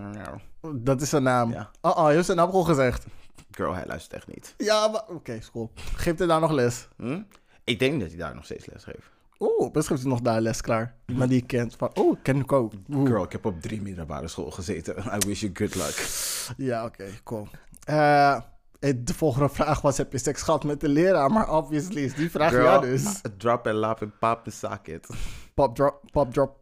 [0.60, 1.52] Mm, Dat is zijn naam.
[1.52, 1.70] Ja.
[1.80, 3.06] Oh, oh, je hebt zijn naam gewoon gezegd.
[3.50, 4.54] Girl, hij luistert echt niet.
[4.56, 5.02] Ja, maar...
[5.08, 5.70] Oké, is cool.
[5.74, 6.88] Geeft hij daar nog les?
[6.96, 7.22] Hm?
[7.64, 9.10] Ik denk dat hij daar nog steeds les geeft.
[9.38, 10.94] Oeh, best heeft hij nog daar les klaar.
[11.06, 11.74] Iemand die kent.
[11.76, 12.72] Van, oh, ken ik ook.
[12.88, 13.08] Oeh.
[13.08, 14.96] Girl, ik heb op drie middelbare school gezeten.
[14.98, 16.08] I wish you good luck.
[16.56, 17.48] Ja, oké, cool.
[17.84, 18.40] Eh,
[18.78, 21.30] de volgende vraag was, heb je seks gehad met de leraar?
[21.30, 23.20] Maar obviously is die vraag Girl, ja dus.
[23.36, 25.06] drop and lap and pop and sock it.
[25.54, 26.58] Pop, drop, pop, drop.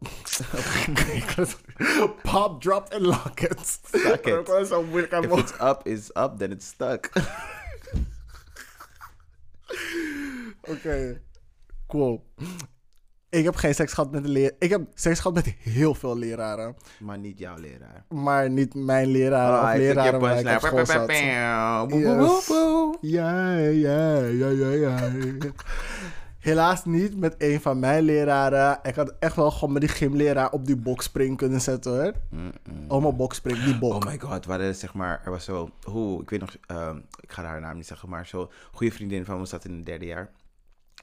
[2.31, 3.79] pop, drop en lock it.
[3.91, 4.45] Suck it.
[4.45, 7.11] Dat is zo moeilijk aan If it's up, it's up, then it's stuck.
[10.61, 11.21] Oké,
[11.87, 12.25] cool.
[13.37, 14.51] Ik heb geen seks gehad met de leraar.
[14.59, 16.75] Ik heb seks gehad met heel veel leraren.
[16.99, 18.03] maar niet jouw leraar.
[18.09, 21.07] Maar niet mijn leraren Ah, of ik denk je leraren waar ik op school zat.
[21.91, 22.47] Yes.
[23.01, 25.11] Ja, ja, ja, ja, ja.
[26.39, 28.79] Helaas niet met een van mijn leraren.
[28.83, 32.13] Ik had echt wel gewoon met die gymleraar op die bokspring kunnen zetten hoor.
[32.87, 33.93] Oh, mijn bokspring, die bok.
[33.93, 36.97] Oh my god, we hadden zeg maar, er was zo, hoe, ik weet nog, ehm,
[37.19, 39.85] ik ga haar naam niet zeggen, maar zo, goede vriendin van me zat in het
[39.85, 40.29] derde jaar.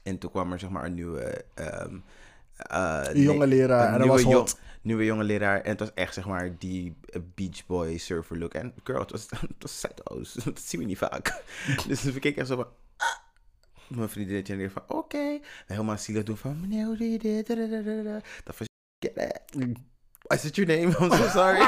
[0.03, 1.95] En toen kwam er zeg maar een nieuwe, ehm,
[2.57, 4.59] Een jonge leraar, en dat was jong- hot.
[4.81, 5.61] nieuwe jonge leraar.
[5.61, 8.53] En het was echt zeg maar die eh, beach boy surfer look.
[8.53, 10.43] En girl, het was, het was Zuidoost.
[10.45, 11.41] Dat zien we niet vaak.
[11.87, 12.67] dus we keken echt zo van,
[12.97, 13.17] ah.
[13.87, 15.17] Mijn vriendinnetje en die van, oké.
[15.17, 17.47] En helemaal zielig doen van, meneer, hoe doe je dit?
[18.43, 18.67] Dat was,
[18.99, 19.77] get it.
[20.27, 20.97] Is it your name?
[20.99, 21.61] I'm so sorry.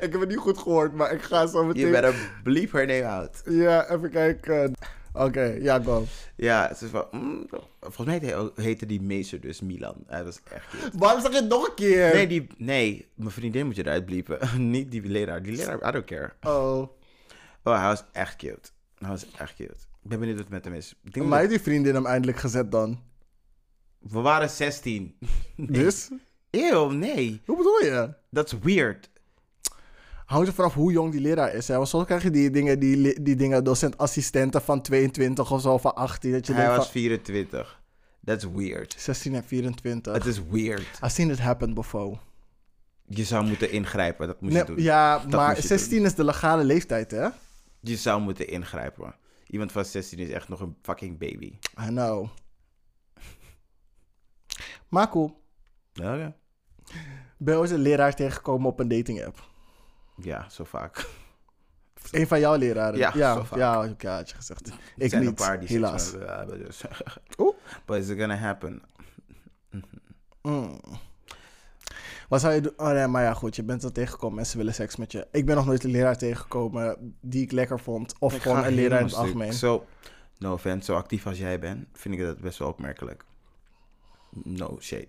[0.00, 1.90] ik heb het niet goed gehoord, maar ik ga zo You meteen...
[1.90, 3.42] better bleep her name out.
[3.44, 4.74] Ja, even kijken.
[5.14, 6.04] Oké, ja, go.
[6.36, 7.08] Ja, het is wel...
[7.10, 7.46] mm,
[7.80, 9.96] volgens mij heette, die meester dus Milan.
[10.06, 10.98] Hij was echt cute.
[10.98, 12.14] Waarom zeg je het nog een keer?
[12.14, 14.38] Nee, die, nee, mijn vriendin moet je eruit bliepen.
[14.70, 15.42] Niet die leraar.
[15.42, 16.32] Die leraar, I don't care.
[16.42, 16.88] Oh.
[17.62, 18.68] Oh, hij was echt cute.
[18.98, 19.74] Hij was echt cute.
[20.02, 20.94] Ik ben benieuwd wat het met hem is.
[21.04, 23.02] Ik denk Maar heeft die vriendin hem eindelijk gezet dan?
[23.98, 25.18] We waren 16.
[25.56, 26.08] Dus?
[26.50, 27.42] Eeuw, nee.
[27.46, 28.14] Hoe bedoel je?
[28.30, 29.10] Dat is weird.
[30.24, 31.68] Hangt er vanaf hoe jong die leraar is.
[31.68, 31.76] Hè?
[31.76, 35.94] Want soms krijg je die dingen, die, die dingen docent-assistenten van 22 of zo, van
[35.94, 36.32] 18.
[36.32, 37.82] Dat je Hij denkt was van 24.
[38.24, 38.94] That's weird.
[38.98, 40.12] 16 en 24.
[40.12, 40.80] Het is weird.
[41.02, 42.16] I've seen it happen before.
[43.06, 44.26] Je zou moeten ingrijpen.
[44.26, 44.82] Dat moest Nee, je doen.
[44.82, 47.28] ja, Dat maar moest je 16 is de legale leeftijd, hè?
[47.80, 49.14] Je zou moeten ingrijpen.
[49.46, 51.58] Iemand van 16 is echt nog een fucking baby.
[51.80, 52.28] I know.
[54.88, 55.42] Maar cool.
[55.92, 56.36] Ja,
[57.38, 59.52] Ben je ooit een leraar tegengekomen op een dating app?
[60.16, 61.06] Ja zo vaak.
[62.10, 62.98] Een van jouw leraren?
[62.98, 63.58] Ja, ja, zo vaak.
[63.58, 63.86] ja,
[64.16, 64.72] had je gezegd.
[64.96, 66.12] Ik zijn niet, een paar die helaas.
[66.12, 66.82] hebben, dus.
[67.38, 67.54] Oeh.
[67.84, 68.82] But is it gonna happen?
[70.42, 70.80] Mm.
[72.28, 72.72] Wat zou je doen?
[72.76, 74.36] Oh nee, maar ja, goed, je bent er tegengekomen.
[74.36, 75.26] Mensen willen seks met je.
[75.30, 78.14] Ik ben nog nooit een leraar tegengekomen die ik lekker vond.
[78.18, 79.52] Of Ik gewoon een leraar in het algemeen.
[79.52, 79.86] Zo,
[80.38, 83.24] no offense, zo actief als jij bent, vind ik dat best wel opmerkelijk.
[84.30, 85.08] No shade.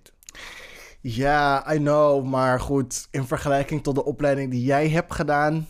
[1.07, 5.68] Ja, I know, maar goed, in vergelijking tot de opleiding die jij hebt gedaan,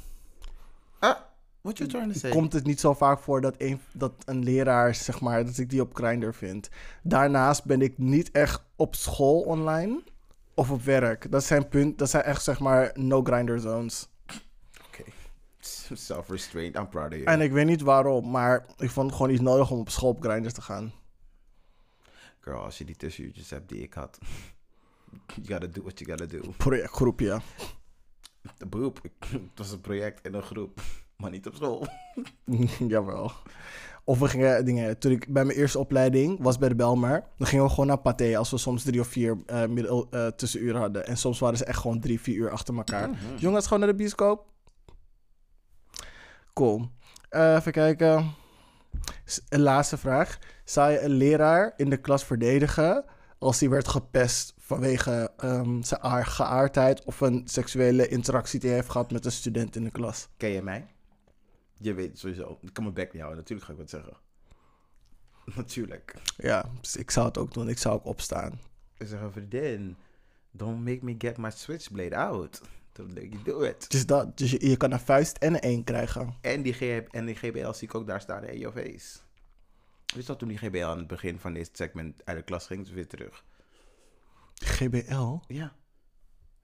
[1.00, 1.18] Ah,
[1.62, 2.32] what you trying to say?
[2.32, 5.70] komt het niet zo vaak voor dat een, dat een leraar, zeg maar, dat ik
[5.70, 6.70] die op Grindr vind.
[7.04, 10.04] Daarnaast ben ik niet echt op school online
[10.54, 11.32] of op werk.
[11.32, 14.10] Dat zijn punt, dat zijn echt, zeg maar, no Grindr zones.
[15.92, 17.26] Self-restraint, I'm proud of you.
[17.26, 20.10] En ik weet niet waarom, maar ik vond het gewoon niet nodig om op school
[20.10, 20.94] op Grindr te gaan.
[22.40, 24.18] Girl, als je die tussenuurtjes hebt die ik had.
[25.36, 26.52] You gotta do what you gotta do.
[26.58, 27.40] Projectgroepje.
[28.58, 29.00] De beroep.
[29.30, 30.82] Het was een project in een groep.
[31.18, 31.88] Maar niet op school.
[32.88, 33.32] Jawel.
[34.04, 35.00] Of we gingen dingen.
[35.00, 37.98] Toen ik bij mijn eerste opleiding was bij de Belmer, dan gingen we gewoon naar
[38.00, 41.06] Pathé als we soms drie of vier eh middel, eh, tussenuren hadden.
[41.08, 43.10] En soms waren ze echt gewoon drie, vier uur achter elkaar.
[43.38, 44.46] Jongens, gewoon naar de bioscoop.
[46.54, 46.90] Cool.
[47.30, 48.34] Eh, even kijken.
[49.26, 50.40] S- Een laatste vraag.
[50.64, 53.06] Zou je een leraar in de klas verdedigen
[53.46, 58.78] als hij werd gepest vanwege ehm, zijn aar- geaardheid of een seksuele interactie die hij
[58.78, 60.28] heeft gehad met een student in de klas?
[60.38, 60.88] Ken je mij?
[61.78, 62.58] Je weet sowieso.
[62.62, 63.42] Ik kan mijn bek niet houden.
[63.42, 64.18] Natuurlijk ga ik wat zeggen.
[65.62, 66.16] Natuurlijk.
[66.38, 67.70] Ja, dus ik zou het ook doen.
[67.70, 68.60] Ik zou ook opstaan.
[68.98, 69.96] Ik zeg vriendin.
[70.52, 72.62] Don't make me get my switchblade out.
[72.92, 73.92] Don't let you do it.
[73.92, 76.34] Dus, dat, dus je, je kan een vuist en een één krijgen.
[76.42, 76.82] En die, G
[77.12, 79.20] en die GBL zie ik ook daar staan in your face.
[80.16, 82.84] Wist dat toen die GBL aan het begin van dit segment uit de klas ging,
[82.84, 83.44] dus weer terug.
[84.54, 85.38] GBL?
[85.48, 85.76] Ja.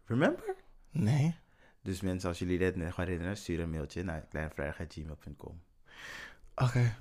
[0.06, 0.56] Remember?
[0.92, 1.36] Nee.
[1.82, 5.62] Dus mensen, als jullie dit nog herinneren, stuur een mailtje naar kleinevrijheid.gmail.com.
[6.56, 6.96] Oké.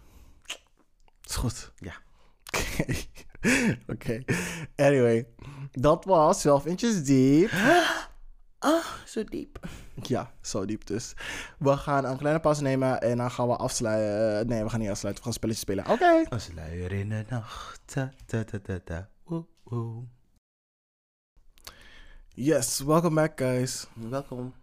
[1.22, 1.72] Is goed.
[1.76, 1.94] Ja.
[2.54, 2.98] Oké.
[3.86, 4.22] Oké.
[4.76, 5.26] Anyway.
[5.70, 7.50] Dat was 12 inches deep.
[8.62, 9.68] Ah, zo diep.
[10.02, 11.14] Ja, zo diep dus.
[11.58, 14.46] We gaan een kleine pauze nemen en dan gaan we afsluiten.
[14.48, 15.22] Nee, we gaan niet afsluiten.
[15.24, 15.88] We gaan spelletjes spelen.
[15.88, 16.24] Oké.
[16.28, 17.80] Een sluier in de nacht.
[17.84, 19.08] Ta, ta, ta, ta, ta.
[19.24, 20.04] Woe, woe.
[22.28, 23.86] Yes, welcome back guys.
[23.94, 24.54] Welkom.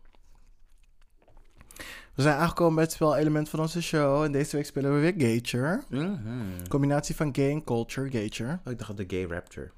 [2.13, 4.23] We zijn aangekomen bij het spelelement van onze show.
[4.23, 5.83] En deze week spelen we weer Gager.
[5.89, 6.67] Mhm.
[6.69, 8.59] Combinatie van gay en culture, Gager.
[8.65, 9.71] Oh, ik dacht de Gay Raptor.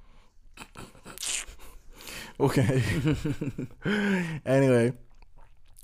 [2.39, 2.65] Oké.
[4.43, 4.95] anyway.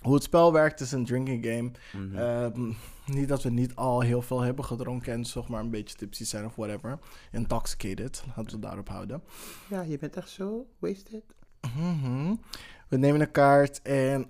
[0.01, 1.71] Hoe het spel werkt is een drinking game.
[2.05, 2.17] Mhm.
[2.17, 2.71] Ehm,
[3.05, 6.23] niet dat we niet al heel veel hebben gedronken en zeg maar een beetje tipsy
[6.25, 6.99] zijn of whatever.
[7.31, 9.23] Intoxicated, laten we het daarop houden.
[9.69, 11.23] ja, je bent echt zo wasted.
[11.75, 12.35] Mhm.
[12.87, 14.29] We nemen een kaart en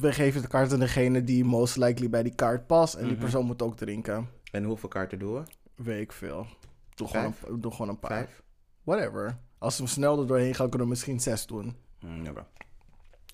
[0.00, 2.94] we geven de kaart aan degene die most likely bij die kaart past.
[2.94, 3.20] En die Mhm.
[3.20, 4.28] persoon moet ook drinken.
[4.50, 5.42] En hoeveel kaarten doen we?
[5.74, 6.46] Weet ik veel.
[6.94, 8.10] Doe gewoon, een, doe gewoon een paar.
[8.10, 8.42] Vijf?
[8.82, 9.38] Whatever.
[9.64, 11.76] Als we snel er doorheen gaan, kunnen we misschien zes doen.
[12.00, 12.26] Mm.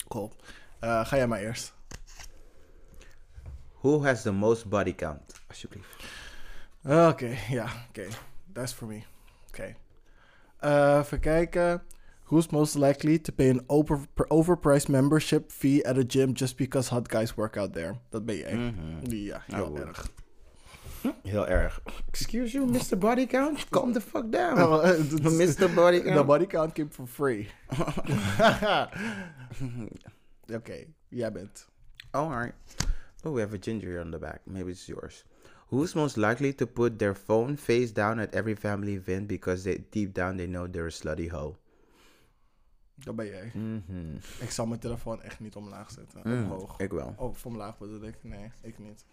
[0.08, 0.32] Cool.
[0.80, 1.74] Eh, ga jij maar eerst.
[3.80, 5.40] Who has the most body count?
[5.48, 5.88] Alsjeblieft.
[6.84, 8.06] Oké, ja, oké.
[8.52, 9.02] That's for me.
[9.48, 9.74] Oké.
[10.58, 11.82] Eh, even kijken.
[12.24, 13.98] Who's most likely to pay an over,
[14.28, 17.94] overpriced membership fee at a gym just because hot guys work out there?
[18.08, 18.54] Dat ben jij.
[18.56, 19.10] Mhm.
[19.14, 19.78] Ja, heel Oh.
[19.78, 20.10] erg.
[21.30, 21.82] Heel erg.
[22.08, 22.98] Excuse you, Mr.
[22.98, 23.66] Body Count?
[23.70, 24.56] Calm the fuck down.
[24.56, 24.98] Nou, eh,
[25.40, 25.74] Mr.
[25.74, 26.26] Body The Count.
[26.26, 27.48] body count came for free.
[30.54, 31.68] Oké, jij bent.
[32.10, 32.54] Alright.
[33.24, 34.40] Oh, we have a ginger here on the back.
[34.44, 35.24] Maybe it's yours.
[35.68, 39.84] Who's most likely to put their phone face down at every family event because they
[39.90, 41.54] deep down they know they're a slutty hoe?
[43.04, 43.50] Dat ben jij.
[43.54, 44.16] Mhm.
[44.40, 46.20] Ik zal mijn telefoon echt niet omlaag zetten.
[46.24, 46.78] Mm, Omhoog.
[46.78, 47.14] Ik wel.
[47.16, 48.14] Oh, of omlaag bedoel ik?
[48.22, 49.04] Nee, ik niet.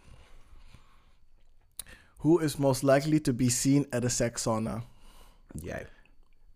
[2.17, 4.83] Who is most likely to be seen at a sex sauna?
[5.61, 5.87] Jij.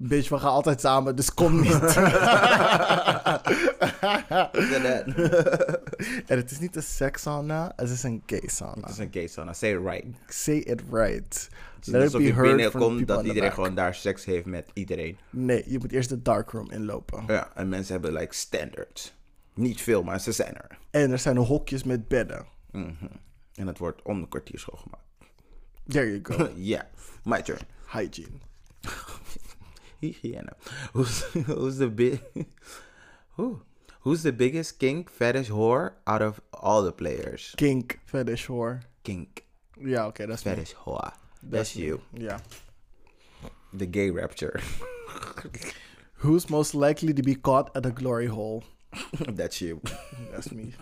[0.03, 1.95] Bitch, we gaan altijd samen, dus kom niet.
[6.31, 8.81] en het is niet een sekssauna, het is een gay sauna.
[8.81, 9.53] Het is een gay sauna.
[9.53, 10.05] Say it right.
[10.27, 11.49] Say it right.
[11.81, 15.17] Is Let it be heard from binnenkomt dat iedereen gewoon daar seks heeft met iedereen.
[15.29, 17.23] Nee, je moet eerst de darkroom inlopen.
[17.27, 19.13] Ja, en mensen hebben like standards.
[19.53, 20.77] Niet veel, maar ze zijn er.
[20.89, 22.45] En er zijn hokjes met bedden.
[22.71, 23.05] Mhm.
[23.53, 25.10] En het wordt om een kwartier schoongemaakt.
[25.91, 26.49] There you go.
[26.57, 26.83] yeah,
[27.25, 27.59] my turn.
[27.87, 28.39] Hygiene.
[30.01, 30.53] Hygiëne.
[30.93, 32.21] Who's, who's the big...
[33.35, 33.61] Who?
[34.01, 37.53] Who's the biggest kink fetish whore out of all the players?
[37.57, 38.81] Kink, fetish whore.
[39.03, 39.45] Kink
[39.79, 40.51] Yeah, okay, that's is me.
[40.51, 41.13] fetish whore.
[41.43, 42.01] That's you.
[42.13, 42.39] Yeah.
[43.73, 44.59] The gay rapture.
[46.15, 48.63] Who's most likely to be caught at a glory hole?
[49.27, 49.81] That's you.
[50.31, 50.73] That's me.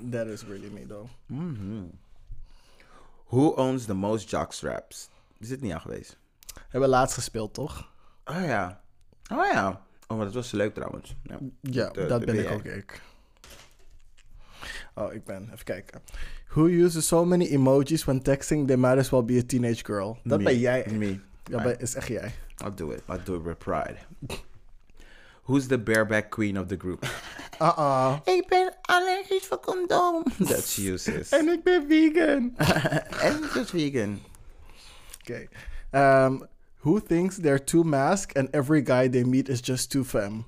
[0.00, 1.08] That is really me, though.
[1.32, 1.86] Mm-hmm.
[3.34, 5.08] Who owns the most jockstraps?
[5.38, 6.16] Is dit niet al geweest?
[6.62, 7.90] Hebben we laatst gespeeld, toch?
[8.24, 8.80] Oh ja.
[9.32, 9.82] Oh ja.
[10.06, 11.16] Oh, maar dat was leuk trouwens.
[11.22, 11.38] Ja.
[11.60, 13.00] Ja, De- dat de ben ik ook ik.
[14.94, 15.48] Oh, ik ben.
[15.52, 16.02] Even kijken.
[16.48, 18.66] Who uses so many emojis when texting?
[18.66, 20.18] They might as well be a teenage girl.
[20.24, 20.44] Dat Me.
[20.44, 20.86] ben jij.
[20.92, 21.20] Me.
[21.42, 22.32] Dat ben- is echt jij.
[22.64, 23.02] I'll do it.
[23.08, 23.96] I'll do it with pride.
[25.46, 27.06] Who's the bareback queen of the group?
[27.60, 28.18] Uh-uh.
[28.24, 30.24] Ik ben allergisch voor condoom.
[30.38, 31.28] That's you, sis.
[31.30, 32.56] En ik ben vegan.
[33.26, 34.20] en ik ben vegan.
[35.20, 35.46] Oké.
[35.92, 36.46] Um,
[36.80, 40.44] who thinks they're too masked and every guy they meet is just too femme?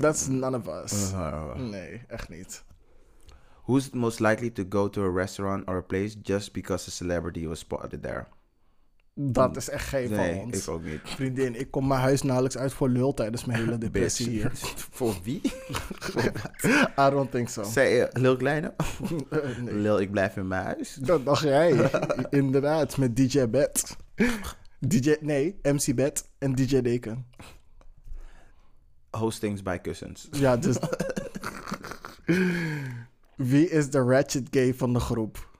[0.00, 1.12] That's none of us.
[1.12, 2.64] Uh, Nee, echt niet.
[3.66, 7.46] Who's most likely to go to a restaurant or a place just because a celebrity
[7.46, 8.26] was spotted there?
[9.16, 10.62] Dat is echt geen Nee, van ons.
[10.62, 11.00] ik ook niet.
[11.04, 14.50] Vriendin, ik kom mijn huis nauwelijks uit voor lul tijdens mijn hele depressie hier.
[14.90, 15.40] Voor wie?
[17.06, 17.62] I don't think so.
[17.62, 18.74] Zei je, Lil Kleine?
[19.60, 19.74] Nee.
[19.74, 20.94] Lil, ik blijf in mijn huis.
[20.94, 21.90] Dat dacht jij.
[22.30, 23.96] Inderdaad, met DJ Bet.
[24.78, 27.26] DJ, nee, MC Bet en DJ Deken.
[29.10, 30.28] Hostings bij kussens.
[30.30, 30.76] Ja, dus...
[33.36, 35.52] Wie is de ratchet gay van de groep?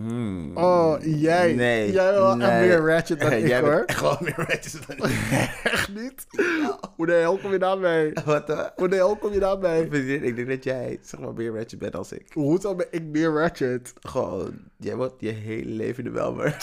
[0.00, 0.56] Mm.
[0.56, 1.52] Oh, jij.
[1.54, 1.92] Nee.
[1.92, 2.68] Jij wel echt nee.
[2.68, 3.82] meer ratchet dan ik, Jij hoor.
[3.86, 5.16] echt Gewoon meer ratchet dan ik.
[5.72, 6.26] Echt niet?
[6.96, 8.12] Hoe de hel kom je daar mee?
[8.24, 8.70] Wat dan?
[8.76, 9.86] Hoe de hel kom je daar mee?
[9.90, 12.26] Vriendin, Ik denk dat jij zeg maar meer ratchet bent als ik.
[12.32, 13.92] Hoe dan ben ik meer ratchet?
[14.00, 16.56] Gewoon, jij wordt je hele leven de Belmer.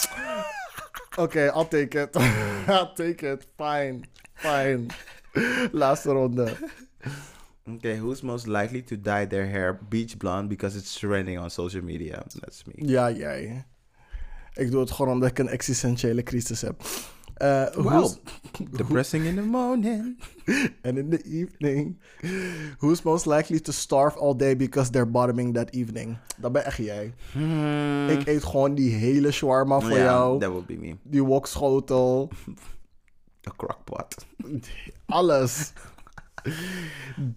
[1.20, 2.16] Oké, I'll take it.
[2.68, 3.48] I'll take it.
[3.58, 4.00] Fine.
[4.34, 4.86] Fine.
[5.72, 6.54] Laatste ronde.
[7.68, 11.82] Okay, who's most likely to dye their hair beach blonde because it's trending on social
[11.84, 12.24] media?
[12.40, 12.74] That's me.
[12.88, 13.66] Ja, jij.
[14.54, 16.82] Ik doe het gewoon omdat ik een existentiële crisis heb.
[17.38, 17.74] Wow.
[17.76, 18.20] who's-
[18.72, 20.20] Depressing in the morning.
[20.86, 22.00] And in the evening.
[22.78, 26.18] Who's most likely to starve all day because they're bottoming that evening?
[26.38, 27.14] Dat ben echt jij.
[28.10, 30.00] Ik eet gewoon die hele shawarma voor Hmm.
[30.00, 30.40] jou.
[30.40, 30.96] that would be me.
[31.04, 32.30] Die wokschotel.
[33.50, 34.26] A crockpot.
[35.06, 35.74] Alles.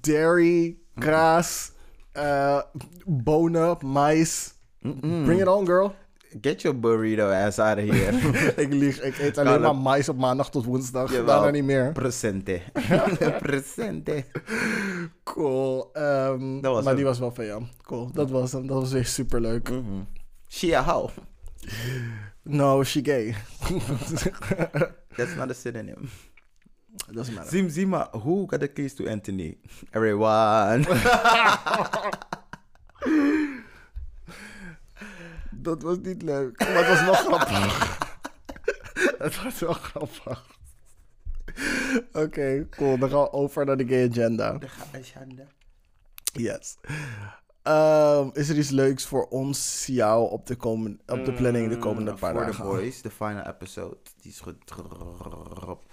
[0.00, 1.72] Dairy, kaas,
[2.12, 2.60] eh,
[3.06, 4.54] bonen, mais.
[4.80, 5.94] Bring it on, girl.
[6.40, 8.12] Get your burrito ass out of here.
[8.62, 11.10] ik lieg, ik eet alleen maar mais op maandag tot woensdag.
[11.10, 11.26] Jawel.
[11.26, 11.92] Daarna niet meer.
[11.92, 12.60] Presente.
[13.42, 14.24] Presente.
[15.24, 15.90] Cool.
[15.92, 16.96] ehm, maar hem.
[16.96, 17.62] die was wel van jou.
[17.82, 18.66] Cool, dat was hem.
[18.66, 19.70] Dat was echt super leuk.
[19.70, 20.02] Mhm.
[20.48, 21.10] Shia how?
[22.42, 23.34] No, she gay.
[25.16, 26.08] That's not a synonym.
[27.06, 27.50] Doesn't matter.
[27.50, 29.56] Zim Zima, who got the keys to Anthony?
[29.94, 30.84] Everyone.
[35.50, 37.98] Dat was niet leuk, maar het was wel grappig.
[39.24, 40.56] het was wel grappig.
[42.12, 42.98] Oké, cool.
[42.98, 44.58] Dan gaan we over naar de gay agenda.
[46.32, 46.76] Yes.
[47.68, 51.78] Ehm, is er iets leuks voor ons, jou, op de, komen, op de planning de
[51.78, 52.64] komende paar Voor dagen?
[52.64, 53.96] the boys, de final episode.
[54.22, 54.56] Die is goed.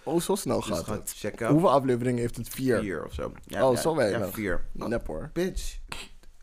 [0.04, 1.14] Oh, zo snel Dus gaat het.
[1.16, 1.48] checken.
[1.48, 2.50] Hoeveel afleveringen heeft het?
[2.50, 2.80] Vier.
[2.80, 3.32] Vier of zo.
[3.46, 4.20] Ja, Oh, ja, zo weinig.
[4.20, 4.66] Ja, vier.
[4.72, 5.30] Nep hoor.
[5.34, 5.78] Bitch.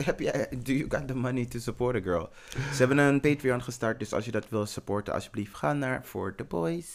[0.03, 2.29] Heb jij, do you got the money to support a girl?
[2.49, 6.35] Ze hebben een Patreon gestart, dus als je dat wil supporten, alsjeblieft ga naar For
[6.35, 6.87] The Boys.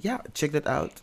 [0.00, 1.02] Ja, check that out.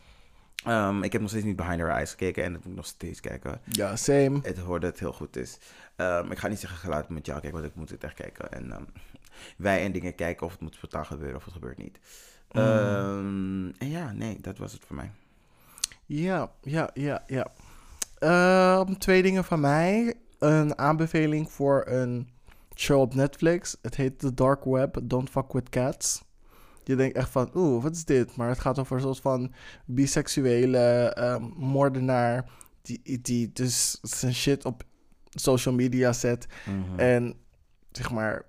[0.66, 2.86] Ehm, ik heb nog steeds niet Behind Her Eyes gekeken en dat moet ik nog
[2.86, 3.62] steeds kijken.
[3.66, 4.40] Ja, same.
[4.44, 5.58] Het hoort dat het heel goed is.
[5.96, 8.52] Ehm, ik ga niet zeggen, laten met jou kijken, want ik moet het echt kijken.
[8.52, 8.84] En ehm,
[9.58, 12.00] wij en dingen kijken of het moet spontaan gebeuren of het gebeurt niet.
[12.52, 15.12] Ehm, en ja, nee, dat was het voor mij.
[16.06, 18.86] Ja, ja, ja, ja.
[18.98, 20.14] Twee dingen van mij.
[20.40, 22.30] Een aanbeveling voor een
[22.76, 23.78] show op Netflix.
[23.82, 26.24] Het heet The Dark Web, Don't Fuck With Cats.
[26.90, 28.36] Je denkt echt van, oeh, wat is dit?
[28.36, 29.54] Maar het gaat over een soort van
[29.86, 32.52] biseksuele ehm, moordenaar...
[32.82, 34.84] Die, die dus zijn shit op
[35.30, 36.48] social media zet.
[36.66, 37.00] Mhm.
[37.00, 37.36] En
[37.92, 38.46] zeg maar,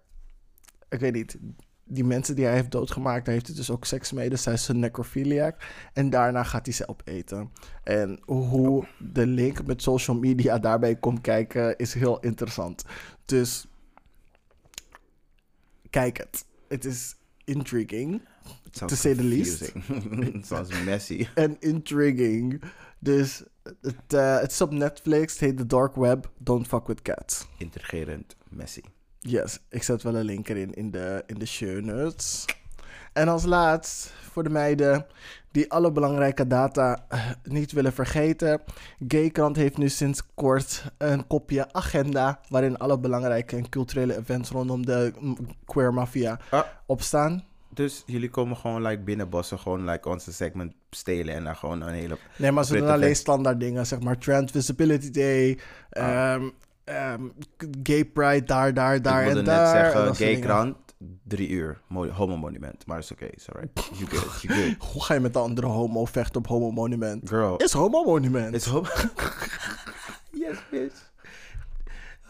[0.88, 1.38] ik weet niet,
[1.84, 4.30] die mensen die hij heeft doodgemaakt, daar heeft hij dus ook seks mee.
[4.30, 5.56] Dus hij is een necrophiliac.
[5.92, 7.52] En daarna gaat hij ze opeten.
[7.82, 12.84] En hoe de link met social media daarbij komt kijken, is heel interessant.
[13.24, 13.66] Dus
[15.90, 16.44] kijk het.
[16.68, 18.28] Het is intriguing
[18.70, 19.62] to say the least.
[19.62, 21.26] It sounds messy.
[21.34, 22.62] en intriguing.
[22.98, 23.42] Dus
[23.80, 25.32] het, het is op Netflix.
[25.32, 26.30] Het heet The Dark Web.
[26.38, 27.46] Don't fuck with cats.
[27.58, 28.80] Intrigerend messy.
[29.18, 32.44] Yes, ik zet wel een link erin in de, in de show notes.
[33.12, 35.06] En als laatst, voor de meiden
[35.50, 38.60] die alle belangrijke data eh, niet willen vergeten.
[39.08, 42.40] Gaykrant heeft nu sinds kort een kopje agenda...
[42.48, 46.62] waarin alle belangrijke en culturele events rondom de mm, queer mafia Ah.
[46.86, 47.44] opstaan.
[47.74, 51.94] Dus jullie komen gewoon like, binnenbossen, gewoon like, onze segment stelen en dan gewoon een
[51.94, 52.16] hele...
[52.36, 55.58] Nee, maar ze doen alleen standaard dingen, zeg maar Trans Visibility Day,
[55.90, 56.32] Ah.
[56.34, 56.48] ehm,
[56.84, 57.22] ehm,
[57.82, 60.76] Gay Pride daar, daar, daar ik wilde net en zeggen, gay krant,
[61.24, 62.86] drie uur, mo- homo monument.
[62.86, 63.90] Maar is oké, is alright.
[63.98, 64.74] You good, you good.
[64.92, 67.28] Hoe ga je met de andere homo vechten op homo monument?
[67.28, 68.54] Girl, Is homo monument.
[68.54, 68.88] it's homo...
[70.42, 71.08] yes, bitch.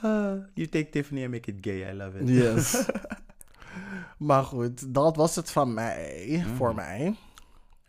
[0.04, 2.28] Uh, you take Tiffany and make it gay, I love it.
[2.28, 2.74] Yes.
[4.18, 6.54] maar goed, dat was het van mij, Mhm.
[6.54, 7.14] voor mij.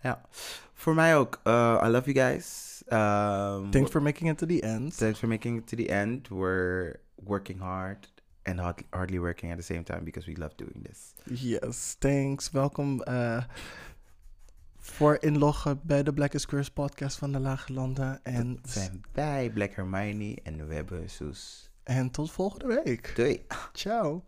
[0.02, 0.22] Ja,
[0.74, 1.40] voor mij ook.
[1.44, 2.70] Uh, I love you guys.
[2.90, 4.98] Um, Thanks for making it to the end.
[4.98, 6.28] Thanks for making it to the end.
[6.28, 8.14] We're working hard
[8.44, 11.14] and hard, hardly working at the same time because we love doing this.
[11.42, 12.52] Yes, thanks.
[12.52, 13.44] Welkom eh,
[14.78, 18.20] voor inloggen bij de Black is Curse podcast van de Lage Landen.
[18.24, 21.70] En, Dat zijn wij, Black Hermione en we hebben Soes.
[21.84, 23.12] en tot volgende week.
[23.16, 23.46] Doei.
[23.74, 24.24] Ciao.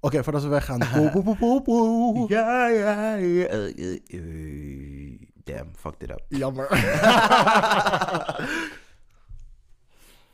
[0.00, 0.80] Oké, voordat we weggaan.
[2.28, 3.54] Ja, ja, ja.
[3.54, 6.22] Uh, uh, uh, damn, fucked it up.
[6.28, 6.68] Jammer.